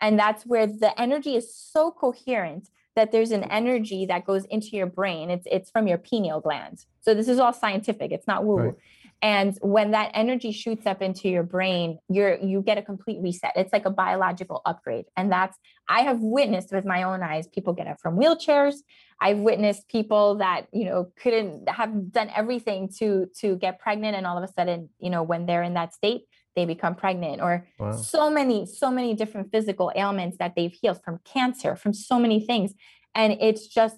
and 0.00 0.18
that's 0.18 0.44
where 0.44 0.66
the 0.66 0.98
energy 1.00 1.36
is 1.36 1.54
so 1.54 1.90
coherent 1.90 2.68
that 2.96 3.12
there's 3.12 3.30
an 3.30 3.44
energy 3.44 4.06
that 4.06 4.26
goes 4.26 4.44
into 4.46 4.68
your 4.76 4.86
brain. 4.86 5.30
It's 5.30 5.46
it's 5.50 5.70
from 5.70 5.86
your 5.86 5.98
pineal 5.98 6.40
gland. 6.40 6.84
So 7.00 7.14
this 7.14 7.28
is 7.28 7.38
all 7.38 7.52
scientific. 7.52 8.10
It's 8.12 8.26
not 8.26 8.44
woo. 8.44 8.56
Right. 8.56 8.74
And 9.22 9.56
when 9.60 9.90
that 9.90 10.12
energy 10.14 10.50
shoots 10.50 10.86
up 10.86 11.02
into 11.02 11.28
your 11.28 11.42
brain, 11.42 11.98
you're 12.08 12.38
you 12.38 12.62
get 12.62 12.78
a 12.78 12.82
complete 12.82 13.18
reset. 13.20 13.52
It's 13.54 13.72
like 13.72 13.84
a 13.84 13.90
biological 13.90 14.62
upgrade. 14.64 15.04
And 15.16 15.30
that's 15.30 15.58
I 15.88 16.02
have 16.02 16.20
witnessed 16.20 16.72
with 16.72 16.84
my 16.84 17.02
own 17.02 17.22
eyes 17.22 17.46
people 17.46 17.72
get 17.72 17.86
up 17.86 18.00
from 18.00 18.16
wheelchairs. 18.16 18.76
I've 19.20 19.38
witnessed 19.38 19.88
people 19.88 20.36
that, 20.36 20.68
you 20.72 20.86
know, 20.86 21.12
couldn't 21.20 21.68
have 21.68 22.12
done 22.12 22.30
everything 22.34 22.88
to 22.98 23.26
to 23.40 23.56
get 23.56 23.78
pregnant 23.78 24.16
and 24.16 24.26
all 24.26 24.38
of 24.38 24.44
a 24.44 24.52
sudden, 24.52 24.88
you 24.98 25.10
know, 25.10 25.22
when 25.22 25.44
they're 25.44 25.62
in 25.62 25.74
that 25.74 25.92
state, 25.92 26.22
they 26.56 26.64
become 26.64 26.94
pregnant 26.94 27.40
or 27.40 27.66
wow. 27.78 27.92
so 27.92 28.30
many 28.30 28.66
so 28.66 28.90
many 28.90 29.14
different 29.14 29.50
physical 29.52 29.92
ailments 29.94 30.38
that 30.38 30.54
they've 30.56 30.72
healed 30.72 31.00
from 31.02 31.18
cancer 31.24 31.76
from 31.76 31.92
so 31.92 32.18
many 32.18 32.40
things 32.40 32.74
and 33.14 33.36
it's 33.40 33.66
just 33.66 33.96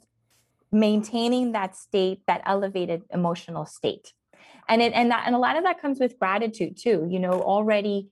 maintaining 0.70 1.52
that 1.52 1.76
state 1.76 2.20
that 2.26 2.42
elevated 2.46 3.02
emotional 3.10 3.66
state 3.66 4.12
and 4.68 4.82
it 4.82 4.92
and 4.92 5.10
that 5.10 5.24
and 5.26 5.34
a 5.34 5.38
lot 5.38 5.56
of 5.56 5.64
that 5.64 5.80
comes 5.80 5.98
with 5.98 6.18
gratitude 6.18 6.76
too 6.76 7.06
you 7.10 7.18
know 7.18 7.40
already 7.42 8.08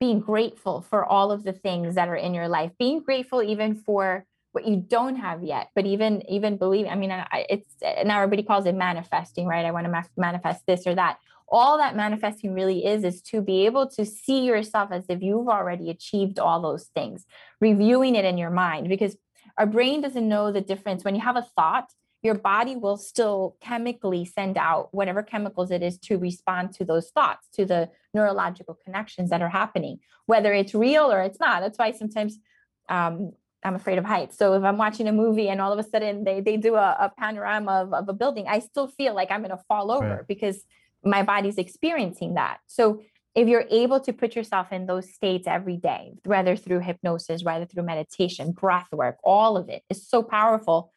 being 0.00 0.20
grateful 0.20 0.80
for 0.82 1.04
all 1.04 1.30
of 1.30 1.44
the 1.44 1.52
things 1.52 1.94
that 1.94 2.08
are 2.08 2.16
in 2.16 2.34
your 2.34 2.48
life 2.48 2.72
being 2.78 3.00
grateful 3.00 3.42
even 3.42 3.74
for 3.74 4.24
what 4.52 4.66
you 4.66 4.76
don't 4.76 5.16
have 5.16 5.42
yet 5.42 5.68
but 5.74 5.86
even 5.86 6.22
even 6.28 6.56
believe 6.56 6.86
i 6.86 6.94
mean 6.94 7.10
I, 7.10 7.46
it's 7.48 7.68
now 8.04 8.20
everybody 8.20 8.42
calls 8.42 8.66
it 8.66 8.74
manifesting 8.74 9.46
right? 9.46 9.64
I 9.64 9.70
want 9.70 9.84
to 9.84 9.90
ma- 9.90 10.02
manifest 10.16 10.66
this 10.66 10.86
or 10.86 10.94
that. 10.94 11.18
All 11.48 11.76
that 11.76 11.94
manifesting 11.96 12.54
really 12.54 12.86
is 12.86 13.04
is 13.04 13.20
to 13.22 13.42
be 13.42 13.66
able 13.66 13.86
to 13.90 14.06
see 14.06 14.44
yourself 14.44 14.90
as 14.90 15.04
if 15.08 15.22
you've 15.22 15.48
already 15.48 15.90
achieved 15.90 16.38
all 16.38 16.62
those 16.62 16.84
things 16.94 17.26
reviewing 17.60 18.14
it 18.14 18.24
in 18.24 18.38
your 18.38 18.50
mind 18.50 18.88
because 18.88 19.16
our 19.58 19.66
brain 19.66 20.00
doesn't 20.00 20.26
know 20.26 20.50
the 20.50 20.62
difference. 20.62 21.04
When 21.04 21.14
you 21.14 21.20
have 21.20 21.36
a 21.36 21.42
thought 21.42 21.90
your 22.22 22.34
body 22.34 22.76
will 22.76 22.96
still 22.96 23.56
chemically 23.60 24.24
send 24.24 24.56
out 24.56 24.88
whatever 24.92 25.22
chemicals 25.22 25.70
it 25.70 25.82
is 25.82 25.98
to 25.98 26.18
respond 26.18 26.72
to 26.72 26.84
those 26.84 27.10
thoughts 27.10 27.48
to 27.52 27.64
the 27.64 27.90
neurological 28.14 28.78
connections 28.84 29.30
that 29.30 29.42
are 29.42 29.48
happening 29.48 29.98
whether 30.26 30.52
it's 30.52 30.74
real 30.74 31.10
or 31.10 31.22
it's 31.22 31.40
not 31.40 31.60
that's 31.60 31.78
why 31.78 31.90
sometimes 31.90 32.38
um, 32.88 33.32
I'm 33.64 33.74
afraid 33.74 33.98
of 33.98 34.04
heights. 34.04 34.36
So 34.36 34.54
if 34.54 34.64
I'm 34.64 34.76
watching 34.76 35.06
a 35.06 35.12
movie 35.12 35.48
and 35.48 35.60
all 35.60 35.72
of 35.72 35.78
a 35.78 35.88
sudden 35.88 36.24
they 36.24 36.40
they 36.40 36.56
do 36.56 36.74
a, 36.74 36.96
a 37.00 37.12
panorama 37.16 37.82
of, 37.82 37.94
of 37.94 38.08
a 38.08 38.12
building, 38.12 38.46
I 38.48 38.58
still 38.58 38.88
feel 38.88 39.14
like 39.14 39.30
I'm 39.30 39.40
going 39.40 39.56
to 39.56 39.64
fall 39.68 39.90
over 39.90 40.16
right. 40.16 40.26
because 40.26 40.64
my 41.04 41.22
body's 41.22 41.58
experiencing 41.58 42.34
that. 42.34 42.58
So 42.66 43.02
if 43.34 43.48
you're 43.48 43.64
able 43.70 44.00
to 44.00 44.12
put 44.12 44.36
yourself 44.36 44.72
in 44.72 44.86
those 44.86 45.12
states 45.12 45.46
every 45.46 45.76
day, 45.76 46.12
whether 46.24 46.54
through 46.54 46.80
hypnosis, 46.80 47.42
whether 47.42 47.64
through 47.64 47.84
meditation, 47.84 48.52
breath 48.52 48.88
work, 48.92 49.16
all 49.24 49.56
of 49.56 49.68
it 49.68 49.82
is 49.88 50.06
so 50.06 50.22
powerful. 50.22 50.91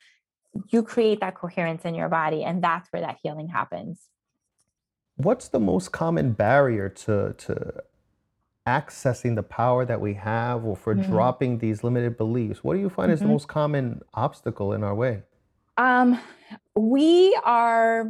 You 0.70 0.84
create 0.84 1.20
that 1.20 1.36
coherence 1.36 1.84
in 1.84 1.95
your 1.95 2.10
body, 2.10 2.43
and 2.43 2.64
that's 2.64 2.88
where 2.91 3.01
that 3.01 3.18
healing 3.22 3.47
happens. 3.47 4.01
What's 5.18 5.47
the 5.47 5.60
most 5.60 5.91
common 5.91 6.34
barrier 6.34 6.89
to, 6.89 7.34
to 7.38 7.84
accessing 8.68 9.36
the 9.36 9.43
power 9.43 9.86
that 9.86 10.01
we 10.01 10.14
have 10.16 10.66
or 10.66 10.76
for 10.76 10.95
mm-hmm. 10.95 11.10
dropping 11.10 11.60
these 11.60 11.84
limited 11.84 12.18
beliefs? 12.18 12.64
What 12.64 12.76
do 12.76 12.80
you 12.80 12.89
find 12.89 13.08
mm-hmm. 13.08 13.14
is 13.14 13.20
the 13.20 13.26
mm-hmm. 13.26 13.34
most 13.34 13.47
common 13.47 14.01
obstacle 14.14 14.74
in 14.74 14.84
our 14.84 14.95
way? 14.95 15.24
Um, 15.78 16.20
we 16.76 17.38
are 17.43 18.10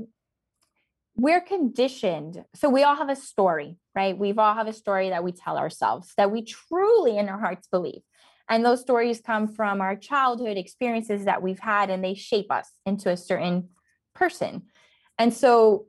we're 1.16 1.42
conditioned. 1.42 2.44
So 2.56 2.70
we 2.70 2.84
all 2.84 2.96
have 2.96 3.10
a 3.10 3.16
story, 3.16 3.78
right? 3.96 4.18
We've 4.18 4.38
all 4.38 4.54
have 4.54 4.68
a 4.68 4.74
story 4.74 5.10
that 5.10 5.24
we 5.24 5.32
tell 5.32 5.58
ourselves 5.58 6.14
that 6.18 6.30
we 6.30 6.44
truly 6.44 7.18
in 7.18 7.30
our 7.30 7.40
hearts 7.40 7.68
believe. 7.68 8.02
And 8.50 8.64
those 8.64 8.82
stories 8.82 9.22
come 9.22 9.48
from 9.48 9.82
our 9.82 9.96
childhood 9.96 10.58
experiences 10.58 11.26
that 11.26 11.42
we've 11.42 11.60
had, 11.60 11.90
and 11.90 12.04
they 12.04 12.14
shape 12.14 12.52
us 12.52 12.70
into 12.86 13.10
a 13.10 13.18
certain 13.18 13.70
person. 14.14 14.64
And 15.18 15.34
so 15.34 15.88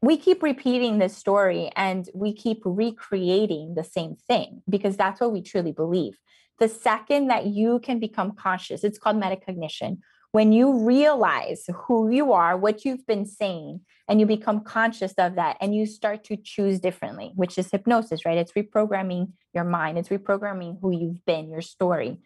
we 0.00 0.16
keep 0.16 0.42
repeating 0.42 0.98
this 0.98 1.16
story 1.16 1.70
and 1.76 2.08
we 2.12 2.34
keep 2.34 2.60
recreating 2.64 3.74
the 3.76 3.84
same 3.84 4.16
thing 4.26 4.62
because 4.68 4.96
that's 4.96 5.20
what 5.20 5.32
we 5.32 5.42
truly 5.42 5.72
believe. 5.72 6.18
The 6.58 6.68
second 6.68 7.28
that 7.28 7.46
you 7.46 7.78
can 7.78 8.00
become 8.00 8.32
conscious, 8.32 8.84
it's 8.84 8.98
called 8.98 9.16
metacognition 9.16 9.98
when 10.32 10.52
you 10.52 10.78
realize 10.78 11.64
who 11.84 12.10
you 12.10 12.32
are, 12.32 12.56
what 12.56 12.84
you've 12.84 13.06
been 13.06 13.26
saying, 13.26 13.80
and 14.08 14.18
you 14.18 14.26
become 14.26 14.60
conscious 14.60 15.12
of 15.18 15.36
that 15.36 15.56
and 15.60 15.74
you 15.74 15.86
start 15.86 16.24
to 16.24 16.36
choose 16.36 16.80
differently, 16.80 17.32
which 17.34 17.56
is 17.56 17.70
hypnosis, 17.70 18.24
right? 18.24 18.38
It's 18.38 18.52
reprogramming 18.52 19.32
your 19.54 19.64
mind, 19.64 19.98
it's 19.98 20.08
reprogramming 20.08 20.78
who 20.80 20.90
you've 20.90 21.24
been, 21.24 21.50
your 21.50 21.62
story 21.62 22.18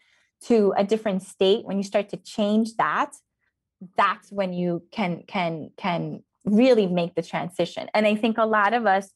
to 0.44 0.72
a 0.76 0.84
different 0.84 1.22
state. 1.22 1.64
When 1.64 1.76
you 1.76 1.82
start 1.82 2.08
to 2.10 2.16
change 2.16 2.76
that, 2.76 3.12
that's 3.96 4.30
when 4.30 4.52
you 4.52 4.84
can 4.90 5.24
can 5.26 5.70
can 5.76 6.22
really 6.44 6.86
make 6.86 7.14
the 7.14 7.22
transition. 7.22 7.88
And 7.92 8.06
I 8.06 8.14
think 8.14 8.38
a 8.38 8.46
lot 8.46 8.72
of 8.72 8.86
us 8.86 9.10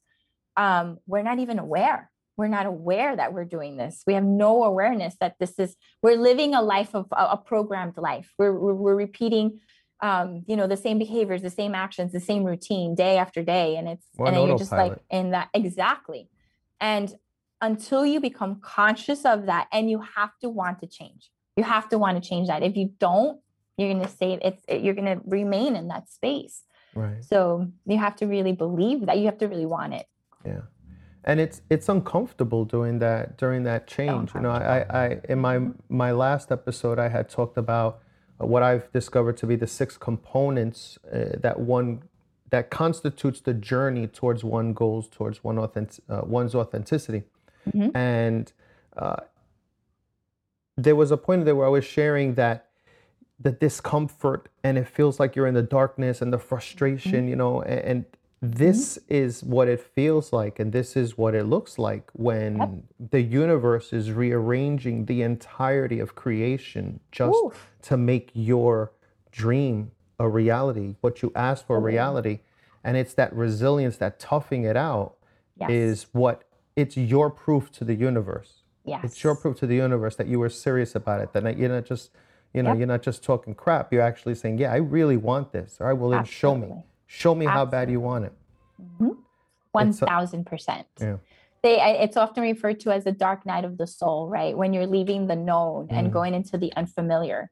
um, 0.57 0.99
we're 1.07 1.23
not 1.23 1.39
even 1.39 1.59
aware 1.59 2.11
we're 2.37 2.49
not 2.49 2.67
aware 2.67 3.15
that 3.15 3.33
we're 3.33 3.45
doing 3.45 3.77
this. 3.77 4.03
We 4.07 4.15
have 4.15 4.25
no 4.25 4.65
awareness 4.65 5.15
that 5.21 5.37
this 5.39 5.59
is, 5.59 5.77
we're 6.03 6.17
living 6.17 6.55
a 6.55 6.63
life 6.63 6.95
of 6.95 7.07
a, 7.13 7.37
programmed 7.37 7.97
life. 7.97 8.33
We're, 8.39 8.59
we're, 8.59 8.75
we're 8.75 8.97
repeating, 8.97 9.61
um, 10.01 10.45
you 10.47 10.57
know, 10.57 10.67
the 10.67 10.77
same 10.77 10.99
behaviors, 10.99 11.43
the 11.43 11.51
same 11.51 11.75
actions, 11.75 12.13
the 12.13 12.21
same 12.21 12.45
routine 12.45 12.95
day 12.95 13.19
after 13.19 13.43
day. 13.43 13.77
And 13.77 13.89
it's, 13.89 14.07
and 14.19 14.35
then 14.35 14.49
you're 14.49 14.59
just 14.59 14.73
like 14.73 14.97
in 15.11 15.33
that, 15.33 15.51
exactly. 15.53 16.29
And 16.81 17.15
until 17.61 18.07
you 18.07 18.21
become 18.21 18.61
conscious 18.61 19.27
of 19.27 19.47
that, 19.47 19.69
and 19.71 19.91
you 19.91 20.03
have 20.17 20.31
to 20.41 20.49
want 20.49 20.81
to 20.81 20.87
change, 20.87 21.31
you 21.57 21.65
have 21.65 21.91
to 21.91 21.99
want 21.99 22.23
to 22.23 22.27
change 22.27 22.49
that. 22.49 22.63
If 22.63 22.77
you 22.77 22.91
don't, 22.99 23.39
you're 23.77 23.93
going 23.93 24.03
to 24.03 24.09
say 24.09 24.39
it's, 24.41 24.63
it, 24.67 24.81
you're 24.81 24.95
going 24.95 25.19
to 25.19 25.21
remain 25.27 25.77
in 25.77 25.89
that 25.89 26.09
space. 26.09 26.63
Right. 26.95 27.23
So 27.23 27.71
you 27.85 27.99
have 27.99 28.17
to 28.17 28.27
really 28.27 28.53
believe 28.53 29.07
that 29.07 29.19
you 29.19 29.27
have 29.27 29.39
to 29.39 29.47
really 29.47 29.67
want 29.67 29.93
it. 29.95 30.07
Yeah 30.45 30.63
and 31.25 31.41
it's 31.41 31.61
it's 31.69 31.89
uncomfortable 31.89 32.65
doing 32.65 32.99
that 33.01 33.37
during 33.37 33.65
that 33.65 33.87
change. 33.87 34.35
You 34.35 34.41
know, 34.41 34.51
I, 34.51 34.87
I 34.91 35.21
in 35.29 35.39
my 35.39 35.61
my 35.89 36.13
last 36.13 36.51
episode 36.51 36.99
I 36.99 37.09
had 37.09 37.29
talked 37.29 37.59
about 37.59 38.01
what 38.39 38.63
I've 38.63 38.91
discovered 38.93 39.37
to 39.39 39.47
be 39.47 39.57
the 39.57 39.67
six 39.67 39.99
components 39.99 40.99
uh, 41.13 41.37
that 41.39 41.61
one 41.61 42.03
that 42.51 42.71
constitutes 42.71 43.41
the 43.41 43.55
journey 43.55 44.07
towards 44.07 44.43
one 44.43 44.73
goals 44.73 45.09
towards 45.09 45.45
one 45.45 45.59
authentic, 45.59 46.03
uh, 46.09 46.23
one's 46.25 46.55
authenticity, 46.55 47.25
mm-hmm. 47.69 47.97
and 47.97 48.53
uh, 48.97 49.17
there 50.77 50.97
was 50.97 51.11
a 51.11 51.17
point 51.17 51.45
there 51.45 51.55
where 51.55 51.67
I 51.67 51.71
was 51.71 51.85
sharing 51.85 52.35
that 52.35 52.67
the 53.39 53.53
discomfort 53.53 54.49
and 54.63 54.77
it 54.77 54.87
feels 54.87 55.19
like 55.19 55.35
you're 55.35 55.47
in 55.47 55.55
the 55.55 55.63
darkness 55.63 56.21
and 56.21 56.33
the 56.33 56.39
frustration, 56.39 57.13
mm-hmm. 57.13 57.29
you 57.29 57.37
know, 57.37 57.63
and, 57.63 57.81
and 57.81 58.05
this 58.43 58.97
mm-hmm. 58.97 59.15
is 59.15 59.43
what 59.43 59.69
it 59.69 59.81
feels 59.81 60.33
like 60.33 60.59
and 60.59 60.73
this 60.73 60.97
is 60.97 61.19
what 61.19 61.35
it 61.35 61.45
looks 61.45 61.79
like 61.79 62.11
when 62.15 62.57
yep. 62.57 62.71
the 63.11 63.21
universe 63.21 63.93
is 63.93 64.13
rearranging 64.13 65.05
the 65.05 65.23
entirety 65.23 66.01
of 66.01 66.15
creation 66.15 67.01
just 67.13 67.37
Oof. 67.37 67.71
to 67.83 67.97
make 67.97 68.31
your 68.33 68.93
dream 69.31 69.91
a 70.19 70.29
reality 70.29 70.97
what 71.03 71.21
you 71.23 71.31
asked 71.35 71.67
for 71.67 71.77
a 71.77 71.81
reality 71.81 72.41
and 72.83 72.97
it's 72.97 73.13
that 73.15 73.33
resilience 73.35 73.99
that 73.99 74.19
toughing 74.19 74.65
it 74.65 74.77
out 74.77 75.17
yes. 75.59 75.71
is 75.71 76.07
what 76.13 76.45
it's 76.77 76.97
your 76.97 77.29
proof 77.31 77.71
to 77.71 77.85
the 77.85 77.95
universe 77.95 78.63
yes. 78.87 79.01
it's 79.05 79.23
your 79.23 79.37
proof 79.37 79.59
to 79.59 79.67
the 79.67 79.77
universe 79.77 80.17
that 80.17 80.27
you 80.27 80.39
were 80.39 80.49
serious 80.49 80.95
about 80.95 81.21
it 81.21 81.33
that 81.35 81.59
you're 81.59 81.69
not 81.69 81.85
just 81.85 82.11
you 82.55 82.63
know 82.63 82.71
yep. 82.71 82.79
you're 82.79 82.87
not 82.87 83.03
just 83.03 83.23
talking 83.23 83.55
crap 83.55 83.93
you're 83.93 84.01
actually 84.01 84.35
saying 84.35 84.57
yeah 84.57 84.73
i 84.73 84.77
really 84.77 85.19
want 85.19 85.53
this 85.53 85.77
or 85.79 85.89
i 85.89 85.93
will 85.93 86.23
show 86.25 86.55
me 86.55 86.85
show 87.11 87.35
me 87.35 87.45
how 87.45 87.65
bad 87.65 87.91
you 87.91 88.01
want 88.01 88.25
it 88.25 88.33
Mhm. 88.81 89.17
Thousand 90.07 90.47
percent. 90.47 90.87
Yeah. 91.01 91.17
They, 91.63 91.81
it's 92.05 92.17
often 92.17 92.43
referred 92.43 92.81
to 92.81 92.91
as 92.93 93.05
the 93.05 93.13
dark 93.13 93.45
night 93.45 93.65
of 93.65 93.77
the 93.79 93.87
soul, 93.87 94.29
right? 94.29 94.57
When 94.57 94.73
you're 94.73 94.87
leaving 94.87 95.27
the 95.27 95.37
known 95.37 95.89
Mhm. 95.89 95.93
and 95.93 96.13
going 96.13 96.35
into 96.35 96.57
the 96.57 96.73
unfamiliar. 96.75 97.51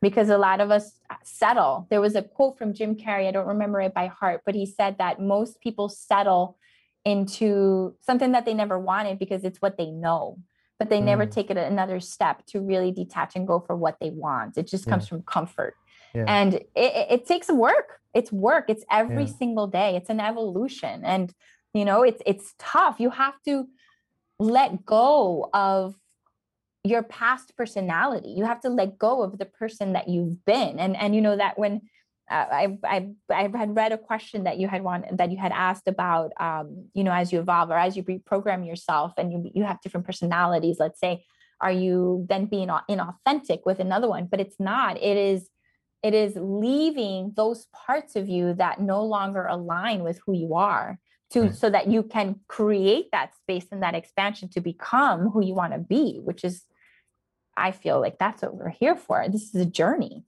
Because 0.00 0.28
a 0.30 0.38
lot 0.38 0.60
of 0.60 0.70
us 0.72 0.98
settle. 1.22 1.86
There 1.90 2.00
was 2.00 2.14
a 2.16 2.22
quote 2.22 2.56
from 2.58 2.72
Jim 2.72 2.96
Carrey, 2.96 3.28
I 3.28 3.30
don't 3.30 3.46
remember 3.46 3.80
it 3.80 3.92
by 3.94 4.06
heart, 4.06 4.42
but 4.46 4.54
he 4.54 4.66
said 4.66 4.98
that 4.98 5.20
most 5.20 5.60
people 5.60 5.88
settle 5.88 6.56
into 7.04 7.94
something 8.00 8.32
that 8.32 8.44
they 8.44 8.54
never 8.54 8.78
wanted 8.78 9.18
because 9.18 9.44
it's 9.44 9.60
what 9.62 9.76
they 9.76 9.90
know, 9.90 10.38
but 10.78 10.88
they 10.90 11.00
never 11.00 11.26
Mm. 11.26 11.30
take 11.32 11.50
it 11.50 11.56
another 11.56 12.00
step 12.00 12.44
to 12.46 12.60
really 12.60 12.90
detach 12.90 13.36
and 13.36 13.46
go 13.46 13.60
for 13.60 13.76
what 13.76 13.98
they 14.00 14.10
want. 14.10 14.56
It 14.58 14.66
just 14.66 14.86
comes 14.88 15.06
from 15.06 15.22
comfort. 15.22 15.74
Yeah. 16.14 16.24
And 16.26 16.54
it, 16.54 16.66
it, 16.76 17.26
takes 17.26 17.48
work. 17.48 18.00
It's 18.14 18.30
work. 18.30 18.66
It's 18.68 18.84
every 18.90 19.24
Yeah. 19.24 19.32
single 19.38 19.66
day. 19.66 19.96
It's 19.96 20.10
an 20.10 20.20
evolution. 20.20 21.04
And 21.04 21.32
you 21.74 21.84
know, 21.84 22.02
it's 22.02 22.22
it's 22.26 22.54
tough. 22.58 23.00
You 23.00 23.10
have 23.10 23.34
to 23.46 23.66
let 24.38 24.84
go 24.84 25.48
of 25.54 25.94
your 26.84 27.02
past 27.02 27.56
personality. 27.56 28.30
You 28.30 28.44
have 28.44 28.60
to 28.62 28.68
let 28.68 28.98
go 28.98 29.22
of 29.22 29.38
the 29.38 29.46
person 29.46 29.94
that 29.94 30.08
you've 30.08 30.44
been. 30.44 30.78
And 30.78 30.96
and 30.96 31.14
you 31.14 31.20
know 31.20 31.36
that 31.36 31.58
when 31.58 31.82
uh, 32.30 32.46
I 32.50 32.78
I 32.84 33.08
I 33.30 33.42
had 33.54 33.74
read 33.74 33.92
a 33.92 33.98
question 33.98 34.44
that 34.44 34.58
you 34.58 34.68
had 34.68 34.82
wanted 34.82 35.18
that 35.18 35.30
you 35.30 35.38
had 35.38 35.52
asked 35.52 35.88
about 35.88 36.32
um, 36.38 36.88
you 36.92 37.04
know 37.04 37.12
as 37.12 37.32
you 37.32 37.40
evolve 37.40 37.70
or 37.70 37.78
as 37.78 37.96
you 37.96 38.02
reprogram 38.02 38.66
yourself 38.66 39.12
and 39.16 39.32
you 39.32 39.50
you 39.54 39.64
have 39.64 39.80
different 39.80 40.06
personalities. 40.06 40.76
Let's 40.78 41.00
say, 41.00 41.24
are 41.60 41.72
you 41.72 42.26
then 42.28 42.46
being 42.46 42.68
inauthentic 42.68 43.60
with 43.64 43.80
another 43.80 44.08
one? 44.08 44.26
But 44.26 44.40
it's 44.40 44.60
not. 44.60 45.00
It 45.00 45.16
is 45.16 45.48
it 46.02 46.14
is 46.14 46.32
leaving 46.36 47.32
those 47.36 47.66
parts 47.72 48.16
of 48.16 48.28
you 48.28 48.54
that 48.54 48.80
no 48.80 49.04
longer 49.04 49.46
align 49.46 50.02
with 50.02 50.20
who 50.26 50.32
you 50.34 50.54
are 50.54 50.98
to 51.30 51.42
Right. 51.42 51.54
so 51.54 51.70
that 51.70 51.86
you 51.86 52.02
can 52.02 52.40
create 52.48 53.06
that 53.12 53.34
space 53.36 53.66
and 53.72 53.82
that 53.82 53.94
expansion 53.94 54.48
to 54.50 54.60
become 54.60 55.30
who 55.30 55.42
you 55.44 55.54
want 55.54 55.72
to 55.72 55.78
be 55.78 56.20
which 56.22 56.44
is 56.44 56.64
i 57.56 57.70
feel 57.70 58.00
like 58.00 58.18
that's 58.18 58.42
what 58.42 58.54
we're 58.56 58.68
here 58.68 58.96
for. 58.96 59.26
This 59.28 59.54
is 59.54 59.60
a 59.60 59.66
journey. 59.66 60.24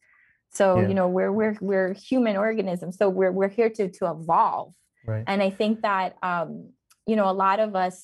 So 0.51 0.81
Yeah. 0.81 0.89
you 0.89 0.95
know 0.95 1.09
we're 1.09 1.33
we're 1.33 1.57
we're 1.61 1.93
human 1.95 2.37
organisms 2.37 2.97
so 2.99 3.09
we're 3.09 3.33
we're 3.33 3.49
here 3.59 3.71
to 3.71 3.85
to 3.91 4.11
evolve. 4.11 4.75
Right. 5.07 5.25
And 5.27 5.43
i 5.43 5.51
think 5.51 5.83
that 5.83 6.17
um 6.23 6.51
you 7.07 7.17
know 7.17 7.29
a 7.29 7.37
lot 7.47 7.59
of 7.61 7.75
us 7.75 7.97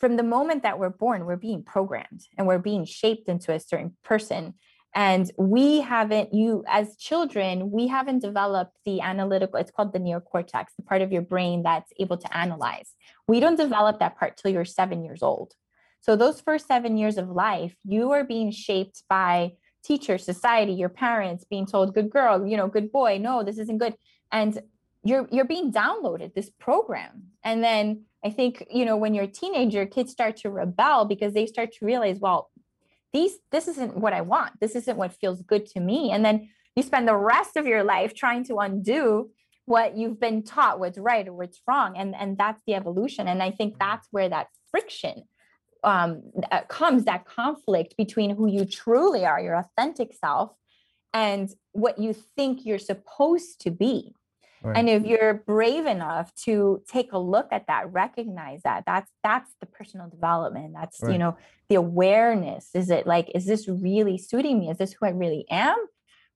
from 0.00 0.16
the 0.16 0.22
moment 0.22 0.62
that 0.62 0.78
we're 0.80 0.96
born 1.04 1.26
we're 1.26 1.36
being 1.48 1.62
programmed 1.62 2.22
and 2.36 2.46
we're 2.46 2.58
being 2.72 2.84
shaped 2.84 3.28
into 3.28 3.52
a 3.52 3.60
certain 3.60 3.96
person 4.10 4.54
and 4.94 5.30
we 5.38 5.80
haven't 5.80 6.34
you 6.34 6.64
as 6.66 6.96
children 6.96 7.70
we 7.70 7.86
haven't 7.86 8.20
developed 8.20 8.76
the 8.84 9.00
analytical 9.00 9.58
it's 9.58 9.70
called 9.70 9.92
the 9.92 9.98
neocortex 9.98 10.66
the 10.76 10.82
part 10.84 11.02
of 11.02 11.12
your 11.12 11.22
brain 11.22 11.62
that's 11.62 11.92
able 11.98 12.16
to 12.16 12.36
analyze. 12.36 12.94
We 13.28 13.40
don't 13.40 13.56
develop 13.56 14.00
that 14.00 14.18
part 14.18 14.36
till 14.36 14.50
you're 14.50 14.64
seven 14.64 15.04
years 15.04 15.22
old. 15.22 15.54
So 16.00 16.16
those 16.16 16.40
first 16.40 16.66
seven 16.66 16.96
years 16.96 17.18
of 17.18 17.28
life 17.28 17.74
you 17.84 18.10
are 18.12 18.24
being 18.24 18.50
shaped 18.50 19.04
by 19.08 19.52
teacher 19.84 20.18
society 20.18 20.72
your 20.72 20.88
parents 20.88 21.44
being 21.48 21.64
told 21.66 21.94
good 21.94 22.10
girl 22.10 22.46
you 22.46 22.56
know 22.56 22.68
good 22.68 22.92
boy 22.92 23.18
no 23.18 23.44
this 23.44 23.58
isn't 23.58 23.78
good. 23.78 23.94
And 24.32 24.60
you're 25.04 25.28
you're 25.30 25.44
being 25.44 25.72
downloaded 25.72 26.34
this 26.34 26.50
program. 26.50 27.28
And 27.44 27.62
then 27.62 28.02
i 28.24 28.30
think 28.30 28.66
you 28.70 28.84
know 28.84 28.96
when 28.96 29.14
you're 29.14 29.24
a 29.24 29.28
teenager 29.28 29.86
kids 29.86 30.10
start 30.10 30.36
to 30.36 30.50
rebel 30.50 31.04
because 31.04 31.32
they 31.32 31.46
start 31.46 31.72
to 31.72 31.86
realize 31.86 32.18
well 32.18 32.50
these 33.12 33.32
this 33.50 33.68
isn't 33.68 33.96
what 33.96 34.12
i 34.12 34.20
want. 34.20 34.58
This 34.60 34.74
isn't 34.76 34.96
what 34.96 35.12
feels 35.12 35.42
good 35.42 35.66
to 35.66 35.80
me. 35.80 36.10
And 36.12 36.24
then 36.24 36.48
you 36.76 36.82
spend 36.82 37.08
the 37.08 37.16
rest 37.16 37.56
of 37.56 37.66
your 37.66 37.82
life 37.82 38.14
trying 38.14 38.44
to 38.44 38.58
undo 38.58 39.30
what 39.66 39.96
you've 39.96 40.18
been 40.18 40.42
taught 40.42 40.80
what's 40.80 40.98
right 40.98 41.26
or 41.26 41.32
what's 41.32 41.60
wrong. 41.66 41.96
And 41.96 42.14
and 42.14 42.38
that's 42.38 42.62
the 42.66 42.74
evolution. 42.74 43.28
And 43.28 43.42
i 43.42 43.50
think 43.50 43.78
that's 43.78 44.08
where 44.10 44.28
that 44.28 44.48
friction 44.70 45.24
um 45.82 46.22
uh, 46.50 46.62
comes 46.68 47.04
that 47.04 47.24
conflict 47.24 47.96
between 47.96 48.30
who 48.36 48.46
you 48.46 48.64
truly 48.64 49.24
are 49.24 49.40
your 49.40 49.56
authentic 49.56 50.12
self 50.12 50.52
and 51.12 51.50
what 51.72 51.98
you 51.98 52.12
think 52.36 52.64
you're 52.64 52.78
supposed 52.78 53.60
to 53.62 53.70
be 53.70 54.14
right. 54.62 54.76
and 54.76 54.88
if 54.88 55.04
you're 55.04 55.34
brave 55.34 55.86
enough 55.86 56.34
to 56.34 56.82
take 56.88 57.12
a 57.12 57.18
look 57.18 57.48
at 57.52 57.66
that 57.66 57.92
recognize 57.92 58.60
that 58.62 58.84
that's 58.86 59.10
that's 59.22 59.50
the 59.60 59.66
personal 59.66 60.08
development. 60.08 60.74
That's 60.74 61.00
you 61.02 61.18
know 61.18 61.36
the 61.68 61.76
awareness. 61.76 62.70
Is 62.74 62.90
it 62.90 63.06
like 63.06 63.30
is 63.34 63.46
this 63.46 63.68
really 63.68 64.18
suiting 64.18 64.58
me? 64.60 64.70
Is 64.70 64.78
this 64.78 64.92
who 64.92 65.06
i 65.06 65.10
really 65.10 65.46
am? 65.50 65.76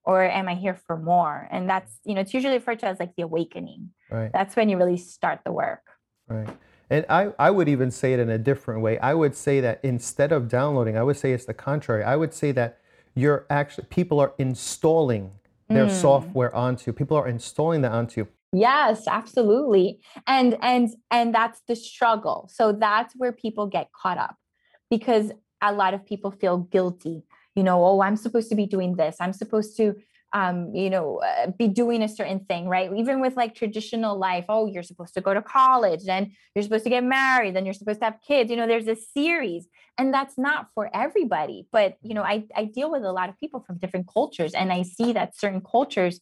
Or 0.04 0.22
am 0.22 0.48
i 0.48 0.54
here 0.54 0.78
for 0.86 0.96
more? 0.96 1.48
And 1.50 1.68
that's 1.68 1.98
you 2.04 2.14
know 2.14 2.20
it's 2.20 2.34
usually 2.34 2.54
referred 2.54 2.80
to 2.80 2.86
as 2.86 3.00
like 3.00 3.14
the 3.16 3.22
awakening. 3.22 3.90
Right. 4.10 4.30
That's 4.32 4.56
when 4.56 4.68
you 4.68 4.76
really 4.76 4.98
start 4.98 5.40
the 5.44 5.52
work. 5.52 5.82
Right. 6.28 6.48
And 6.90 7.06
I, 7.08 7.32
I 7.38 7.50
would 7.50 7.68
even 7.68 7.90
say 7.90 8.12
it 8.12 8.20
in 8.20 8.28
a 8.28 8.38
different 8.38 8.82
way. 8.82 8.98
I 8.98 9.14
would 9.14 9.34
say 9.34 9.60
that 9.60 9.80
instead 9.82 10.32
of 10.32 10.48
downloading, 10.48 10.96
I 10.96 11.02
would 11.02 11.16
say 11.16 11.32
it's 11.32 11.46
the 11.46 11.54
contrary. 11.54 12.04
I 12.04 12.16
would 12.16 12.34
say 12.34 12.52
that 12.52 12.78
you're 13.14 13.46
actually, 13.48 13.86
people 13.88 14.20
are 14.20 14.34
installing 14.38 15.32
their 15.68 15.86
Mm. 15.86 15.90
software 15.90 16.54
onto. 16.54 16.92
People 16.92 17.16
are 17.16 17.26
installing 17.28 17.82
that 17.82 17.92
onto. 17.92 18.26
Yes, 18.52 19.08
absolutely. 19.08 20.00
And 20.26 20.56
and 20.62 20.90
and 21.10 21.34
that's 21.34 21.60
the 21.66 21.74
struggle. 21.74 22.48
So 22.52 22.72
that's 22.72 23.14
where 23.16 23.32
people 23.32 23.66
get 23.66 23.90
caught 23.92 24.18
up 24.18 24.36
because 24.90 25.32
a 25.60 25.72
lot 25.72 25.94
of 25.94 26.04
people 26.04 26.30
feel 26.30 26.58
guilty. 26.58 27.24
You 27.56 27.62
know, 27.62 27.84
oh, 27.84 28.00
I'm 28.02 28.16
supposed 28.16 28.48
to 28.50 28.54
be 28.54 28.66
doing 28.66 28.96
this. 28.96 29.16
I'm 29.20 29.32
supposed 29.32 29.76
to 29.78 29.94
um, 30.34 30.74
you 30.74 30.90
know, 30.90 31.22
uh, 31.24 31.52
be 31.52 31.68
doing 31.68 32.02
a 32.02 32.08
certain 32.08 32.40
thing, 32.40 32.68
right? 32.68 32.90
Even 32.94 33.20
with 33.20 33.36
like 33.36 33.54
traditional 33.54 34.18
life, 34.18 34.44
oh, 34.48 34.66
you're 34.66 34.82
supposed 34.82 35.14
to 35.14 35.20
go 35.20 35.32
to 35.32 35.40
college, 35.40 36.04
then 36.04 36.32
you're 36.54 36.64
supposed 36.64 36.82
to 36.84 36.90
get 36.90 37.04
married, 37.04 37.54
then 37.54 37.64
you're 37.64 37.72
supposed 37.72 38.00
to 38.00 38.06
have 38.06 38.18
kids. 38.26 38.50
You 38.50 38.56
know, 38.56 38.66
there's 38.66 38.88
a 38.88 38.96
series, 38.96 39.68
and 39.96 40.12
that's 40.12 40.36
not 40.36 40.66
for 40.74 40.90
everybody. 40.92 41.68
But 41.70 41.96
you 42.02 42.14
know, 42.14 42.24
I 42.24 42.44
I 42.54 42.64
deal 42.64 42.90
with 42.90 43.04
a 43.04 43.12
lot 43.12 43.28
of 43.28 43.38
people 43.38 43.60
from 43.60 43.78
different 43.78 44.08
cultures, 44.12 44.54
and 44.54 44.72
I 44.72 44.82
see 44.82 45.12
that 45.12 45.36
certain 45.36 45.60
cultures 45.62 46.20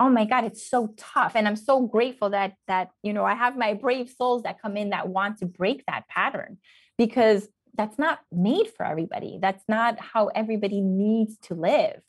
oh 0.00 0.08
my 0.08 0.24
god 0.24 0.42
it's 0.42 0.68
so 0.68 0.92
tough 0.96 1.32
and 1.36 1.46
i'm 1.46 1.54
so 1.54 1.86
grateful 1.86 2.30
that 2.30 2.54
that 2.66 2.90
you 3.02 3.12
know 3.12 3.24
i 3.24 3.34
have 3.34 3.56
my 3.56 3.74
brave 3.74 4.08
souls 4.08 4.42
that 4.42 4.60
come 4.60 4.76
in 4.76 4.90
that 4.90 5.08
want 5.08 5.38
to 5.38 5.46
break 5.46 5.84
that 5.86 6.08
pattern 6.08 6.56
because 6.96 7.46
that's 7.76 7.98
not 7.98 8.18
made 8.32 8.68
for 8.74 8.84
everybody 8.84 9.38
that's 9.40 9.62
not 9.68 10.00
how 10.00 10.28
everybody 10.28 10.80
needs 10.80 11.38
to 11.38 11.54
live 11.54 12.02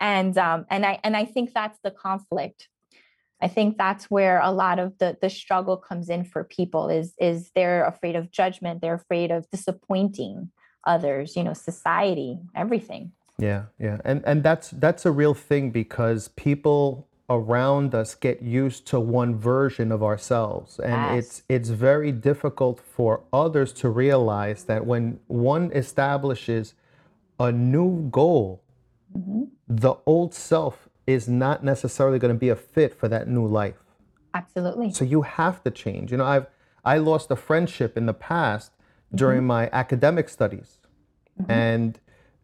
and 0.00 0.36
um 0.38 0.66
and 0.70 0.84
i 0.84 0.98
and 1.04 1.16
i 1.16 1.24
think 1.24 1.52
that's 1.52 1.78
the 1.84 1.90
conflict 1.90 2.68
i 3.40 3.48
think 3.48 3.76
that's 3.76 4.10
where 4.10 4.40
a 4.40 4.50
lot 4.50 4.78
of 4.78 4.96
the 4.98 5.16
the 5.20 5.30
struggle 5.30 5.76
comes 5.76 6.08
in 6.08 6.24
for 6.24 6.44
people 6.44 6.88
is 6.88 7.14
is 7.18 7.50
they're 7.54 7.84
afraid 7.84 8.16
of 8.16 8.30
judgment 8.30 8.80
they're 8.80 8.94
afraid 8.94 9.30
of 9.30 9.48
disappointing 9.50 10.50
others 10.86 11.36
you 11.36 11.42
know 11.44 11.54
society 11.54 12.38
everything 12.54 13.12
Yeah, 13.38 13.64
yeah. 13.78 13.98
And 14.04 14.22
and 14.26 14.42
that's 14.42 14.70
that's 14.70 15.04
a 15.06 15.10
real 15.10 15.34
thing 15.34 15.70
because 15.72 16.28
people 16.36 17.08
around 17.28 17.94
us 17.94 18.14
get 18.14 18.42
used 18.42 18.86
to 18.86 19.00
one 19.00 19.34
version 19.34 19.90
of 19.90 20.02
ourselves 20.02 20.78
and 20.78 20.92
Yes. 20.92 21.18
it's 21.18 21.42
it's 21.48 21.70
very 21.70 22.12
difficult 22.12 22.78
for 22.78 23.22
others 23.32 23.72
to 23.72 23.88
realize 23.88 24.64
that 24.64 24.84
when 24.86 25.18
one 25.26 25.72
establishes 25.72 26.74
a 27.40 27.50
new 27.50 28.08
goal, 28.10 28.62
Mhm. 29.16 29.48
the 29.68 29.94
old 30.06 30.34
self 30.34 30.88
is 31.06 31.28
not 31.28 31.62
necessarily 31.62 32.18
going 32.18 32.34
to 32.34 32.38
be 32.38 32.48
a 32.48 32.56
fit 32.56 32.94
for 32.94 33.08
that 33.08 33.28
new 33.28 33.46
life. 33.46 33.80
absolutely 34.34 34.90
So 34.90 35.04
you 35.04 35.22
have 35.22 35.62
to 35.62 35.70
change. 35.70 36.10
You 36.10 36.18
know, 36.18 36.24
I've 36.24 36.46
I 36.84 36.98
lost 36.98 37.30
a 37.30 37.36
friendship 37.36 37.96
in 37.96 38.06
the 38.06 38.14
past 38.14 38.72
during 39.14 39.44
my 39.44 39.70
academic 39.72 40.28
studies. 40.28 40.78
And 41.48 41.98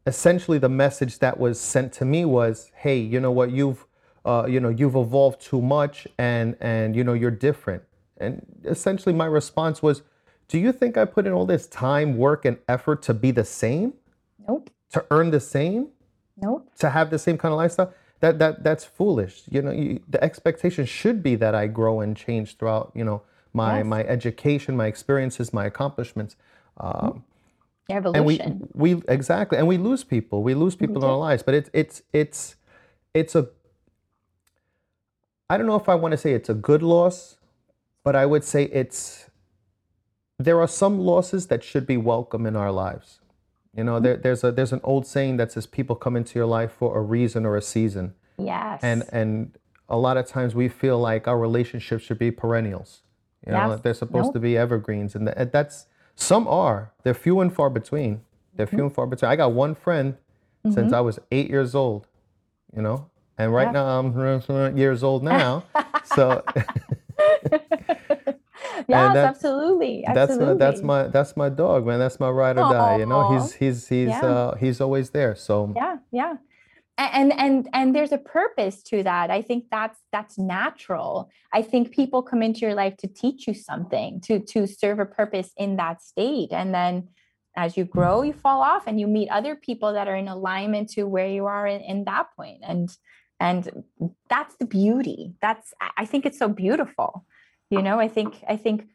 essentially 0.07 0.59
the 0.59 0.69
message 0.69 1.19
that 1.19 1.39
was 1.39 1.61
sent 1.61 1.93
to 1.95 2.05
me 2.05 2.25
was, 2.25 2.71
"Hey, 2.75 2.99
you 2.99 3.21
know 3.21 3.33
what? 3.33 3.51
You've 3.51 3.87
uh, 4.25 4.47
you 4.49 4.61
know, 4.61 4.69
you've 4.69 4.97
evolved 4.97 5.41
too 5.41 5.61
much 5.61 6.07
and 6.19 6.57
and 6.61 6.95
you 6.97 7.03
know, 7.05 7.13
you're 7.15 7.31
different." 7.31 7.83
And 8.19 8.47
essentially 8.65 9.15
my 9.15 9.27
response 9.27 9.83
was, 9.83 10.03
"Do 10.49 10.59
you 10.59 10.73
think 10.73 10.97
I 10.97 11.05
put 11.07 11.27
in 11.27 11.33
all 11.33 11.47
this 11.47 11.67
time, 11.67 12.17
work 12.17 12.45
and 12.45 12.59
effort 12.69 13.03
to 13.03 13.15
be 13.15 13.31
the 13.33 13.45
same? 13.45 13.95
nope 14.49 14.71
To 14.93 15.05
earn 15.11 15.31
the 15.31 15.41
same?" 15.41 15.89
Nope 16.43 16.69
to 16.79 16.91
have 16.91 17.11
the 17.11 17.19
same 17.19 17.37
kind 17.39 17.53
of 17.53 17.59
lifestyle 17.59 17.93
that 18.21 18.39
that 18.39 18.63
that's 18.63 18.85
foolish. 18.85 19.43
You 19.49 19.63
know 19.63 19.71
you, 19.71 20.01
the 20.09 20.23
expectation 20.23 20.85
should 20.87 21.23
be 21.23 21.37
that 21.37 21.55
i 21.55 21.67
grow 21.67 22.01
and 22.01 22.17
change 22.17 22.57
throughout 22.57 22.93
you 22.95 23.05
know 23.05 23.23
my 23.53 23.79
Yes. 23.79 23.87
my 23.87 24.05
education 24.05 24.77
my 24.77 24.87
experiences 24.87 25.53
my 25.53 25.65
accomplishments. 25.67 26.37
Um, 26.77 27.25
and 27.89 28.25
we 28.25 28.35
evolution. 28.41 28.69
we 28.75 29.03
exactly. 29.09 29.59
And 29.59 29.67
we 29.67 29.77
lose 29.79 30.05
people. 30.05 30.43
We 30.43 30.55
lose 30.55 30.77
people 30.77 30.99
in 31.05 31.11
our 31.11 31.17
lives. 31.17 31.43
But 31.43 31.55
it's 31.55 31.71
it's 31.73 32.03
it's 32.13 32.57
it's 33.15 33.35
a 33.35 33.49
i 35.49 35.57
don't 35.59 35.67
know 35.67 35.77
if 35.77 35.89
i 35.89 35.95
want 35.97 36.13
to 36.13 36.19
say 36.19 36.33
it's 36.33 36.49
a 36.49 36.55
good 36.55 36.83
loss 36.83 37.37
but 38.05 38.15
i 38.15 38.25
would 38.25 38.45
say 38.45 38.65
it's 38.67 39.29
there 40.39 40.61
are 40.61 40.69
some 40.69 40.99
losses 41.01 41.49
that 41.49 41.65
should 41.65 41.87
be 41.87 41.97
welcome 41.97 42.47
in 42.47 42.55
our 42.57 42.71
lives 42.71 43.20
you 43.77 43.85
know 43.85 44.01
there, 44.01 44.17
there's 44.17 44.43
a 44.45 44.51
there's 44.53 44.73
an 44.73 44.81
old 44.83 45.07
saying 45.07 45.37
that 45.37 45.53
says 45.53 45.67
people 45.67 45.95
come 45.97 46.17
into 46.17 46.39
your 46.39 46.47
life 46.47 46.73
for 46.73 46.99
a 46.99 47.01
reason 47.03 47.47
or 47.47 47.57
a 47.57 47.63
season 47.63 48.15
yes 48.39 48.81
and 48.83 49.05
and 49.13 49.57
a 49.89 49.97
lot 49.97 50.17
of 50.17 50.27
times 50.27 50.55
we 50.55 50.69
feel 50.69 50.99
like 50.99 51.27
our 51.27 51.39
relationships 51.39 52.05
should 52.05 52.19
be 52.19 52.31
perennials. 52.31 53.03
You 53.45 53.53
know, 53.53 53.71
Yes. 53.71 53.81
they're 53.81 53.93
supposed 53.95 54.27
Nope. 54.27 54.35
to 54.35 54.39
be 54.39 54.57
evergreens, 54.57 55.17
and 55.17 55.27
that's 55.27 55.87
some 56.15 56.47
are. 56.47 56.93
They're 57.03 57.13
few 57.13 57.41
and 57.41 57.53
far 57.53 57.71
between. 57.71 58.21
They're 58.55 58.67
Mm-hmm. 58.67 58.77
few 58.77 58.85
and 58.85 58.95
far 58.95 59.07
between. 59.09 59.33
I 59.33 59.35
got 59.35 59.51
one 59.51 59.75
friend 59.75 60.17
since 60.73 60.93
I 60.93 61.01
was 61.01 61.19
eight 61.33 61.51
years 61.51 61.75
old. 61.75 62.07
You 62.77 62.83
know, 62.83 63.11
and 63.37 63.53
right 63.53 63.67
Yeah. 63.67 63.73
now 63.83 63.99
I'm 63.99 64.77
years 64.77 65.03
old 65.03 65.25
now. 65.25 65.65
so 66.05 66.45
yes, 68.91 69.15
that's- 69.15 69.37
absolutely. 69.37 70.05
that's 70.07 70.37
my, 70.37 70.55
that's 70.55 70.83
my 70.83 71.03
that's 71.09 71.37
my 71.37 71.49
dog, 71.49 71.87
man. 71.87 71.99
That's 71.99 72.19
my 72.21 72.31
ride 72.31 72.59
or 72.59 72.73
die. 72.73 72.99
You 72.99 73.07
know, 73.07 73.23
he's 73.33 73.53
he's 73.55 73.89
he's 73.89 74.09
Yeah. 74.09 74.21
uh 74.21 74.55
he's 74.57 74.81
always 74.81 75.11
there. 75.11 75.35
So 75.35 75.73
yeah 75.77 75.97
yeah 76.13 76.35
and 76.99 77.33
and 77.33 77.69
and 77.73 77.95
there's 77.95 78.13
a 78.13 78.19
purpose 78.19 78.83
to 78.83 79.03
that 79.03 79.31
i 79.31 79.41
think 79.41 79.65
that's 79.71 79.99
that's 80.13 80.37
natural 80.39 81.31
i 81.55 81.63
think 81.63 81.93
people 81.93 82.21
come 82.23 82.43
into 82.43 82.61
your 82.61 82.75
life 82.75 82.95
to 82.99 83.07
teach 83.07 83.47
you 83.49 83.55
something 83.55 84.21
to 84.21 84.39
to 84.41 84.67
serve 84.67 84.99
a 84.99 85.07
purpose 85.07 85.51
in 85.57 85.77
that 85.77 86.03
state 86.03 86.51
and 86.53 86.75
then 86.75 87.09
as 87.57 87.77
you 87.77 87.85
grow 87.85 88.21
you 88.23 88.33
fall 88.35 88.61
off 88.61 88.85
and 88.87 89.01
you 89.01 89.07
meet 89.07 89.29
other 89.31 89.55
people 89.57 89.93
that 89.95 90.09
are 90.09 90.17
in 90.17 90.29
alignment 90.29 90.91
to 90.91 91.05
where 91.05 91.29
you 91.29 91.47
are 91.47 91.67
in, 91.67 91.81
in 91.81 92.05
that 92.05 92.27
point. 92.37 92.61
and 92.63 92.91
and 93.39 93.85
that's 94.29 94.55
the 94.57 94.67
beauty 94.67 95.33
that's 95.41 95.73
I 95.97 96.05
think 96.05 96.27
it's 96.27 96.39
so 96.39 96.49
beautiful 96.49 97.25
you 97.71 97.83
know 97.83 97.99
i 97.99 98.09
think 98.09 98.43
i 98.49 98.57
think 98.57 98.87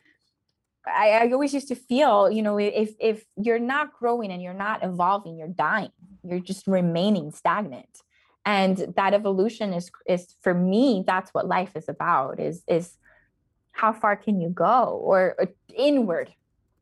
I, 0.88 1.12
I 1.12 1.32
always 1.32 1.54
used 1.54 1.68
to 1.70 1.76
feel, 1.76 2.30
you 2.30 2.42
know, 2.42 2.58
if 2.58 2.94
if 3.00 3.26
you're 3.36 3.60
not 3.60 3.94
growing 3.94 4.32
and 4.32 4.42
you're 4.42 4.54
not 4.54 4.84
evolving, 4.84 5.38
you're 5.38 5.48
dying. 5.48 5.92
You're 6.24 6.40
just 6.40 6.68
remaining 6.68 7.32
stagnant. 7.32 8.02
And 8.46 8.94
that 8.96 9.14
evolution 9.14 9.74
is 9.74 9.90
is 10.08 10.36
for 10.42 10.54
me, 10.54 11.04
that's 11.06 11.34
what 11.34 11.48
life 11.48 11.76
is 11.76 11.90
about, 11.90 12.40
is 12.40 12.64
is 12.68 12.98
how 13.72 13.92
far 13.92 14.16
can 14.16 14.40
you 14.40 14.50
go 14.50 15.02
or, 15.04 15.36
or 15.38 15.48
inward. 15.76 16.34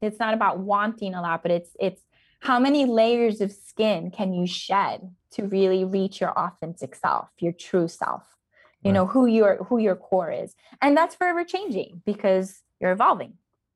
It's 0.02 0.20
not 0.20 0.34
about 0.34 0.60
wanting 0.60 1.16
a 1.16 1.22
lot, 1.22 1.42
but 1.42 1.52
it's 1.52 1.72
it's 1.80 2.02
how 2.42 2.60
many 2.60 2.86
layers 2.86 3.40
of 3.40 3.54
skin 3.54 4.12
can 4.12 4.34
you 4.34 4.46
shed 4.46 5.10
to 5.32 5.48
really 5.48 5.86
reach 5.86 6.20
your 6.20 6.38
authentic 6.38 6.94
self, 6.94 7.30
your 7.40 7.54
true 7.54 7.88
self, 7.88 8.24
you 8.84 8.90
Right. 8.90 8.94
know, 8.96 9.06
who 9.08 9.26
your 9.26 9.64
who 9.66 9.78
your 9.78 9.96
core 9.96 10.32
is. 10.32 10.56
And 10.82 10.96
that's 10.98 11.16
forever 11.16 11.44
changing 11.44 12.02
because 12.06 12.62
you're 12.80 12.92
evolving. 12.92 13.34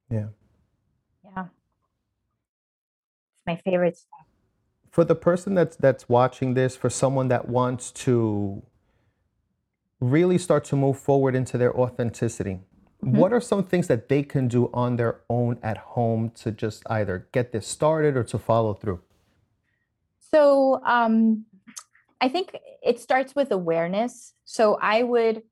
Yeah. 0.09 0.27
Yeah. 1.23 1.45
It's 3.35 3.45
my 3.45 3.55
favorite 3.57 3.97
stuff. 3.97 4.25
for 4.91 5.03
the 5.05 5.15
person 5.15 5.53
that's 5.53 5.75
that's 5.77 6.09
watching 6.09 6.53
this, 6.55 6.75
for 6.75 6.89
someone 6.89 7.27
that 7.27 7.47
wants 7.47 7.91
to 7.91 8.63
really 9.99 10.37
start 10.37 10.63
to 10.65 10.75
move 10.75 10.97
forward 10.97 11.35
into 11.35 11.57
their 11.57 11.75
authenticity, 11.79 12.59
Mhm. 13.03 13.17
what 13.17 13.31
are 13.31 13.41
some 13.41 13.63
things 13.63 13.87
that 13.87 14.09
they 14.09 14.23
can 14.23 14.47
do 14.47 14.69
on 14.73 14.95
their 14.95 15.21
own 15.29 15.59
at 15.61 15.77
home 15.77 16.31
to 16.31 16.51
just 16.51 16.83
either 16.89 17.27
get 17.31 17.51
this 17.51 17.67
started 17.67 18.17
or 18.17 18.23
to 18.23 18.37
follow 18.39 18.73
through? 18.73 19.01
So 20.19 20.81
um, 20.83 21.45
I 22.19 22.29
think 22.29 22.57
it 22.83 22.99
starts 22.99 23.35
with 23.35 23.51
awareness. 23.51 24.33
So 24.45 24.77
I 24.81 25.03
would 25.03 25.43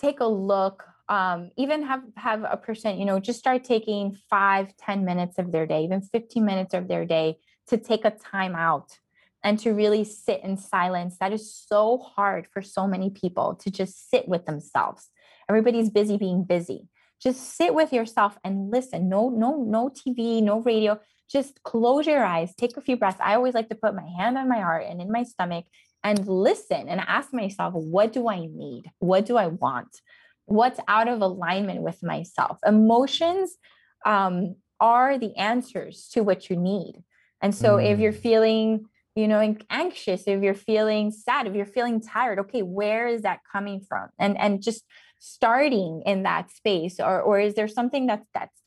take 0.00 0.20
a 0.20 0.26
look, 0.26 0.84
um, 1.08 1.50
even 1.56 1.82
have 1.84 2.02
have 2.16 2.44
a 2.48 2.56
percent, 2.56 2.98
you 2.98 3.04
know, 3.04 3.20
just 3.20 3.38
start 3.38 3.64
taking 3.64 4.16
five, 4.28 4.76
ten 4.76 5.04
minutes 5.04 5.38
of 5.38 5.52
their 5.52 5.66
day, 5.66 5.84
even 5.84 6.00
15 6.00 6.44
minutes 6.44 6.74
of 6.74 6.88
their 6.88 7.04
day 7.04 7.38
to 7.68 7.76
take 7.76 8.04
a 8.04 8.10
time 8.10 8.54
out 8.54 8.98
and 9.44 9.58
to 9.60 9.72
really 9.72 10.04
sit 10.04 10.42
in 10.42 10.56
silence. 10.56 11.16
That 11.18 11.32
is 11.32 11.54
so 11.54 11.98
hard 11.98 12.46
for 12.52 12.62
so 12.62 12.86
many 12.86 13.10
people 13.10 13.54
to 13.56 13.70
just 13.70 14.10
sit 14.10 14.28
with 14.28 14.46
themselves. 14.46 15.08
Everybody's 15.48 15.90
busy 15.90 16.16
being 16.16 16.44
busy. 16.44 16.88
Just 17.20 17.56
sit 17.56 17.74
with 17.74 17.92
yourself 17.92 18.36
and 18.42 18.70
listen. 18.70 19.08
No, 19.08 19.28
no, 19.28 19.62
no 19.62 19.88
TV, 19.88 20.42
no 20.42 20.60
radio 20.60 20.98
just 21.32 21.62
close 21.62 22.06
your 22.06 22.22
eyes, 22.22 22.54
take 22.54 22.76
a 22.76 22.80
few 22.80 22.96
breaths. 22.96 23.18
I 23.20 23.34
always 23.34 23.54
like 23.54 23.70
to 23.70 23.74
put 23.74 23.94
my 23.94 24.06
hand 24.18 24.36
on 24.36 24.48
my 24.48 24.60
heart 24.60 24.84
and 24.86 25.00
in 25.00 25.10
my 25.10 25.22
stomach 25.22 25.64
and 26.04 26.26
listen 26.26 26.88
and 26.88 27.00
ask 27.06 27.32
myself, 27.32 27.74
what 27.74 28.12
do 28.12 28.28
I 28.28 28.40
need? 28.46 28.90
What 28.98 29.26
do 29.26 29.36
I 29.36 29.46
want? 29.46 30.00
What's 30.46 30.80
out 30.88 31.08
of 31.08 31.20
alignment 31.20 31.82
with 31.82 32.02
myself? 32.02 32.58
Emotions 32.66 33.56
um, 34.04 34.56
are 34.80 35.18
the 35.18 35.36
answers 35.36 36.08
to 36.12 36.22
what 36.22 36.50
you 36.50 36.56
need. 36.56 37.02
And 37.40 37.54
so 37.54 37.76
if 37.76 37.98
you're 37.98 38.12
Mm. 38.12 38.22
feeling, 38.22 38.84
you 39.14 39.28
know, 39.28 39.56
anxious, 39.70 40.24
if 40.26 40.42
you're 40.42 40.54
feeling 40.54 41.10
sad, 41.10 41.46
if 41.46 41.54
you're 41.54 41.66
feeling 41.66 42.00
tired, 42.00 42.38
okay, 42.40 42.62
where 42.62 43.06
is 43.06 43.22
that 43.22 43.40
coming 43.50 43.80
from? 43.80 44.08
And 44.18 44.38
and 44.38 44.62
just 44.62 44.84
starting 45.18 46.02
in 46.06 46.24
that 46.24 46.50
space, 46.50 46.98
or 46.98 47.20
or 47.20 47.38
is 47.38 47.54
there 47.54 47.68
something 47.68 48.06
that's 48.06 48.26
that's 48.34 48.58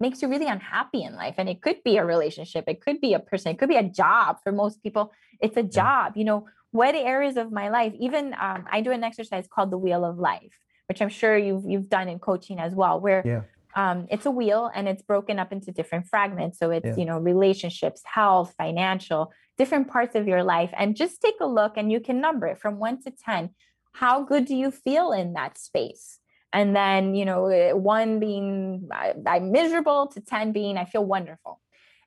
makes 0.00 0.20
you 0.20 0.28
really 0.28 0.48
unhappy 0.48 1.02
in 1.04 1.14
life 1.14 1.36
and 1.38 1.48
it 1.48 1.62
could 1.62 1.80
be 1.84 1.96
a 1.96 2.04
relationship 2.04 2.64
it 2.66 2.80
could 2.80 3.00
be 3.00 3.14
a 3.14 3.20
person 3.20 3.52
it 3.52 3.58
could 3.58 3.68
be 3.68 3.76
a 3.76 3.84
job 3.84 4.36
for 4.42 4.50
most 4.50 4.82
people 4.82 5.12
it's 5.40 5.56
a 5.56 5.62
job 5.62 6.14
you 6.16 6.24
know 6.24 6.44
what 6.72 6.94
areas 6.94 7.36
of 7.36 7.52
my 7.52 7.68
life 7.68 7.92
even 8.00 8.34
um, 8.40 8.64
i 8.70 8.80
do 8.80 8.90
an 8.90 9.04
exercise 9.04 9.46
called 9.52 9.70
the 9.70 9.78
wheel 9.78 10.04
of 10.04 10.18
life 10.18 10.58
which 10.88 11.00
i'm 11.02 11.08
sure 11.08 11.36
you've 11.38 11.64
you've 11.64 11.88
done 11.88 12.08
in 12.08 12.18
coaching 12.18 12.58
as 12.58 12.74
well 12.74 12.98
where 13.00 13.22
Yeah. 13.24 13.42
um, 13.74 14.06
it's 14.10 14.26
a 14.26 14.30
wheel 14.30 14.70
and 14.74 14.86
it's 14.88 15.02
broken 15.02 15.38
up 15.38 15.50
into 15.52 15.70
different 15.72 16.04
fragments. 16.06 16.58
So 16.58 16.70
it's 16.76 16.86
Yeah. 16.88 16.96
you 17.00 17.06
know 17.06 17.18
relationships 17.18 18.02
health 18.04 18.50
financial 18.58 19.32
different 19.60 19.86
parts 19.88 20.14
of 20.14 20.26
your 20.32 20.42
life. 20.54 20.70
And 20.80 20.96
just 21.02 21.14
take 21.26 21.38
a 21.40 21.46
look 21.58 21.72
and 21.78 21.86
you 21.94 22.00
can 22.00 22.20
number 22.20 22.46
it 22.52 22.58
from 22.62 22.74
1 22.78 23.02
to 23.04 23.10
10 23.10 23.50
how 23.94 24.14
good 24.30 24.44
do 24.46 24.54
you 24.62 24.70
feel 24.70 25.12
in 25.12 25.34
that 25.38 25.52
space? 25.68 26.04
And 26.52 26.68
then 26.80 27.14
you 27.18 27.24
know 27.30 27.46
eh, 27.46 27.72
one 27.72 28.10
being 28.26 28.88
I, 28.92 29.14
i'm 29.32 29.46
miserable 29.52 30.00
to 30.14 30.20
10 30.20 30.52
being 30.52 30.74
i 30.82 30.84
feel 30.92 31.04
wonderful. 31.16 31.54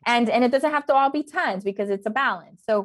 And 0.05 0.29
and 0.29 0.43
it 0.43 0.51
doesn't 0.51 0.71
have 0.77 0.85
to 0.87 0.93
all 0.93 1.11
be 1.19 1.23
tens 1.23 1.63
because 1.63 1.89
it's 1.95 2.05
a 2.05 2.11
balance. 2.25 2.59
So 2.69 2.75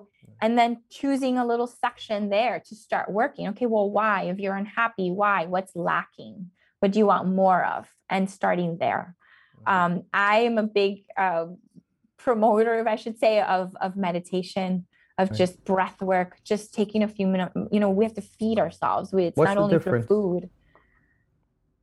and 0.40 0.58
then 0.58 0.82
choosing 0.90 1.38
a 1.38 1.46
little 1.46 1.66
section 1.66 2.30
there 2.30 2.62
to 2.66 2.74
start 2.74 3.10
working. 3.10 3.48
Okay 3.48 3.66
well 3.66 3.90
why? 3.90 4.24
If 4.24 4.38
you're 4.38 4.56
unhappy 4.56 5.10
why? 5.10 5.46
What's 5.46 5.74
lacking? 5.76 6.50
What 6.80 6.92
do 6.92 6.98
you 6.98 7.06
want 7.06 7.28
more 7.28 7.64
of? 7.64 7.88
And 8.08 8.30
starting 8.30 8.78
there. 8.78 9.14
Um, 9.66 10.02
i 10.12 10.38
am 10.38 10.58
a 10.58 10.62
big 10.62 11.04
uh, 11.16 11.46
promoter 12.16 12.80
if 12.80 12.86
i 12.86 12.96
should 12.96 13.18
say 13.18 13.40
of 13.40 13.74
of 13.80 13.96
meditation 13.96 14.86
of 15.18 15.30
Right. 15.30 15.38
just 15.38 15.64
breath 15.64 16.00
work 16.00 16.38
just 16.44 16.72
taking 16.74 17.02
a 17.02 17.08
few 17.08 17.26
minutes 17.26 17.52
you 17.70 17.78
know 17.78 17.90
we 17.90 18.04
have 18.04 18.14
to 18.14 18.22
feed 18.22 18.58
ourselves. 18.58 19.12
We, 19.12 19.24
it's 19.24 19.36
What's 19.36 19.48
not 19.48 19.58
only 19.58 19.74
difference? 19.74 20.06
for 20.06 20.08
food. 20.08 20.50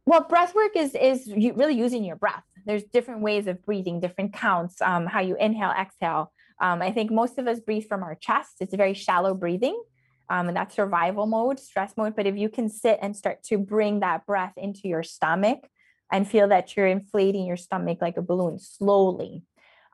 Well, 0.07 0.23
breath 0.27 0.55
work 0.55 0.71
is 0.75 0.95
is 0.95 1.31
really 1.35 1.75
using 1.75 2.03
your 2.03 2.15
breath. 2.15 2.43
There's 2.65 2.83
different 2.83 3.21
ways 3.21 3.45
of 3.45 3.63
breathing, 3.63 3.99
different 3.99 4.33
counts, 4.33 4.81
um, 4.81 5.05
how 5.05 5.19
you 5.19 5.35
inhale, 5.35 5.71
exhale. 5.71 6.31
Um, 6.59 6.81
I 6.81 6.91
think 6.91 7.11
most 7.11 7.37
of 7.37 7.47
us 7.47 7.59
breathe 7.59 7.85
from 7.87 8.03
our 8.03 8.15
chest. 8.15 8.55
It's 8.59 8.73
very 8.73 8.93
shallow 8.93 9.33
breathing, 9.33 9.81
um, 10.29 10.47
and 10.47 10.57
that's 10.57 10.75
survival 10.75 11.25
mode, 11.25 11.59
stress 11.59 11.93
mode. 11.97 12.15
But 12.15 12.27
if 12.27 12.35
you 12.35 12.49
can 12.49 12.69
sit 12.69 12.99
and 13.01 13.15
start 13.15 13.43
to 13.43 13.57
bring 13.57 13.99
that 13.99 14.25
breath 14.25 14.53
into 14.57 14.87
your 14.87 15.03
stomach 15.03 15.67
and 16.11 16.27
feel 16.27 16.47
that 16.47 16.75
you're 16.75 16.87
inflating 16.87 17.45
your 17.45 17.57
stomach 17.57 17.99
like 18.01 18.17
a 18.17 18.21
balloon 18.21 18.59
slowly, 18.59 19.43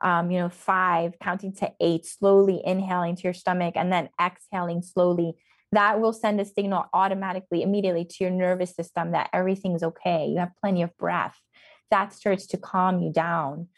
um, 0.00 0.30
you 0.30 0.38
know, 0.38 0.48
five, 0.48 1.14
counting 1.20 1.54
to 1.56 1.72
eight, 1.80 2.06
slowly 2.06 2.62
inhaling 2.64 3.16
to 3.16 3.22
your 3.22 3.34
stomach 3.34 3.74
and 3.76 3.92
then 3.92 4.08
exhaling 4.20 4.82
slowly 4.82 5.34
that 5.74 6.00
will 6.00 6.12
send 6.12 6.40
a 6.40 6.44
signal 6.44 6.86
automatically 6.92 7.62
immediately 7.62 8.04
to 8.04 8.16
your 8.20 8.30
nervous 8.30 8.74
system 8.74 9.10
that 9.10 9.28
everything's 9.32 9.82
okay 9.82 10.26
you 10.28 10.38
have 10.38 10.52
plenty 10.60 10.82
of 10.82 10.96
breath 10.96 11.38
that 11.90 12.12
starts 12.12 12.46
to 12.46 12.56
calm 12.56 13.00
you 13.00 13.12
down 13.12 13.68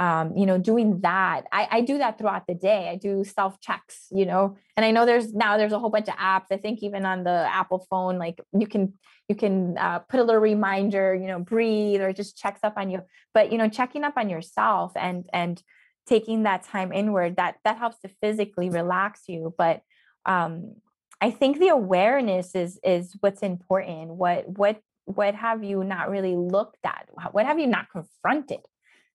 um, 0.00 0.34
you 0.34 0.46
know 0.46 0.56
doing 0.56 1.00
that 1.02 1.42
I, 1.52 1.68
I 1.70 1.80
do 1.82 1.98
that 1.98 2.16
throughout 2.16 2.46
the 2.46 2.54
day 2.54 2.88
i 2.88 2.96
do 2.96 3.22
self 3.22 3.60
checks 3.60 4.06
you 4.10 4.24
know 4.24 4.56
and 4.76 4.84
i 4.86 4.90
know 4.90 5.04
there's 5.04 5.34
now 5.34 5.58
there's 5.58 5.74
a 5.74 5.78
whole 5.78 5.90
bunch 5.90 6.08
of 6.08 6.14
apps 6.14 6.46
i 6.50 6.56
think 6.56 6.82
even 6.82 7.04
on 7.04 7.22
the 7.22 7.46
apple 7.52 7.86
phone 7.90 8.18
like 8.18 8.40
you 8.58 8.66
can 8.66 8.94
you 9.28 9.34
can 9.36 9.76
uh, 9.78 9.98
put 10.00 10.18
a 10.18 10.24
little 10.24 10.40
reminder 10.40 11.14
you 11.14 11.26
know 11.26 11.38
breathe 11.38 12.00
or 12.00 12.14
just 12.14 12.38
checks 12.38 12.60
up 12.64 12.74
on 12.78 12.90
you 12.90 13.02
but 13.34 13.52
you 13.52 13.58
know 13.58 13.68
checking 13.68 14.02
up 14.02 14.14
on 14.16 14.30
yourself 14.30 14.92
and 14.96 15.26
and 15.34 15.62
taking 16.06 16.44
that 16.44 16.62
time 16.62 16.92
inward 16.92 17.36
that 17.36 17.56
that 17.64 17.76
helps 17.76 17.98
to 18.00 18.08
physically 18.22 18.70
relax 18.70 19.24
you 19.28 19.54
but 19.58 19.82
um 20.24 20.74
I 21.20 21.30
think 21.30 21.58
the 21.58 21.68
awareness 21.68 22.54
is 22.54 22.80
is 22.82 23.14
what's 23.20 23.42
important. 23.42 24.14
What 24.14 24.48
what 24.48 24.80
what 25.04 25.34
have 25.34 25.62
you 25.62 25.84
not 25.84 26.08
really 26.08 26.34
looked 26.34 26.84
at? 26.84 27.08
What 27.32 27.44
have 27.44 27.58
you 27.58 27.66
not 27.66 27.90
confronted? 27.90 28.60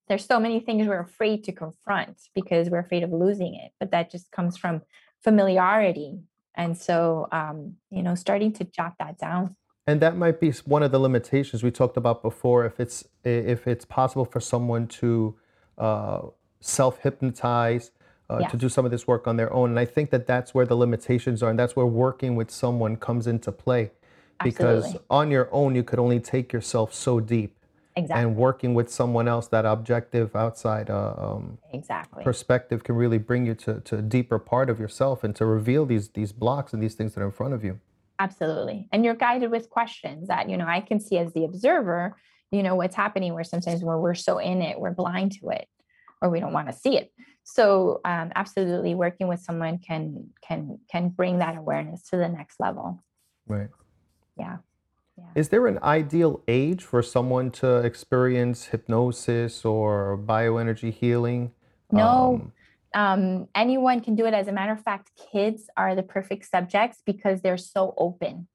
There's 0.07 0.25
so 0.25 0.39
many 0.39 0.59
things 0.59 0.87
we're 0.87 0.99
afraid 0.99 1.43
to 1.45 1.51
confront 1.51 2.17
because 2.33 2.69
we're 2.69 2.79
afraid 2.79 3.03
of 3.03 3.11
losing 3.11 3.55
it, 3.55 3.71
but 3.79 3.91
that 3.91 4.11
just 4.11 4.31
comes 4.31 4.55
from 4.57 4.81
familiarity. 5.23 6.19
And 6.55 6.77
so, 6.77 7.27
um, 7.31 7.75
you 7.89 8.03
know, 8.03 8.15
starting 8.15 8.53
to 8.53 8.63
jot 8.63 8.93
that 8.99 9.17
down. 9.17 9.55
And 9.87 9.99
that 10.01 10.15
might 10.15 10.39
be 10.39 10.51
one 10.65 10.83
of 10.83 10.91
the 10.91 10.99
limitations 10.99 11.63
we 11.63 11.71
talked 11.71 11.97
about 11.97 12.21
before. 12.21 12.65
If 12.65 12.79
it's 12.79 13.05
if 13.23 13.67
it's 13.67 13.85
possible 13.85 14.25
for 14.25 14.39
someone 14.39 14.87
to 14.87 15.35
uh, 15.77 16.21
self 16.59 16.99
hypnotize, 16.99 17.91
uh, 18.29 18.39
Yes. 18.41 18.51
to 18.51 18.57
do 18.57 18.69
some 18.69 18.85
of 18.85 18.91
this 18.91 19.05
work 19.07 19.27
on 19.27 19.37
their 19.37 19.53
own, 19.53 19.69
and 19.69 19.79
I 19.79 19.85
think 19.85 20.09
that 20.09 20.25
that's 20.25 20.53
where 20.55 20.65
the 20.65 20.75
limitations 20.75 21.43
are, 21.43 21.49
and 21.49 21.59
that's 21.59 21.75
where 21.75 21.85
working 21.85 22.35
with 22.35 22.49
someone 22.49 22.95
comes 22.95 23.27
into 23.27 23.51
play, 23.51 23.91
Absolutely. 24.39 24.91
Because 24.91 24.97
on 25.09 25.29
your 25.29 25.49
own, 25.51 25.75
you 25.75 25.83
could 25.83 25.99
only 25.99 26.19
take 26.19 26.51
yourself 26.51 26.93
so 26.93 27.19
deep. 27.19 27.54
Exactly. 27.97 28.23
And 28.23 28.35
working 28.35 28.73
with 28.73 28.91
someone 28.91 29.27
else, 29.27 29.47
that 29.47 29.65
objective 29.65 30.35
outside 30.35 30.89
uh, 30.89 31.13
um, 31.17 31.57
exactly 31.73 32.23
perspective 32.23 32.83
can 32.83 32.95
really 32.95 33.17
bring 33.17 33.45
you 33.45 33.55
to, 33.55 33.79
to 33.81 33.97
a 33.97 34.01
deeper 34.01 34.37
part 34.37 34.69
of 34.69 34.79
yourself 34.79 35.23
and 35.23 35.33
to 35.37 35.45
reveal 35.45 35.85
these 35.85 36.09
these 36.09 36.33
blocks 36.33 36.73
and 36.73 36.83
these 36.83 36.95
things 36.95 37.13
that 37.13 37.21
are 37.21 37.25
in 37.25 37.31
front 37.31 37.53
of 37.53 37.63
you. 37.63 37.79
Absolutely. 38.19 38.87
And 38.91 39.05
you're 39.05 39.15
guided 39.15 39.51
with 39.51 39.69
questions 39.69 40.27
that, 40.27 40.49
you 40.49 40.57
know, 40.57 40.67
I 40.67 40.81
can 40.81 40.99
see 40.99 41.17
as 41.17 41.33
the 41.33 41.45
observer, 41.45 42.15
you 42.51 42.63
know, 42.63 42.75
what's 42.75 42.95
happening 42.95 43.33
where 43.33 43.43
sometimes 43.43 43.83
where 43.83 43.97
we're 43.97 44.13
so 44.13 44.39
in 44.39 44.61
it, 44.61 44.79
we're 44.79 44.91
blind 44.91 45.33
to 45.39 45.49
it 45.49 45.67
or 46.21 46.29
we 46.29 46.39
don't 46.39 46.53
want 46.53 46.67
to 46.67 46.73
see 46.73 46.97
it. 46.97 47.11
So 47.43 48.01
um, 48.05 48.31
absolutely 48.35 48.95
working 48.95 49.27
with 49.27 49.39
someone 49.39 49.77
can 49.77 50.29
can 50.45 50.79
can 50.91 51.09
bring 51.09 51.39
that 51.39 51.57
awareness 51.57 52.03
to 52.09 52.17
the 52.17 52.27
next 52.27 52.59
level. 52.59 53.03
Right. 53.47 53.69
Yeah. 54.37 54.57
Yeah. 55.17 55.23
Is 55.35 55.49
there 55.49 55.67
an 55.67 55.79
ideal 55.81 56.41
age 56.47 56.83
for 56.83 57.01
someone 57.01 57.51
to 57.51 57.77
experience 57.77 58.65
hypnosis 58.65 59.63
or 59.63 60.17
bioenergy 60.17 60.93
healing? 60.93 61.51
No, 61.91 62.41
um, 62.41 62.53
um, 62.95 63.47
anyone 63.55 64.01
can 64.01 64.15
do 64.15 64.25
it. 64.25 64.33
As 64.33 64.47
a 64.47 64.51
matter 64.51 64.73
of 64.73 64.81
fact, 64.81 65.11
kids 65.31 65.69
are 65.77 65.95
the 65.95 66.03
perfect 66.03 66.49
subjects 66.49 67.01
because 67.05 67.41
they're 67.41 67.57
so 67.57 67.93
open. 67.97 68.47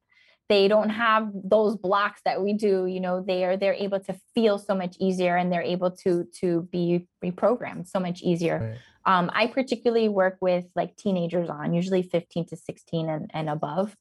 They 0.48 0.66
don't 0.66 0.90
have 0.90 1.30
those 1.32 1.76
blocks 1.76 2.20
that 2.24 2.42
we 2.42 2.54
do. 2.54 2.86
You 2.86 3.00
know, 3.00 3.22
they 3.22 3.44
are 3.44 3.56
they're 3.56 3.74
able 3.74 4.00
to 4.00 4.16
feel 4.34 4.58
so 4.58 4.74
much 4.74 4.96
easier, 4.98 5.36
and 5.36 5.52
they're 5.52 5.62
able 5.62 5.92
to 6.02 6.26
to 6.40 6.68
be 6.72 7.06
reprogrammed 7.24 7.86
so 7.86 8.00
much 8.00 8.20
easier. 8.20 8.58
Right. 8.58 8.78
Um, 9.06 9.30
I 9.32 9.46
particularly 9.46 10.08
work 10.08 10.36
with 10.40 10.66
like 10.74 10.96
teenagers 10.96 11.48
on, 11.48 11.72
usually 11.72 12.02
15 12.02 12.46
to 12.48 12.56
16 12.56 13.08
and, 13.08 13.30
and 13.32 13.48
above. 13.48 13.96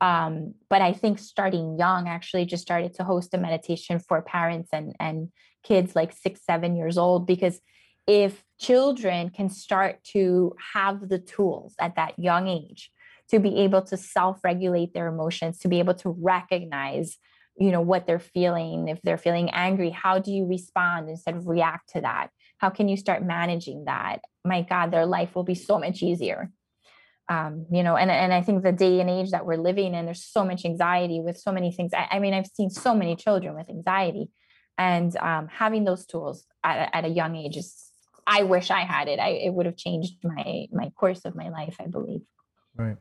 Um, 0.00 0.54
but 0.70 0.82
I 0.82 0.92
think 0.92 1.18
starting 1.18 1.78
young, 1.78 2.08
actually 2.08 2.44
just 2.44 2.62
started 2.62 2.94
to 2.94 3.04
host 3.04 3.34
a 3.34 3.38
meditation 3.38 3.98
for 3.98 4.22
parents 4.22 4.70
and 4.72 4.94
and 5.00 5.28
kids 5.62 5.96
like 5.96 6.12
six, 6.12 6.40
seven 6.44 6.76
years 6.76 6.96
old 6.96 7.26
because 7.26 7.60
if 8.06 8.42
children 8.58 9.28
can 9.28 9.50
start 9.50 10.02
to 10.02 10.54
have 10.72 11.08
the 11.08 11.18
tools 11.18 11.74
at 11.78 11.96
that 11.96 12.18
young 12.18 12.48
age 12.48 12.90
to 13.28 13.38
be 13.38 13.58
able 13.58 13.82
to 13.82 13.96
self-regulate 13.96 14.94
their 14.94 15.08
emotions 15.08 15.58
to 15.58 15.68
be 15.68 15.78
able 15.78 15.94
to 15.94 16.16
recognize 16.18 17.18
you 17.60 17.70
know 17.70 17.82
what 17.82 18.06
they're 18.06 18.18
feeling 18.18 18.88
if 18.88 19.00
they're 19.02 19.18
feeling 19.18 19.50
angry 19.50 19.90
how 19.90 20.18
do 20.18 20.32
you 20.32 20.46
respond 20.46 21.10
instead 21.10 21.36
of 21.36 21.46
react 21.46 21.90
to 21.90 22.00
that? 22.00 22.30
How 22.58 22.70
can 22.70 22.88
you 22.88 22.96
start 22.96 23.22
managing 23.22 23.84
that? 23.84 24.20
My 24.44 24.62
god 24.62 24.90
their 24.90 25.06
life 25.06 25.34
will 25.34 25.44
be 25.44 25.54
so 25.54 25.78
much 25.78 26.02
easier 26.02 26.50
um, 27.28 27.66
you 27.70 27.82
know 27.82 27.96
and, 27.96 28.10
and 28.10 28.32
i 28.32 28.40
think 28.40 28.62
the 28.62 28.72
day 28.72 29.00
and 29.00 29.10
age 29.10 29.30
that 29.30 29.44
we're 29.44 29.56
living 29.56 29.94
in 29.94 30.06
there's 30.06 30.24
so 30.24 30.44
much 30.44 30.64
anxiety 30.64 31.20
with 31.20 31.38
so 31.38 31.52
many 31.52 31.70
things 31.70 31.92
i, 31.94 32.08
I 32.12 32.18
mean 32.18 32.34
i've 32.34 32.46
seen 32.46 32.70
so 32.70 32.94
many 32.94 33.16
children 33.16 33.54
with 33.54 33.68
anxiety 33.68 34.30
and 34.78 35.16
um, 35.16 35.48
having 35.48 35.84
those 35.84 36.06
tools 36.06 36.46
at, 36.62 36.90
at 36.92 37.04
a 37.04 37.08
young 37.08 37.34
age 37.34 37.56
is 37.56 37.88
I 38.28 38.42
wish 38.42 38.70
I 38.70 38.80
had 38.80 39.08
it. 39.08 39.18
I 39.18 39.30
it 39.30 39.54
would 39.54 39.66
have 39.66 39.76
changed 39.76 40.16
my 40.22 40.66
my 40.70 40.90
course 40.90 41.24
of 41.24 41.34
my 41.34 41.48
life, 41.48 41.76
I 41.80 41.86
believe. 41.86 42.20
Right. 42.76 42.96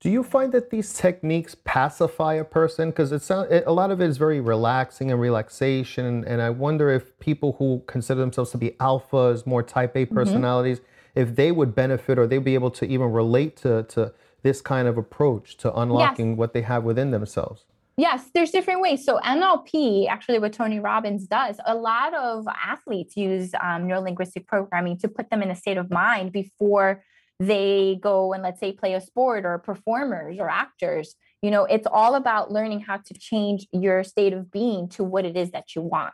Do 0.00 0.10
you 0.10 0.22
find 0.22 0.52
that 0.52 0.68
these 0.68 0.92
techniques 0.92 1.56
pacify 1.64 2.34
a 2.34 2.44
person? 2.44 2.90
Because 2.90 3.12
it 3.12 3.22
sounds 3.22 3.48
a 3.50 3.72
lot 3.72 3.90
of 3.90 4.02
it 4.02 4.08
is 4.10 4.18
very 4.18 4.40
relaxing 4.40 5.10
and 5.12 5.20
relaxation, 5.20 6.04
and, 6.04 6.24
and 6.24 6.42
I 6.42 6.50
wonder 6.50 6.90
if 6.90 7.18
people 7.20 7.54
who 7.58 7.82
consider 7.86 8.20
themselves 8.20 8.50
to 8.50 8.58
be 8.58 8.72
alphas, 8.72 9.46
more 9.46 9.62
Type 9.62 9.94
A 9.96 10.04
mm-hmm. 10.04 10.14
personalities, 10.14 10.80
mm-hmm. 10.80 10.88
If 11.14 11.36
they 11.36 11.52
would 11.52 11.74
benefit 11.74 12.18
or 12.18 12.26
they'd 12.26 12.44
be 12.44 12.54
able 12.54 12.70
to 12.72 12.86
even 12.86 13.12
relate 13.12 13.56
to 13.56 13.84
to 13.84 14.12
this 14.42 14.60
kind 14.60 14.86
of 14.86 14.98
approach 14.98 15.56
to 15.56 15.74
unlocking 15.74 16.30
yes. 16.30 16.38
what 16.38 16.52
they 16.52 16.62
have 16.62 16.84
within 16.84 17.10
themselves. 17.10 17.64
Yes, 17.96 18.28
there's 18.34 18.50
different 18.50 18.80
ways. 18.80 19.04
So 19.04 19.18
NLP, 19.18 20.08
actually, 20.08 20.38
what 20.40 20.52
Tony 20.52 20.80
Robbins 20.80 21.26
does, 21.26 21.56
a 21.64 21.74
lot 21.74 22.12
of 22.12 22.44
athletes 22.48 23.16
use 23.16 23.54
um, 23.54 23.88
neurolinguistic 23.88 24.46
programming 24.46 24.98
to 24.98 25.08
put 25.08 25.30
them 25.30 25.42
in 25.42 25.50
a 25.50 25.56
state 25.56 25.76
of 25.76 25.90
mind 25.90 26.32
before 26.32 27.04
they 27.40 27.98
go 28.00 28.32
and 28.32 28.42
let's 28.42 28.60
say 28.60 28.72
play 28.72 28.94
a 28.94 29.00
sport 29.00 29.44
or 29.44 29.58
performers 29.58 30.38
or 30.38 30.48
actors. 30.48 31.14
You 31.40 31.50
know, 31.50 31.64
it's 31.64 31.86
all 31.90 32.16
about 32.16 32.50
learning 32.50 32.80
how 32.80 32.98
to 32.98 33.14
change 33.14 33.66
your 33.72 34.02
state 34.02 34.32
of 34.32 34.50
being 34.50 34.88
to 34.90 35.04
what 35.04 35.24
it 35.24 35.36
is 35.36 35.52
that 35.52 35.74
you 35.74 35.82
want 35.82 36.12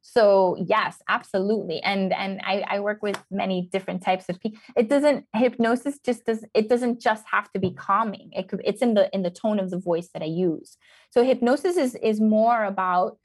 so 0.00 0.56
yes 0.66 0.96
absolutely 1.08 1.82
and 1.82 2.12
and 2.12 2.40
I, 2.44 2.64
I 2.66 2.80
work 2.80 3.02
with 3.02 3.22
many 3.30 3.68
different 3.72 4.02
types 4.02 4.28
of 4.28 4.40
people 4.40 4.60
it 4.76 4.88
doesn't 4.88 5.26
hypnosis 5.34 5.98
just 5.98 6.24
does 6.24 6.44
it 6.54 6.68
doesn't 6.68 7.00
just 7.00 7.24
have 7.30 7.50
to 7.52 7.58
be 7.58 7.72
calming 7.72 8.30
it 8.32 8.48
could 8.48 8.62
it's 8.64 8.80
in 8.80 8.94
the 8.94 9.12
in 9.14 9.22
the 9.22 9.30
tone 9.30 9.58
of 9.58 9.70
the 9.70 9.78
voice 9.78 10.08
that 10.14 10.22
i 10.22 10.26
use. 10.26 10.76
So 11.10 11.24
hypnosis 11.24 11.76
is 11.76 11.94
is 11.96 12.20
more 12.20 12.64
about 12.64 13.18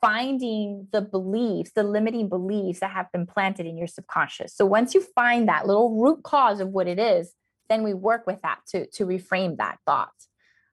finding 0.00 0.88
the 0.92 1.00
beliefs 1.00 1.72
the 1.74 1.82
limiting 1.82 2.28
beliefs 2.28 2.80
that 2.80 2.90
have 2.90 3.10
been 3.12 3.26
planted 3.26 3.66
in 3.66 3.78
your 3.78 3.86
subconscious. 3.86 4.54
So 4.54 4.66
once 4.66 4.94
you 4.94 5.00
find 5.00 5.48
that 5.48 5.66
little 5.66 6.00
root 6.02 6.22
cause 6.22 6.60
of 6.60 6.68
what 6.68 6.88
it 6.88 6.98
is 6.98 7.32
then 7.68 7.82
we 7.82 7.94
work 7.94 8.26
with 8.26 8.42
that 8.42 8.60
to 8.68 8.86
to 8.88 9.06
reframe 9.06 9.56
that 9.58 9.78
thought. 9.86 10.12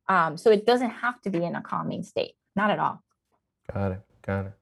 Um, 0.09 0.38
so 0.38 0.51
it 0.51 0.66
doesn't 0.66 0.89
have 0.89 1.22
to 1.22 1.30
be 1.30 1.43
in 1.43 1.55
a 1.55 1.61
calming 1.61 2.03
state 2.03 2.34
not 2.55 2.72
at 2.72 2.80
all. 2.80 3.01
Got 3.74 3.91
it 3.93 4.01
got 4.26 4.45
it 4.47 4.53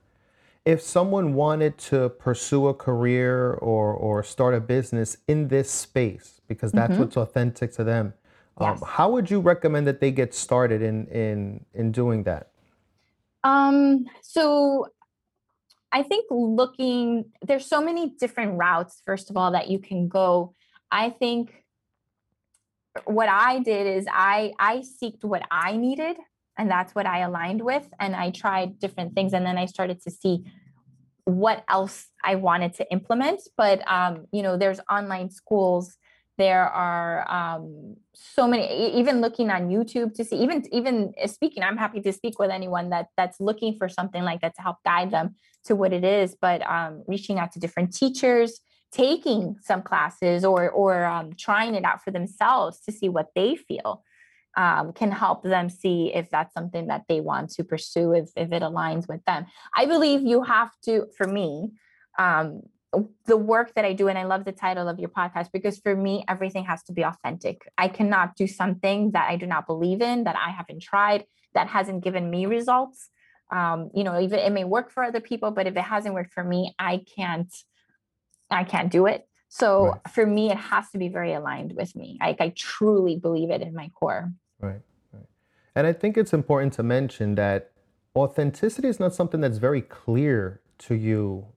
if 0.66 0.82
someone 0.82 1.34
wanted 1.34 1.78
to 1.78 2.10
pursue 2.10 2.68
a 2.68 2.74
career 2.74 3.54
or 3.54 3.94
or 3.94 4.24
start 4.24 4.54
a 4.54 4.60
business 4.60 5.18
in 5.28 5.48
this 5.48 5.72
space 5.72 6.42
because 6.48 6.72
that's 6.72 6.94
mm-hmm. 6.94 7.02
what's 7.02 7.18
authentic 7.18 7.72
to 7.74 7.84
them 7.84 8.14
um, 8.58 8.82
how 8.86 9.10
would 9.12 9.30
you 9.32 9.40
recommend 9.40 9.88
that 9.88 10.00
they 10.00 10.12
get 10.12 10.34
started 10.34 10.82
in 10.82 11.08
in 11.08 11.66
in 11.74 11.92
doing 11.92 12.24
that? 12.24 12.52
Um 13.44 14.06
so 14.22 14.88
i 15.94 16.04
think 16.04 16.26
looking 16.30 17.26
there's 17.42 17.66
so 17.66 17.82
many 17.82 18.12
different 18.20 18.58
routes 18.58 19.02
first 19.06 19.30
of 19.30 19.38
all 19.38 19.52
that 19.52 19.70
you 19.70 19.80
can 19.80 20.08
go. 20.08 20.54
I 20.92 21.10
think 21.10 21.64
what 23.06 23.30
i 23.30 23.60
did 23.60 23.88
is 23.88 24.06
i 24.12 24.52
i 24.60 24.80
seeked 24.80 25.24
what 25.24 25.42
i 25.50 25.78
needed 25.78 26.18
and 26.58 26.70
that's 26.70 26.94
what 26.94 27.06
i 27.06 27.20
aligned 27.20 27.62
with 27.62 27.88
and 28.00 28.16
i 28.16 28.30
tried 28.30 28.80
different 28.80 29.14
things 29.14 29.34
and 29.34 29.46
then 29.46 29.58
i 29.58 29.66
started 29.66 30.02
to 30.02 30.12
see 30.12 30.44
what 31.26 31.64
else 31.70 32.08
i 32.24 32.36
wanted 32.36 32.74
to 32.74 32.92
implement. 32.92 33.42
But 33.56 33.80
um, 33.90 34.26
you 34.32 34.42
know 34.42 34.58
there's 34.58 34.80
online 34.90 35.30
schools 35.30 35.98
there 36.38 36.68
are 36.68 37.30
um, 37.30 37.96
so 38.16 38.48
many 38.48 38.98
even 38.98 39.22
looking 39.22 39.52
on 39.52 39.70
youtube 39.70 40.14
to 40.16 40.24
see 40.24 40.38
even 40.38 40.64
even 40.72 41.14
speaking 41.28 41.62
i'm 41.62 41.78
happy 41.78 42.02
to 42.02 42.12
speak 42.12 42.40
with 42.40 42.50
anyone 42.50 42.90
that 42.90 43.08
that's 43.18 43.40
looking 43.40 43.76
for 43.78 43.88
something 43.88 44.24
like 44.24 44.42
that 44.42 44.56
to 44.56 44.62
help 44.62 44.78
guide 44.84 45.12
them 45.12 45.36
to 45.66 45.76
what 45.76 45.94
it 45.94 46.04
is. 46.04 46.36
But 46.40 46.62
um, 46.68 47.04
reaching 47.08 47.40
out 47.40 47.52
to 47.54 47.60
different 47.60 47.94
teachers 47.94 48.60
taking 48.92 49.56
some 49.62 49.82
classes 49.82 50.44
or 50.44 50.70
or 50.70 51.06
um, 51.06 51.32
trying 51.38 51.76
it 51.76 51.86
out 51.86 52.04
for 52.04 52.12
themselves 52.12 52.82
to 52.82 52.92
see 52.92 53.08
what 53.08 53.28
they 53.36 53.56
feel 53.56 54.04
um, 54.58 54.94
can 54.94 55.12
help 55.12 55.44
them 55.44 55.70
see 55.70 56.12
if 56.14 56.30
that's 56.30 56.54
something 56.54 56.88
that 56.88 57.04
they 57.08 57.22
want 57.22 57.52
to 57.52 57.64
pursue, 57.64 58.14
if, 58.14 58.30
if 58.36 58.52
it 58.52 58.62
aligns 58.62 59.08
with 59.08 59.24
them. 59.26 59.46
I 59.76 59.86
believe 59.86 60.22
you 60.22 60.44
have 60.44 60.72
to, 60.86 61.08
for 61.18 61.28
me, 61.28 61.72
um, 62.20 62.62
the 63.26 63.38
work 63.38 63.74
that 63.76 63.86
I 63.86 63.94
do, 63.94 64.10
and 64.10 64.18
I 64.18 64.24
love 64.24 64.44
the 64.44 64.52
title 64.52 64.90
of 64.90 65.00
your 65.00 65.10
podcast 65.10 65.50
because 65.54 65.80
for 65.80 65.96
me, 65.96 66.26
everything 66.28 66.66
has 66.66 66.84
to 66.84 66.94
be 66.94 67.04
authentic. 67.04 67.62
I 67.78 67.88
cannot 67.88 68.36
do 68.36 68.48
something 68.48 69.12
that 69.12 69.30
I 69.30 69.38
do 69.38 69.46
not 69.46 69.66
believe 69.66 70.02
in, 70.02 70.26
that 70.26 70.36
I 70.36 70.52
haven't 70.52 70.82
tried, 70.82 71.24
that 71.54 71.68
hasn't 71.68 72.04
given 72.04 72.30
me 72.30 72.46
results. 72.46 73.10
Um, 73.50 73.92
you 73.94 74.04
know, 74.04 74.20
even 74.20 74.40
it 74.40 74.52
may 74.52 74.66
work 74.66 74.92
for 74.92 75.04
other 75.04 75.22
people, 75.22 75.52
but 75.52 75.68
if 75.68 75.76
it 75.76 75.84
hasn't 75.84 76.14
worked 76.14 76.34
for 76.34 76.44
me, 76.44 76.76
I 76.78 77.04
can't, 77.16 77.54
I 78.50 78.66
can't 78.66 78.92
do 78.92 79.06
it. 79.06 79.26
So 79.54 79.88
right. 79.88 80.00
for 80.14 80.26
me, 80.26 80.50
it 80.50 80.58
has 80.58 80.90
to 80.92 80.98
be 80.98 81.10
very 81.10 81.34
aligned 81.34 81.76
with 81.76 81.94
me. 81.94 82.18
I, 82.22 82.38
I 82.40 82.54
truly 82.56 83.18
believe 83.18 83.50
it 83.50 83.62
in 83.62 83.74
my 83.76 83.90
core. 83.90 84.32
Right, 84.62 84.80
right. 85.12 85.26
And 85.76 85.86
I 85.86 85.92
think 85.92 86.18
it's 86.18 86.32
important 86.32 86.72
to 86.74 86.84
mention 86.84 87.36
that 87.36 87.72
authenticity 88.16 88.88
is 88.88 88.98
not 88.98 89.14
something 89.14 89.42
that's 89.42 89.58
very 89.58 89.82
clear 89.82 90.62
to 90.80 90.96
you 90.96 91.48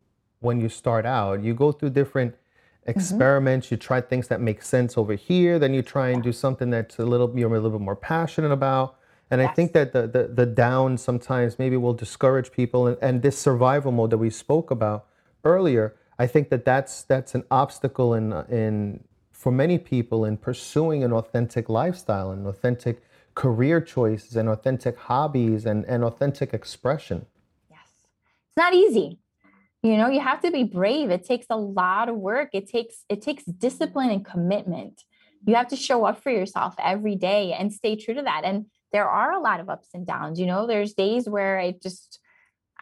when 0.41 0.61
you 0.61 0.69
start 0.69 1.07
out. 1.07 1.45
You 1.45 1.55
go 1.55 1.71
through 1.71 1.91
different 1.91 2.33
mm-hmm. 2.33 2.91
experiments, 2.91 3.69
mm-hmm. 3.69 3.75
you 3.75 3.79
try 3.79 4.01
things 4.01 4.27
that 4.27 4.41
make 4.41 4.63
sense 4.63 4.99
over 4.99 5.15
here, 5.15 5.61
then 5.61 5.73
you 5.73 5.81
try 5.81 6.09
and 6.09 6.21
do 6.21 6.33
something 6.33 6.71
that's 6.71 6.99
a 6.99 7.05
little 7.05 7.33
you're 7.39 7.49
a 7.49 7.53
little 7.53 7.79
bit 7.79 7.85
more 7.85 7.97
passionate 7.97 8.51
about. 8.51 8.97
And 9.31 9.41
yes. 9.41 9.51
I 9.51 9.55
think 9.55 9.73
that 9.73 9.93
the, 9.93 10.09
the 10.09 10.27
the 10.27 10.47
down 10.47 10.99
sometimes 10.99 11.61
maybe 11.61 11.77
will 11.77 11.95
discourage 11.95 12.51
people 12.51 12.89
and, 12.89 12.99
and 13.01 13.23
this 13.23 13.39
survival 13.39 13.93
mode 13.93 14.11
that 14.11 14.19
we 14.19 14.31
spoke 14.31 14.73
about 14.73 15.07
earlier 15.45 15.95
I 16.19 16.27
think 16.27 16.51
that 16.51 16.65
that's 16.65 17.03
that's 17.03 17.35
an 17.35 17.45
obstacle 17.51 18.15
in 18.15 18.33
in 18.49 19.05
for 19.33 19.53
many 19.53 19.79
people 19.79 20.25
in 20.25 20.37
pursuing 20.37 21.05
an 21.05 21.13
authentic 21.13 21.69
lifestyle 21.69 22.31
and 22.31 22.47
authentic 22.47 23.03
career 23.35 23.81
choices 23.81 24.37
and 24.37 24.49
authentic 24.49 24.97
hobbies 24.97 25.67
and, 25.67 25.85
and 25.87 26.05
authentic 26.05 26.55
expression. 26.55 27.27
Yes. 27.69 27.81
It's 28.49 28.57
not 28.57 28.75
easy. 28.75 29.19
You 29.83 29.99
know, 29.99 30.09
you 30.09 30.21
have 30.21 30.41
to 30.43 30.51
be 30.51 30.63
brave. 30.63 31.11
It 31.11 31.27
takes 31.27 31.47
a 31.51 31.57
lot 31.57 32.09
of 32.09 32.17
work. 32.17 32.51
It 32.55 32.69
takes 32.71 33.05
it 33.09 33.21
takes 33.21 33.45
discipline 33.45 34.11
and 34.11 34.25
commitment. 34.25 35.03
You 35.47 35.57
have 35.57 35.69
to 35.69 35.77
show 35.77 36.07
up 36.07 36.23
for 36.23 36.31
yourself 36.31 36.75
every 36.79 37.17
day 37.17 37.53
and 37.53 37.71
stay 37.71 37.97
true 37.97 38.15
to 38.15 38.23
that. 38.23 38.43
And 38.45 38.67
there 38.93 39.09
are 39.11 39.33
a 39.33 39.41
lot 39.41 39.61
of 39.61 39.69
ups 39.69 39.89
and 39.93 40.07
downs. 40.07 40.41
You 40.41 40.47
know, 40.47 40.67
there's 40.67 40.95
days 40.95 41.29
where 41.29 41.59
I 41.59 41.73
just 41.83 42.19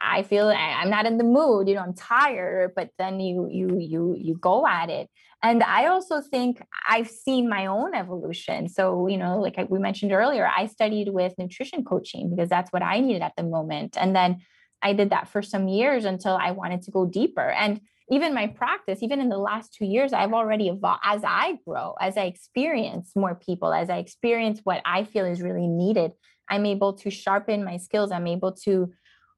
I 0.03 0.25
feel 0.25 0.49
I'm 0.49 0.91
not 0.91 1.07
in 1.07 1.17
the 1.17 1.25
mood, 1.25 1.69
you 1.69 1.75
know, 1.75 1.83
I'm 1.83 1.95
tired, 1.95 2.73
but 2.75 2.91
then 2.99 3.21
you 3.21 3.49
you 3.51 3.79
you 3.79 4.17
you 4.19 4.35
go 4.35 4.67
at 4.67 4.91
it. 4.91 5.09
And 5.43 5.63
I 5.63 5.87
also 5.87 6.21
think 6.21 6.63
I've 6.89 7.09
seen 7.09 7.49
my 7.49 7.67
own 7.67 7.95
evolution. 7.95 8.69
So, 8.69 9.07
you 9.07 9.17
know, 9.17 9.41
like 9.41 9.57
we 9.69 9.79
mentioned 9.79 10.13
earlier, 10.13 10.49
I 10.57 10.67
studied 10.67 11.09
with 11.09 11.35
nutrition 11.39 11.85
coaching 11.85 12.31
because 12.31 12.49
that's 12.49 12.73
what 12.73 12.83
I 12.83 13.01
needed 13.01 13.23
at 13.23 13.33
the 13.37 13.43
moment. 13.43 13.97
And 13.99 14.15
then 14.15 14.41
I 14.83 14.93
did 14.93 15.11
that 15.11 15.29
for 15.29 15.43
some 15.43 15.69
years 15.69 16.05
until 16.05 16.37
I 16.37 16.51
wanted 16.51 16.83
to 16.83 16.91
go 16.91 17.07
deeper. 17.07 17.51
And 17.51 17.81
even 18.11 18.35
my 18.35 18.49
practice, 18.49 19.03
even 19.03 19.21
in 19.21 19.29
the 19.29 19.39
last 19.39 19.75
two 19.75 19.87
years, 19.87 20.13
I've 20.13 20.33
already 20.33 20.69
evolved 20.69 21.01
as 21.05 21.23
I 21.25 21.59
grow, 21.67 21.95
as 22.01 22.17
I 22.17 22.25
experience 22.25 23.13
more 23.17 23.35
people, 23.35 23.73
as 23.73 23.89
I 23.89 23.99
experience 23.99 24.61
what 24.65 24.83
I 24.85 25.05
feel 25.05 25.25
is 25.25 25.41
really 25.41 25.67
needed. 25.67 26.13
I'm 26.49 26.67
able 26.67 26.93
to 26.95 27.11
sharpen 27.11 27.65
my 27.65 27.79
skills. 27.79 28.13
I'm 28.13 28.27
able 28.27 28.53
to 28.65 28.93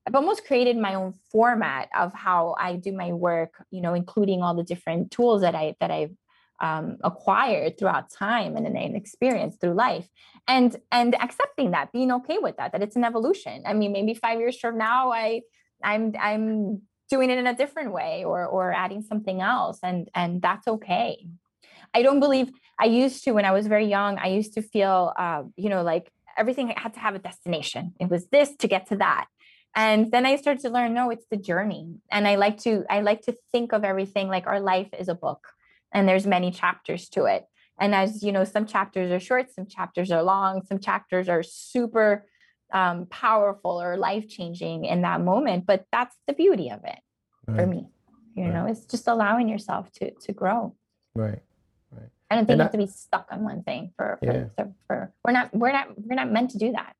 I've 0.07 0.15
almost 0.15 0.47
created 0.47 0.77
my 0.77 0.95
own 0.95 1.15
format 1.31 1.89
of 1.97 2.13
how 2.13 2.55
I 2.59 2.77
do 2.77 2.93
my 2.93 3.13
work, 3.13 3.65
you 3.71 3.81
know, 3.81 3.95
including 3.95 4.43
all 4.43 4.55
the 4.55 4.63
different 4.63 5.11
tools 5.11 5.41
that 5.41 5.55
I 5.55 5.77
that 5.81 5.91
I've 5.91 6.15
um, 6.61 6.99
acquired 7.03 7.79
throughout 7.79 8.11
time 8.11 8.57
and 8.57 8.67
an 8.67 8.77
experience 8.95 9.57
through 9.57 9.75
life, 9.75 10.09
and 10.47 10.77
and 10.93 11.15
accepting 11.15 11.71
that, 11.71 11.93
being 11.93 12.13
okay 12.13 12.39
with 12.39 12.57
that, 12.59 12.73
that 12.73 12.83
it's 12.83 12.97
an 12.97 13.05
evolution. 13.05 13.63
I 13.67 13.73
mean, 13.73 13.93
maybe 13.93 14.15
five 14.15 14.39
years 14.39 14.59
from 14.59 14.77
now, 14.77 15.11
I 15.11 15.43
I'm 15.83 16.15
I'm 16.21 16.83
doing 17.11 17.31
it 17.31 17.39
in 17.39 17.47
a 17.47 17.57
different 17.57 17.93
way 17.93 18.25
or 18.25 18.45
or 18.47 18.73
adding 18.73 19.03
something 19.03 19.41
else, 19.41 19.79
and 19.83 20.09
and 20.15 20.43
that's 20.43 20.69
okay. 20.69 21.27
I 21.95 22.03
don't 22.03 22.21
believe 22.21 22.51
I 22.79 22.87
used 22.87 23.25
to 23.25 23.33
when 23.33 23.45
I 23.45 23.53
was 23.53 23.69
very 23.69 23.87
young. 23.87 24.19
I 24.19 24.27
used 24.29 24.55
to 24.55 24.63
feel, 24.63 25.13
uh, 25.17 25.45
you 25.57 25.69
know, 25.69 25.83
like 25.83 26.11
everything 26.37 26.69
had 26.77 26.95
to 26.95 27.01
have 27.01 27.15
a 27.15 27.21
destination. 27.21 27.95
It 28.01 28.11
was 28.11 28.27
this 28.29 28.55
to 28.57 28.69
get 28.69 28.89
to 28.89 28.97
that 28.97 29.27
and 29.75 30.11
then 30.11 30.27
i 30.27 30.37
started 30.37 30.62
to 30.62 30.70
learn 30.70 30.95
no 30.95 31.11
it's 31.11 31.27
the 31.31 31.37
journey. 31.37 31.97
And 32.11 32.27
i 32.29 32.37
like 32.37 32.59
to 32.62 32.85
i 32.89 33.01
like 33.01 33.22
to 33.22 33.35
think 33.53 33.72
of 33.72 33.85
everything 33.85 34.29
like 34.29 34.47
our 34.47 34.61
life 34.61 34.89
is 34.99 35.09
a 35.09 35.14
book 35.14 35.49
and 35.93 36.09
there's 36.09 36.27
many 36.27 36.51
chapters 36.51 37.09
to 37.11 37.25
it. 37.25 37.47
And 37.79 37.95
as 37.95 38.22
you 38.22 38.33
know 38.33 38.45
some 38.45 38.66
chapters 38.66 39.11
are 39.11 39.20
short 39.20 39.53
some 39.53 39.66
chapters 39.66 40.11
are 40.12 40.22
long 40.22 40.62
some 40.66 40.79
chapters 40.79 41.29
are 41.29 41.43
super 41.43 42.27
um, 42.72 43.07
powerful 43.07 43.81
or 43.81 43.97
life 43.97 44.29
changing 44.29 44.85
in 44.85 45.03
that 45.03 45.20
moment 45.20 45.66
but 45.66 45.85
that's 45.93 46.16
the 46.27 46.33
beauty 46.33 46.70
of 46.70 46.85
it 46.85 46.99
right. 47.47 47.57
for 47.57 47.66
me. 47.66 47.89
You 48.37 48.45
right. 48.45 48.55
know 48.55 48.66
it's 48.66 48.85
just 48.85 49.09
allowing 49.09 49.49
yourself 49.49 49.91
to 49.93 50.12
to 50.12 50.33
grow. 50.33 50.75
Right 51.14 51.43
right. 51.91 52.11
I 52.31 52.37
don't 52.37 52.47
think 52.47 52.51
and 52.51 52.59
you 52.59 52.62
have 52.62 52.72
to 52.72 52.79
be 52.79 52.87
stuck 52.87 53.29
on 53.31 53.43
one 53.45 53.62
thing 53.64 53.93
for 53.97 54.18
for, 54.22 54.33
yeah. 54.33 54.45
for, 54.57 54.72
for 54.87 55.12
we're 55.25 55.33
not 55.33 55.55
we're 55.55 55.72
not 55.72 55.89
we're 55.97 56.16
not 56.16 56.31
meant 56.31 56.51
to 56.51 56.59
do 56.59 56.72
that. 56.72 56.95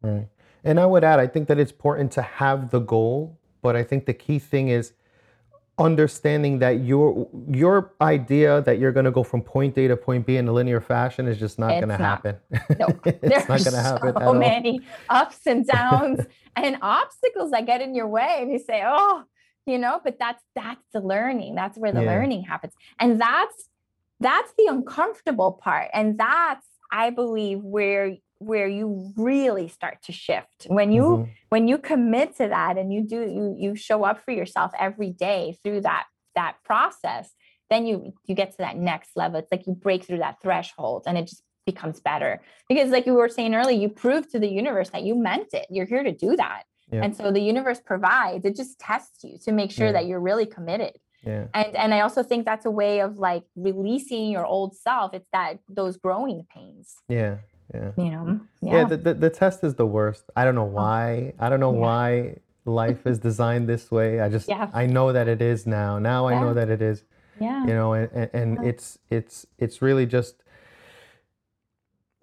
Right 0.00 0.28
and 0.64 0.80
I 0.80 0.86
would 0.86 1.04
add, 1.04 1.20
I 1.20 1.26
think 1.26 1.48
that 1.48 1.58
it's 1.58 1.70
important 1.70 2.12
to 2.12 2.22
have 2.22 2.70
the 2.70 2.80
goal, 2.80 3.38
but 3.62 3.76
I 3.76 3.82
think 3.82 4.06
the 4.06 4.14
key 4.14 4.38
thing 4.38 4.68
is 4.68 4.92
understanding 5.78 6.60
that 6.60 6.84
your 6.84 7.28
your 7.50 7.92
idea 8.00 8.62
that 8.62 8.78
you're 8.78 8.92
going 8.92 9.04
to 9.04 9.10
go 9.10 9.24
from 9.24 9.42
point 9.42 9.76
A 9.76 9.88
to 9.88 9.96
point 9.96 10.24
B 10.24 10.36
in 10.36 10.46
a 10.46 10.52
linear 10.52 10.80
fashion 10.80 11.26
is 11.26 11.38
just 11.38 11.58
not 11.58 11.70
going 11.70 11.88
to 11.88 11.96
happen. 11.96 12.36
No, 12.78 12.86
it's 13.04 13.48
not 13.48 13.64
going 13.64 13.72
to 13.72 13.82
happen. 13.82 14.14
So 14.18 14.32
many 14.34 14.80
ups 15.08 15.40
and 15.46 15.66
downs 15.66 16.20
and 16.56 16.76
obstacles 16.80 17.50
that 17.50 17.66
get 17.66 17.80
in 17.80 17.94
your 17.94 18.06
way, 18.06 18.38
and 18.40 18.52
you 18.52 18.58
say, 18.58 18.82
"Oh, 18.86 19.24
you 19.66 19.78
know." 19.78 20.00
But 20.02 20.18
that's 20.18 20.42
that's 20.54 20.84
the 20.92 21.00
learning. 21.00 21.54
That's 21.54 21.76
where 21.76 21.92
the 21.92 22.02
yeah. 22.02 22.10
learning 22.10 22.44
happens, 22.44 22.72
and 22.98 23.20
that's 23.20 23.68
that's 24.20 24.52
the 24.56 24.66
uncomfortable 24.68 25.52
part, 25.52 25.90
and 25.92 26.18
that's 26.18 26.66
I 26.92 27.10
believe 27.10 27.58
where 27.62 28.16
where 28.44 28.68
you 28.68 29.12
really 29.16 29.68
start 29.68 30.02
to 30.02 30.12
shift 30.12 30.66
when 30.68 30.92
you 30.92 31.02
mm-hmm. 31.02 31.30
when 31.48 31.68
you 31.68 31.78
commit 31.78 32.36
to 32.36 32.48
that 32.48 32.76
and 32.76 32.92
you 32.92 33.02
do 33.02 33.20
you 33.22 33.54
you 33.58 33.76
show 33.76 34.04
up 34.04 34.22
for 34.24 34.32
yourself 34.32 34.72
every 34.78 35.10
day 35.10 35.56
through 35.62 35.80
that 35.80 36.04
that 36.34 36.56
process 36.64 37.30
then 37.70 37.86
you 37.86 38.12
you 38.26 38.34
get 38.34 38.50
to 38.50 38.58
that 38.58 38.76
next 38.76 39.10
level 39.16 39.38
it's 39.38 39.50
like 39.50 39.66
you 39.66 39.74
break 39.74 40.04
through 40.04 40.18
that 40.18 40.36
threshold 40.42 41.04
and 41.06 41.16
it 41.16 41.26
just 41.26 41.42
becomes 41.66 42.00
better 42.00 42.42
because 42.68 42.90
like 42.90 43.06
you 43.06 43.14
were 43.14 43.28
saying 43.28 43.54
earlier 43.54 43.78
you 43.78 43.88
prove 43.88 44.30
to 44.30 44.38
the 44.38 44.48
universe 44.48 44.90
that 44.90 45.02
you 45.02 45.14
meant 45.14 45.48
it 45.54 45.66
you're 45.70 45.86
here 45.86 46.02
to 46.02 46.12
do 46.12 46.36
that 46.36 46.64
yeah. 46.92 47.02
and 47.02 47.16
so 47.16 47.32
the 47.32 47.40
universe 47.40 47.80
provides 47.80 48.44
it 48.44 48.54
just 48.54 48.78
tests 48.78 49.24
you 49.24 49.38
to 49.42 49.50
make 49.50 49.70
sure 49.70 49.86
yeah. 49.86 49.92
that 49.92 50.06
you're 50.06 50.20
really 50.20 50.46
committed 50.46 50.92
yeah. 51.26 51.46
And 51.54 51.74
and 51.74 51.94
I 51.94 52.00
also 52.00 52.22
think 52.22 52.44
that's 52.44 52.66
a 52.66 52.70
way 52.70 53.00
of 53.00 53.16
like 53.16 53.44
releasing 53.56 54.30
your 54.30 54.44
old 54.44 54.76
self. 54.76 55.14
It's 55.14 55.26
that 55.32 55.58
those 55.70 55.96
growing 55.96 56.44
pains. 56.54 56.96
Yeah 57.08 57.36
yeah. 57.72 57.90
You 57.96 58.10
know 58.10 58.40
yeah, 58.60 58.72
yeah. 58.72 58.84
the, 58.84 58.96
the, 58.96 59.14
the, 59.14 59.30
test 59.30 59.64
is 59.64 59.74
the 59.74 59.86
worst. 59.86 60.24
I 60.36 60.44
don't 60.44 60.54
know 60.54 60.62
oh. 60.62 60.80
why. 60.80 61.32
I 61.38 61.48
don't 61.48 61.60
know 61.60 61.72
yeah. 61.72 61.80
why 61.80 62.36
life 62.64 63.06
is 63.06 63.18
designed 63.30 63.68
this 63.68 63.90
way. 63.90 64.20
I 64.20 64.28
just 64.28 64.48
yeah. 64.48 64.70
i 64.74 64.86
know 64.86 65.12
that 65.12 65.28
it 65.28 65.40
is 65.40 65.66
now. 65.66 65.98
Now 65.98 66.26
i 66.26 66.40
know 66.40 66.54
that 66.54 66.68
it 66.68 66.82
is 66.82 67.04
yeah. 67.40 67.62
you 67.66 67.74
know 67.74 67.94
and, 67.94 68.10
and, 68.12 68.30
and 68.32 68.66
it's 68.66 68.98
it's 69.10 69.46
it's 69.58 69.82
really 69.82 70.06
just 70.06 70.44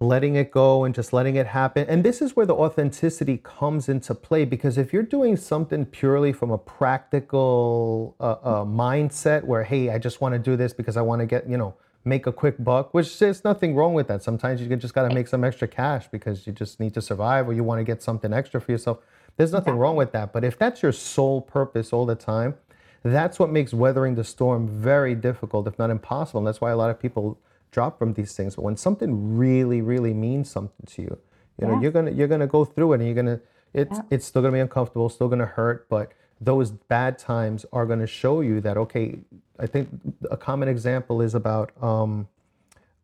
letting 0.02 0.34
it 0.34 0.50
go 0.50 0.84
and 0.84 0.94
just 0.94 1.12
letting 1.12 1.36
it 1.36 1.46
happen. 1.46 1.86
And 1.88 2.04
this 2.04 2.20
is 2.20 2.34
where 2.34 2.44
the 2.44 2.54
authenticity 2.54 3.38
comes 3.38 3.88
into 3.88 4.14
play 4.14 4.44
because 4.44 4.76
if 4.76 4.92
you're 4.92 5.02
doing 5.02 5.36
something 5.36 5.86
purely 5.86 6.32
from 6.32 6.50
a 6.50 6.58
practical 6.58 8.16
uh, 8.20 8.36
uh, 8.42 8.64
mindset 8.64 9.44
where 9.44 9.62
hey 9.62 9.90
i 9.90 9.98
just 9.98 10.20
want 10.20 10.34
to 10.34 10.38
do 10.38 10.56
this 10.56 10.72
because 10.72 10.96
i 10.96 11.02
want 11.02 11.20
to 11.20 11.26
get 11.26 11.48
you 11.48 11.56
know 11.56 11.74
make 12.04 12.26
a 12.26 12.32
quick 12.32 12.56
buck, 12.58 12.92
which 12.92 13.18
there's 13.18 13.44
nothing 13.44 13.74
wrong 13.74 13.94
with 13.94 14.08
that. 14.08 14.22
Sometimes 14.22 14.60
you 14.60 14.76
just 14.76 14.94
got 14.94 15.08
to 15.08 15.14
make 15.14 15.28
some 15.28 15.44
extra 15.44 15.68
cash 15.68 16.08
because 16.10 16.46
you 16.46 16.52
just 16.52 16.80
need 16.80 16.94
to 16.94 17.02
survive 17.02 17.48
or 17.48 17.52
you 17.52 17.62
want 17.62 17.78
to 17.78 17.84
get 17.84 18.02
something 18.02 18.32
extra 18.32 18.60
for 18.60 18.72
yourself. 18.72 18.98
There's 19.36 19.52
nothing 19.52 19.76
wrong 19.76 19.96
with 19.96 20.12
that. 20.12 20.32
But 20.32 20.44
if 20.44 20.58
that's 20.58 20.82
your 20.82 20.92
sole 20.92 21.40
purpose 21.40 21.92
all 21.92 22.04
the 22.04 22.14
time, 22.14 22.54
that's 23.02 23.38
what 23.38 23.50
makes 23.50 23.72
weathering 23.72 24.14
the 24.14 24.24
storm 24.24 24.68
very 24.68 25.14
difficult, 25.14 25.66
if 25.66 25.78
not 25.78 25.90
impossible. 25.90 26.38
And 26.38 26.46
that's 26.46 26.60
why 26.60 26.70
a 26.70 26.76
lot 26.76 26.90
of 26.90 27.00
people 27.00 27.38
drop 27.70 27.98
from 27.98 28.14
these 28.14 28.34
things. 28.34 28.56
But 28.56 28.62
when 28.62 28.76
something 28.76 29.36
really, 29.36 29.80
really 29.80 30.12
means 30.12 30.50
something 30.50 30.86
to 30.86 31.02
you, 31.02 31.18
you 31.60 31.66
know, 31.66 31.74
yeah. 31.74 31.80
you're 31.80 31.90
gonna 31.90 32.10
you're 32.10 32.28
gonna 32.28 32.46
go 32.46 32.64
through 32.64 32.92
it 32.92 33.00
and 33.00 33.06
you're 33.06 33.14
gonna 33.14 33.40
it's 33.74 33.96
yeah. 33.96 34.02
it's 34.10 34.26
still 34.26 34.42
gonna 34.42 34.52
be 34.52 34.60
uncomfortable, 34.60 35.08
still 35.08 35.28
gonna 35.28 35.46
hurt, 35.46 35.88
but 35.88 36.12
those 36.44 36.70
bad 36.70 37.18
times 37.18 37.64
are 37.72 37.86
going 37.86 38.00
to 38.00 38.06
show 38.06 38.40
you 38.40 38.60
that 38.60 38.76
okay 38.76 39.18
i 39.58 39.66
think 39.66 39.88
a 40.30 40.36
common 40.36 40.68
example 40.68 41.22
is 41.22 41.34
about 41.34 41.70
um, 41.82 42.28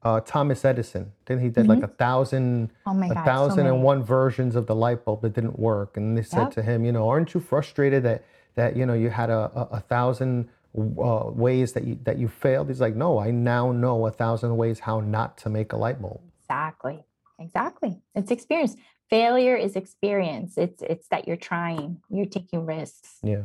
uh, 0.02 0.20
thomas 0.20 0.64
edison. 0.64 1.12
Then 1.26 1.38
he 1.38 1.48
did 1.48 1.66
mm-hmm. 1.66 1.70
like 1.70 1.82
a 1.82 1.88
thousand 1.88 2.70
oh 2.86 3.00
a 3.00 3.08
God, 3.14 3.24
thousand 3.24 3.64
so 3.64 3.74
and 3.74 3.82
one 3.82 4.02
versions 4.02 4.56
of 4.56 4.66
the 4.66 4.74
light 4.74 5.04
bulb 5.04 5.22
that 5.22 5.34
didn't 5.34 5.58
work. 5.58 5.96
And 5.96 6.16
they 6.16 6.22
said 6.22 6.38
yep. 6.38 6.50
to 6.52 6.62
him 6.62 6.84
you 6.84 6.92
know 6.92 7.08
aren't 7.08 7.34
you 7.34 7.40
frustrated 7.40 8.02
that 8.04 8.24
that 8.54 8.76
you 8.76 8.86
know 8.86 8.94
you 8.94 9.10
had 9.10 9.30
a, 9.30 9.50
a, 9.54 9.76
a 9.78 9.80
thousand 9.80 10.48
uh, 10.76 11.30
ways 11.30 11.72
that 11.72 11.84
you 11.84 11.98
that 12.04 12.18
you 12.18 12.28
failed? 12.28 12.68
He's 12.68 12.80
like 12.80 12.94
no 12.94 13.18
i 13.18 13.30
now 13.30 13.72
know 13.72 14.06
a 14.06 14.10
thousand 14.10 14.56
ways 14.56 14.80
how 14.80 15.00
not 15.00 15.36
to 15.38 15.48
make 15.48 15.72
a 15.72 15.76
light 15.76 16.00
bulb. 16.00 16.20
Exactly. 16.42 17.04
Exactly. 17.40 18.00
It's 18.14 18.30
experience 18.30 18.76
failure 19.08 19.56
is 19.56 19.76
experience. 19.76 20.56
It's 20.56 20.82
it's 20.82 21.08
that 21.08 21.26
you're 21.26 21.36
trying 21.36 22.00
you're 22.10 22.26
taking 22.26 22.66
risks. 22.66 23.18
Yeah. 23.22 23.42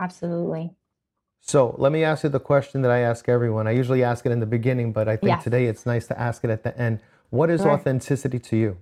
Absolutely. 0.00 0.72
So 1.40 1.74
let 1.78 1.92
me 1.92 2.02
ask 2.02 2.24
you 2.24 2.30
the 2.30 2.40
question 2.40 2.82
that 2.82 2.90
i 2.90 2.98
ask 2.98 3.28
everyone. 3.28 3.66
I 3.66 3.70
usually 3.70 4.02
ask 4.02 4.26
it 4.26 4.32
in 4.32 4.40
the 4.40 4.46
beginning 4.46 4.92
but 4.92 5.08
i 5.08 5.16
think 5.16 5.30
yes. 5.30 5.44
today 5.44 5.66
it's 5.66 5.86
nice 5.86 6.06
to 6.08 6.18
ask 6.18 6.44
it 6.44 6.50
at 6.50 6.62
the 6.62 6.76
end. 6.78 7.00
What 7.30 7.50
is 7.50 7.62
sure. 7.62 7.70
authenticity 7.72 8.38
to 8.38 8.56
you? 8.56 8.78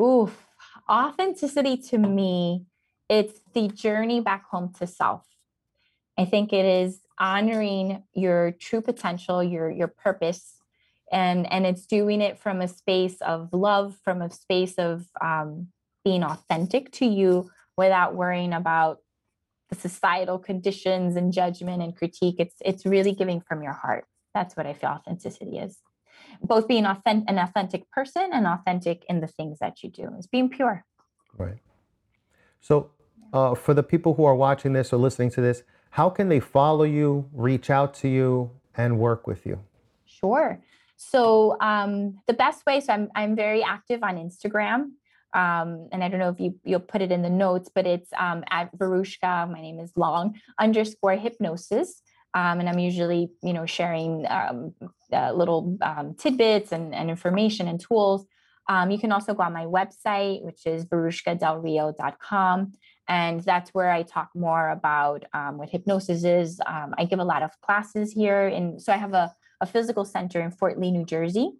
Oof. 0.00 0.46
Authenticity 0.88 1.76
to 1.88 1.98
me 1.98 2.66
it's 3.08 3.40
the 3.54 3.68
journey 3.68 4.20
back 4.20 4.44
home 4.50 4.72
to 4.78 4.86
self. 4.86 5.24
I 6.18 6.24
think 6.24 6.52
it 6.52 6.64
is 6.64 7.00
honoring 7.18 8.02
your 8.14 8.52
true 8.52 8.80
potential 8.80 9.42
your 9.42 9.70
your 9.70 9.88
purpose 9.88 10.55
and 11.12 11.50
and 11.52 11.66
it's 11.66 11.86
doing 11.86 12.20
it 12.20 12.38
from 12.38 12.60
a 12.60 12.68
space 12.68 13.16
of 13.20 13.48
love 13.52 13.96
from 14.04 14.22
a 14.22 14.30
space 14.30 14.74
of 14.74 15.06
um, 15.20 15.68
being 16.04 16.22
authentic 16.22 16.90
to 16.92 17.06
you 17.06 17.50
without 17.76 18.14
worrying 18.14 18.52
about 18.52 18.98
the 19.68 19.74
societal 19.74 20.38
conditions 20.38 21.16
and 21.16 21.32
judgment 21.32 21.82
and 21.82 21.96
critique. 21.96 22.36
It's 22.38 22.56
it's 22.64 22.86
really 22.86 23.12
giving 23.12 23.40
from 23.40 23.62
your 23.62 23.72
heart. 23.72 24.06
That's 24.34 24.56
what 24.56 24.66
i 24.66 24.72
feel 24.72 24.90
authenticity 24.90 25.58
is. 25.58 25.78
Both 26.42 26.68
being 26.68 26.86
authentic 26.86 27.28
an 27.28 27.38
authentic 27.38 27.90
person 27.90 28.30
and 28.32 28.46
authentic 28.46 29.04
in 29.08 29.20
the 29.20 29.26
things 29.26 29.58
that 29.60 29.82
you 29.82 29.90
do. 29.90 30.10
Is 30.18 30.26
being 30.26 30.48
pure. 30.48 30.84
Right. 31.36 31.58
So 32.60 32.90
uh, 33.32 33.54
for 33.54 33.74
the 33.74 33.82
people 33.82 34.14
who 34.14 34.24
are 34.24 34.34
watching 34.34 34.72
this 34.72 34.92
or 34.92 34.96
listening 34.96 35.30
to 35.30 35.40
this 35.40 35.62
how 35.90 36.10
can 36.10 36.28
they 36.28 36.40
follow 36.40 36.84
you 36.84 37.28
reach 37.32 37.70
out 37.70 37.94
to 37.94 38.08
you 38.08 38.50
and 38.76 38.98
work 38.98 39.26
with 39.26 39.46
you? 39.46 39.60
Sure 40.04 40.60
so 40.96 41.56
um, 41.60 42.18
the 42.26 42.34
best 42.34 42.64
way, 42.66 42.80
so 42.80 42.92
I'm 42.92 43.08
I'm 43.14 43.36
very 43.36 43.62
active 43.62 44.02
on 44.02 44.16
Instagram. 44.16 44.90
Um, 45.34 45.88
and 45.92 46.02
I 46.02 46.08
don't 46.08 46.20
know 46.20 46.30
if 46.30 46.40
you 46.40 46.54
you'll 46.64 46.80
put 46.80 47.02
it 47.02 47.12
in 47.12 47.22
the 47.22 47.30
notes, 47.30 47.70
but 47.74 47.86
it's 47.86 48.10
um, 48.18 48.44
at 48.50 48.76
Veruschka. 48.76 49.50
My 49.50 49.60
name 49.60 49.78
is 49.80 49.92
long 49.96 50.40
underscore 50.58 51.16
hypnosis. 51.16 52.02
Um, 52.34 52.60
and 52.60 52.68
I'm 52.68 52.78
usually, 52.78 53.30
you 53.42 53.54
know, 53.54 53.64
sharing 53.64 54.26
um, 54.28 54.74
uh, 55.10 55.32
little 55.32 55.78
um, 55.80 56.14
tidbits 56.18 56.70
and, 56.72 56.94
and 56.94 57.08
information 57.08 57.66
and 57.66 57.80
tools 57.80 58.26
Um, 58.68 58.90
you 58.90 58.98
can 58.98 59.12
also 59.12 59.34
go 59.34 59.42
on 59.44 59.52
my 59.52 59.64
website, 59.64 60.42
which 60.42 60.66
is 60.66 60.84
veruschkadelrio.com. 60.84 62.72
And 63.08 63.40
that's 63.40 63.70
where 63.70 63.90
I 63.90 64.02
talk 64.02 64.30
more 64.34 64.70
about 64.70 65.24
um, 65.32 65.58
what 65.58 65.70
hypnosis 65.70 66.24
is. 66.24 66.60
Um, 66.66 66.94
I 66.98 67.04
give 67.04 67.20
a 67.20 67.24
lot 67.24 67.42
of 67.42 67.52
classes 67.60 68.12
here. 68.12 68.48
And 68.48 68.82
so 68.82 68.92
I 68.92 68.96
have 68.96 69.14
a, 69.14 69.32
a 69.60 69.66
physical 69.66 70.04
center 70.04 70.40
in 70.40 70.50
Fort 70.50 70.78
Lee, 70.78 70.90
New 70.90 71.04
Jersey. 71.04 71.50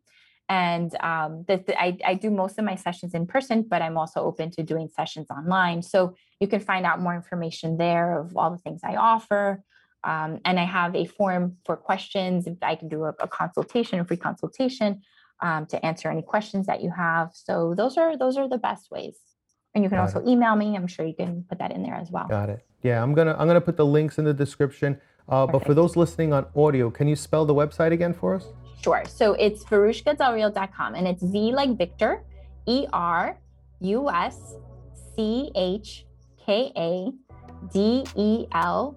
And 0.49 0.94
um, 1.01 1.44
the, 1.49 1.62
the, 1.66 1.80
I, 1.80 1.99
I 2.05 2.14
do 2.14 2.30
most 2.30 2.59
of 2.59 2.64
my 2.64 2.76
sessions 2.76 3.14
in 3.14 3.26
person, 3.26 3.62
but 3.68 3.82
I'm 3.82 3.99
also 3.99 4.20
open 4.20 4.51
to 4.53 4.62
doing 4.62 4.88
sessions 4.88 5.26
online. 5.30 5.82
So 5.82 6.14
you 6.38 6.47
can 6.47 6.61
find 6.61 6.86
out 6.86 7.01
more 7.01 7.14
information 7.14 7.78
there 7.78 8.20
of 8.20 8.36
all 8.36 8.51
the 8.51 8.59
things 8.59 8.80
I 8.84 8.94
offer. 8.97 9.62
Um, 10.05 10.38
and 10.44 10.61
I 10.61 10.64
have 10.64 10.94
a 10.94 11.07
form 11.07 11.57
for 11.64 11.76
questions. 11.76 12.47
If 12.47 12.59
I 12.62 12.76
can 12.76 12.88
do 12.88 13.05
a, 13.05 13.14
a 13.18 13.26
consultation, 13.26 13.99
a 13.99 14.05
free 14.05 14.16
consultation 14.16 15.03
um, 15.42 15.66
to 15.66 15.84
answer 15.84 16.09
any 16.09 16.22
questions 16.22 16.66
that 16.66 16.80
you 16.80 16.92
have. 16.97 17.30
So 17.32 17.74
those 17.76 17.97
are 17.97 18.16
those 18.16 18.36
are 18.36 18.49
the 18.49 18.59
best 18.59 18.90
ways. 18.90 19.18
And 19.74 19.84
you 19.84 19.90
can 19.90 19.99
Got 19.99 20.14
also 20.14 20.26
email 20.26 20.57
me. 20.57 20.76
I'm 20.76 20.86
sure 20.86 21.05
you 21.05 21.14
can 21.14 21.44
put 21.49 21.59
that 21.59 21.72
in 21.72 21.82
there 21.82 21.94
as 21.94 22.11
well. 22.11 22.26
Got 22.28 22.51
it. 22.51 22.64
Yeah, 22.82 23.03
I'm 23.03 23.14
gonna 23.14 23.36
I'm 23.38 23.47
gonna 23.49 23.61
put 23.61 23.76
the 23.76 23.84
links 23.84 24.18
in 24.18 24.24
the 24.24 24.32
description. 24.32 25.01
Uh, 25.28 25.46
but 25.46 25.64
for 25.64 25.74
those 25.74 25.96
listening 25.96 26.32
on 26.32 26.46
audio, 26.54 26.90
can 26.90 27.08
you 27.08 27.16
spell 27.16 27.44
the 27.44 27.54
website 27.54 27.92
again 27.92 28.14
for 28.14 28.34
us? 28.34 28.46
Sure. 28.82 29.02
So 29.08 29.32
it's 29.34 29.64
veruschkadelrio.com 29.64 30.94
and 30.94 31.08
it's 31.08 31.22
V 31.22 31.52
like 31.52 31.76
Victor, 31.76 32.22
E 32.66 32.86
R 32.92 33.36
U 33.80 34.08
S 34.10 34.54
C 35.16 35.50
H 35.54 36.06
K 36.44 36.72
A 36.76 37.10
D 37.72 38.04
E 38.14 38.46
L 38.52 38.96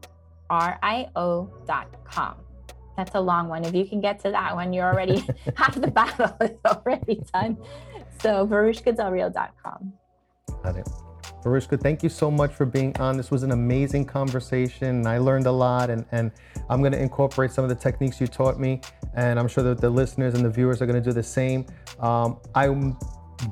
R 0.49 0.79
I 0.83 1.07
O 1.15 1.49
dot 1.65 1.87
com. 2.03 2.35
That's 2.95 3.15
a 3.15 3.21
long 3.21 3.47
one. 3.47 3.63
If 3.63 3.73
you 3.73 3.85
can 3.85 4.01
get 4.01 4.19
to 4.23 4.31
that 4.31 4.53
one, 4.55 4.73
you're 4.73 4.85
already 4.85 5.23
half 5.55 5.73
the 5.73 5.89
battle 5.89 6.35
is 6.41 6.57
already 6.65 7.21
done. 7.33 7.57
So 8.21 8.45
veruschkadelrio.com. 8.45 9.93
Got 10.61 10.75
it. 10.75 10.89
Veruschka, 11.43 11.79
thank 11.79 12.03
you 12.03 12.09
so 12.09 12.29
much 12.29 12.53
for 12.53 12.65
being 12.65 12.95
on. 12.99 13.15
This 13.15 13.31
was 13.31 13.43
an 13.43 13.51
amazing 13.51 14.05
conversation. 14.05 15.07
I 15.07 15.17
learned 15.19 15.47
a 15.47 15.51
lot, 15.51 15.89
and, 15.89 16.05
and 16.11 16.31
I'm 16.69 16.81
going 16.81 16.91
to 16.91 17.01
incorporate 17.01 17.51
some 17.51 17.63
of 17.63 17.69
the 17.69 17.75
techniques 17.75 18.19
you 18.19 18.27
taught 18.27 18.59
me. 18.59 18.81
And 19.13 19.39
I'm 19.39 19.47
sure 19.47 19.63
that 19.63 19.79
the 19.79 19.89
listeners 19.89 20.33
and 20.33 20.43
the 20.43 20.49
viewers 20.49 20.81
are 20.81 20.85
going 20.85 21.01
to 21.01 21.09
do 21.09 21.13
the 21.13 21.23
same. 21.23 21.65
Um, 21.99 22.39
I'm 22.55 22.97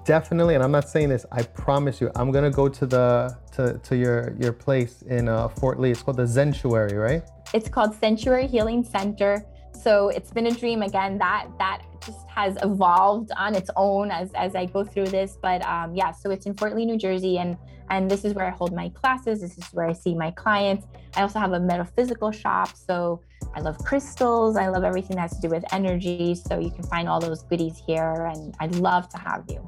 definitely, 0.06 0.56
and 0.56 0.64
I'm 0.64 0.72
not 0.72 0.90
saying 0.90 1.10
this, 1.10 1.26
I 1.32 1.44
promise 1.44 2.02
you, 2.02 2.12
I'm 2.16 2.32
going 2.32 2.44
to 2.44 2.56
go 2.56 2.68
to 2.68 2.86
the 2.86 3.38
to, 3.54 3.80
to 3.80 3.96
your 3.96 4.36
your 4.40 4.54
place 4.54 5.02
in 5.04 5.28
uh, 5.30 5.48
Fort 5.48 5.80
Lee. 5.80 5.92
It's 5.92 6.04
called 6.04 6.18
the 6.18 6.28
Zentuary, 6.28 6.98
right? 6.98 7.24
It's 7.54 7.70
called 7.70 8.00
Zentuary 8.00 8.48
Healing 8.48 8.84
Center. 8.84 9.46
So 9.84 10.10
it's 10.10 10.32
been 10.32 10.48
a 10.48 10.52
dream 10.52 10.82
again 10.82 11.18
that 11.20 11.48
that 11.60 11.82
just 12.06 12.28
has 12.30 12.58
evolved 12.64 13.32
on 13.38 13.56
its 13.56 13.70
own 13.76 14.12
as 14.12 14.32
as 14.34 14.56
I 14.56 14.66
go 14.66 14.84
through 14.84 15.08
this. 15.08 15.38
But 15.42 15.66
um, 15.66 15.96
yeah, 15.96 16.12
so 16.12 16.32
it's 16.32 16.46
in 16.46 16.54
Fort 16.54 16.76
Lee, 16.76 16.86
New 16.86 16.98
Jersey, 16.98 17.38
and 17.38 17.58
and 17.90 18.10
this 18.10 18.26
is 18.26 18.34
where 18.34 18.46
I 18.46 18.52
hold 18.52 18.74
my 18.74 18.90
classes. 18.90 19.42
This 19.42 19.58
is 19.58 19.66
where 19.74 19.88
I 19.88 19.94
see 19.94 20.14
my 20.16 20.32
clients. 20.32 20.86
I 21.16 21.22
also 21.22 21.40
have 21.40 21.54
a 21.54 21.60
metaphysical 21.60 22.32
shop. 22.32 22.76
So 22.76 23.22
I 23.56 23.62
love 23.62 23.78
crystals. 23.80 24.58
I 24.58 24.68
love 24.68 24.84
everything 24.84 25.16
that 25.16 25.24
has 25.24 25.40
to 25.40 25.42
do 25.42 25.50
with 25.50 25.64
energy. 25.72 26.36
So 26.36 26.60
you 26.60 26.72
can 26.72 26.84
find 26.84 27.08
all 27.08 27.20
those 27.20 27.44
goodies 27.44 27.82
here, 27.86 28.30
and 28.34 28.54
I'd 28.60 28.76
love 28.76 29.10
to 29.10 29.18
have 29.18 29.44
you. 29.48 29.66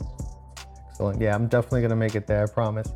Excellent. 0.89 1.21
Yeah, 1.21 1.35
I'm 1.35 1.47
definitely 1.47 1.81
going 1.81 1.91
to 1.91 1.95
make 1.95 2.15
it 2.15 2.27
there. 2.27 2.43
I 2.43 2.47
promise. 2.47 2.91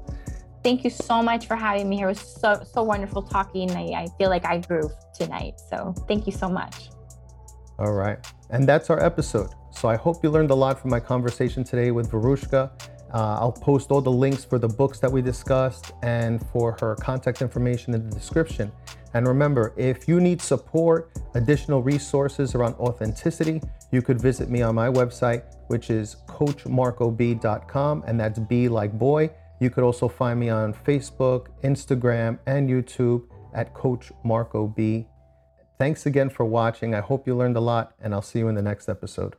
Thank 0.64 0.86
you 0.86 0.90
so 0.90 1.22
much 1.22 1.48
for 1.48 1.58
having 1.58 1.90
me 1.90 1.98
here. 1.98 2.08
It 2.08 2.12
was 2.12 2.20
so 2.20 2.64
so 2.64 2.84
wonderful 2.84 3.22
talking. 3.22 3.70
I, 3.72 4.04
I 4.04 4.08
feel 4.18 4.30
like 4.30 4.46
I 4.46 4.60
grew 4.60 4.90
tonight. 5.14 5.60
So 5.70 5.94
thank 6.08 6.26
you 6.26 6.32
so 6.32 6.48
much. 6.48 6.90
All 7.80 7.94
right. 7.94 8.20
And 8.50 8.68
that's 8.68 8.90
our 8.90 9.04
episode. 9.04 9.50
So 9.72 9.88
I 9.88 9.96
hope 9.96 10.24
you 10.24 10.30
learned 10.30 10.52
a 10.52 10.56
lot 10.56 10.80
from 10.80 10.92
my 10.92 11.00
conversation 11.00 11.64
today 11.64 11.92
with 11.92 12.12
Veruschka. 12.12 12.72
Uh, 13.14 13.38
I'll 13.40 13.52
post 13.52 13.92
all 13.92 14.02
the 14.02 14.12
links 14.12 14.44
for 14.44 14.58
the 14.58 14.68
books 14.68 15.00
that 15.00 15.12
we 15.12 15.22
discussed 15.22 15.92
and 16.02 16.44
for 16.48 16.76
her 16.80 16.96
contact 16.96 17.42
information 17.42 17.94
in 17.94 18.10
the 18.10 18.16
description. 18.16 18.72
And 19.14 19.28
remember, 19.28 19.74
if 19.78 20.08
you 20.08 20.20
need 20.20 20.42
support, 20.42 21.12
additional 21.36 21.84
resources 21.84 22.56
around 22.56 22.74
authenticity, 22.76 23.62
you 23.92 24.02
could 24.02 24.20
visit 24.20 24.50
me 24.50 24.64
on 24.64 24.74
my 24.74 24.88
website, 24.88 25.44
which 25.68 25.92
is 25.92 26.18
coachmarcob.com, 26.28 28.04
and 28.08 28.20
that's 28.20 28.40
B 28.40 28.68
like 28.68 28.98
boy. 28.98 29.30
You 29.60 29.70
could 29.70 29.84
also 29.84 30.08
find 30.08 30.40
me 30.40 30.50
on 30.50 30.74
Facebook, 30.74 31.48
Instagram, 31.64 32.40
and 32.48 32.68
YouTube 32.68 33.24
at 33.54 33.74
Coach 33.76 34.12
Marco 34.24 34.68
B. 34.68 35.06
Thanks 35.78 36.06
again 36.06 36.30
for 36.30 36.46
watching. 36.46 36.94
I 36.96 37.02
hope 37.02 37.28
you 37.28 37.36
learned 37.36 37.58
a 37.58 37.62
lot, 37.62 37.94
and 38.00 38.14
I'll 38.14 38.22
see 38.22 38.40
you 38.40 38.48
in 38.48 38.56
the 38.56 38.62
next 38.62 38.88
episode. 38.88 39.36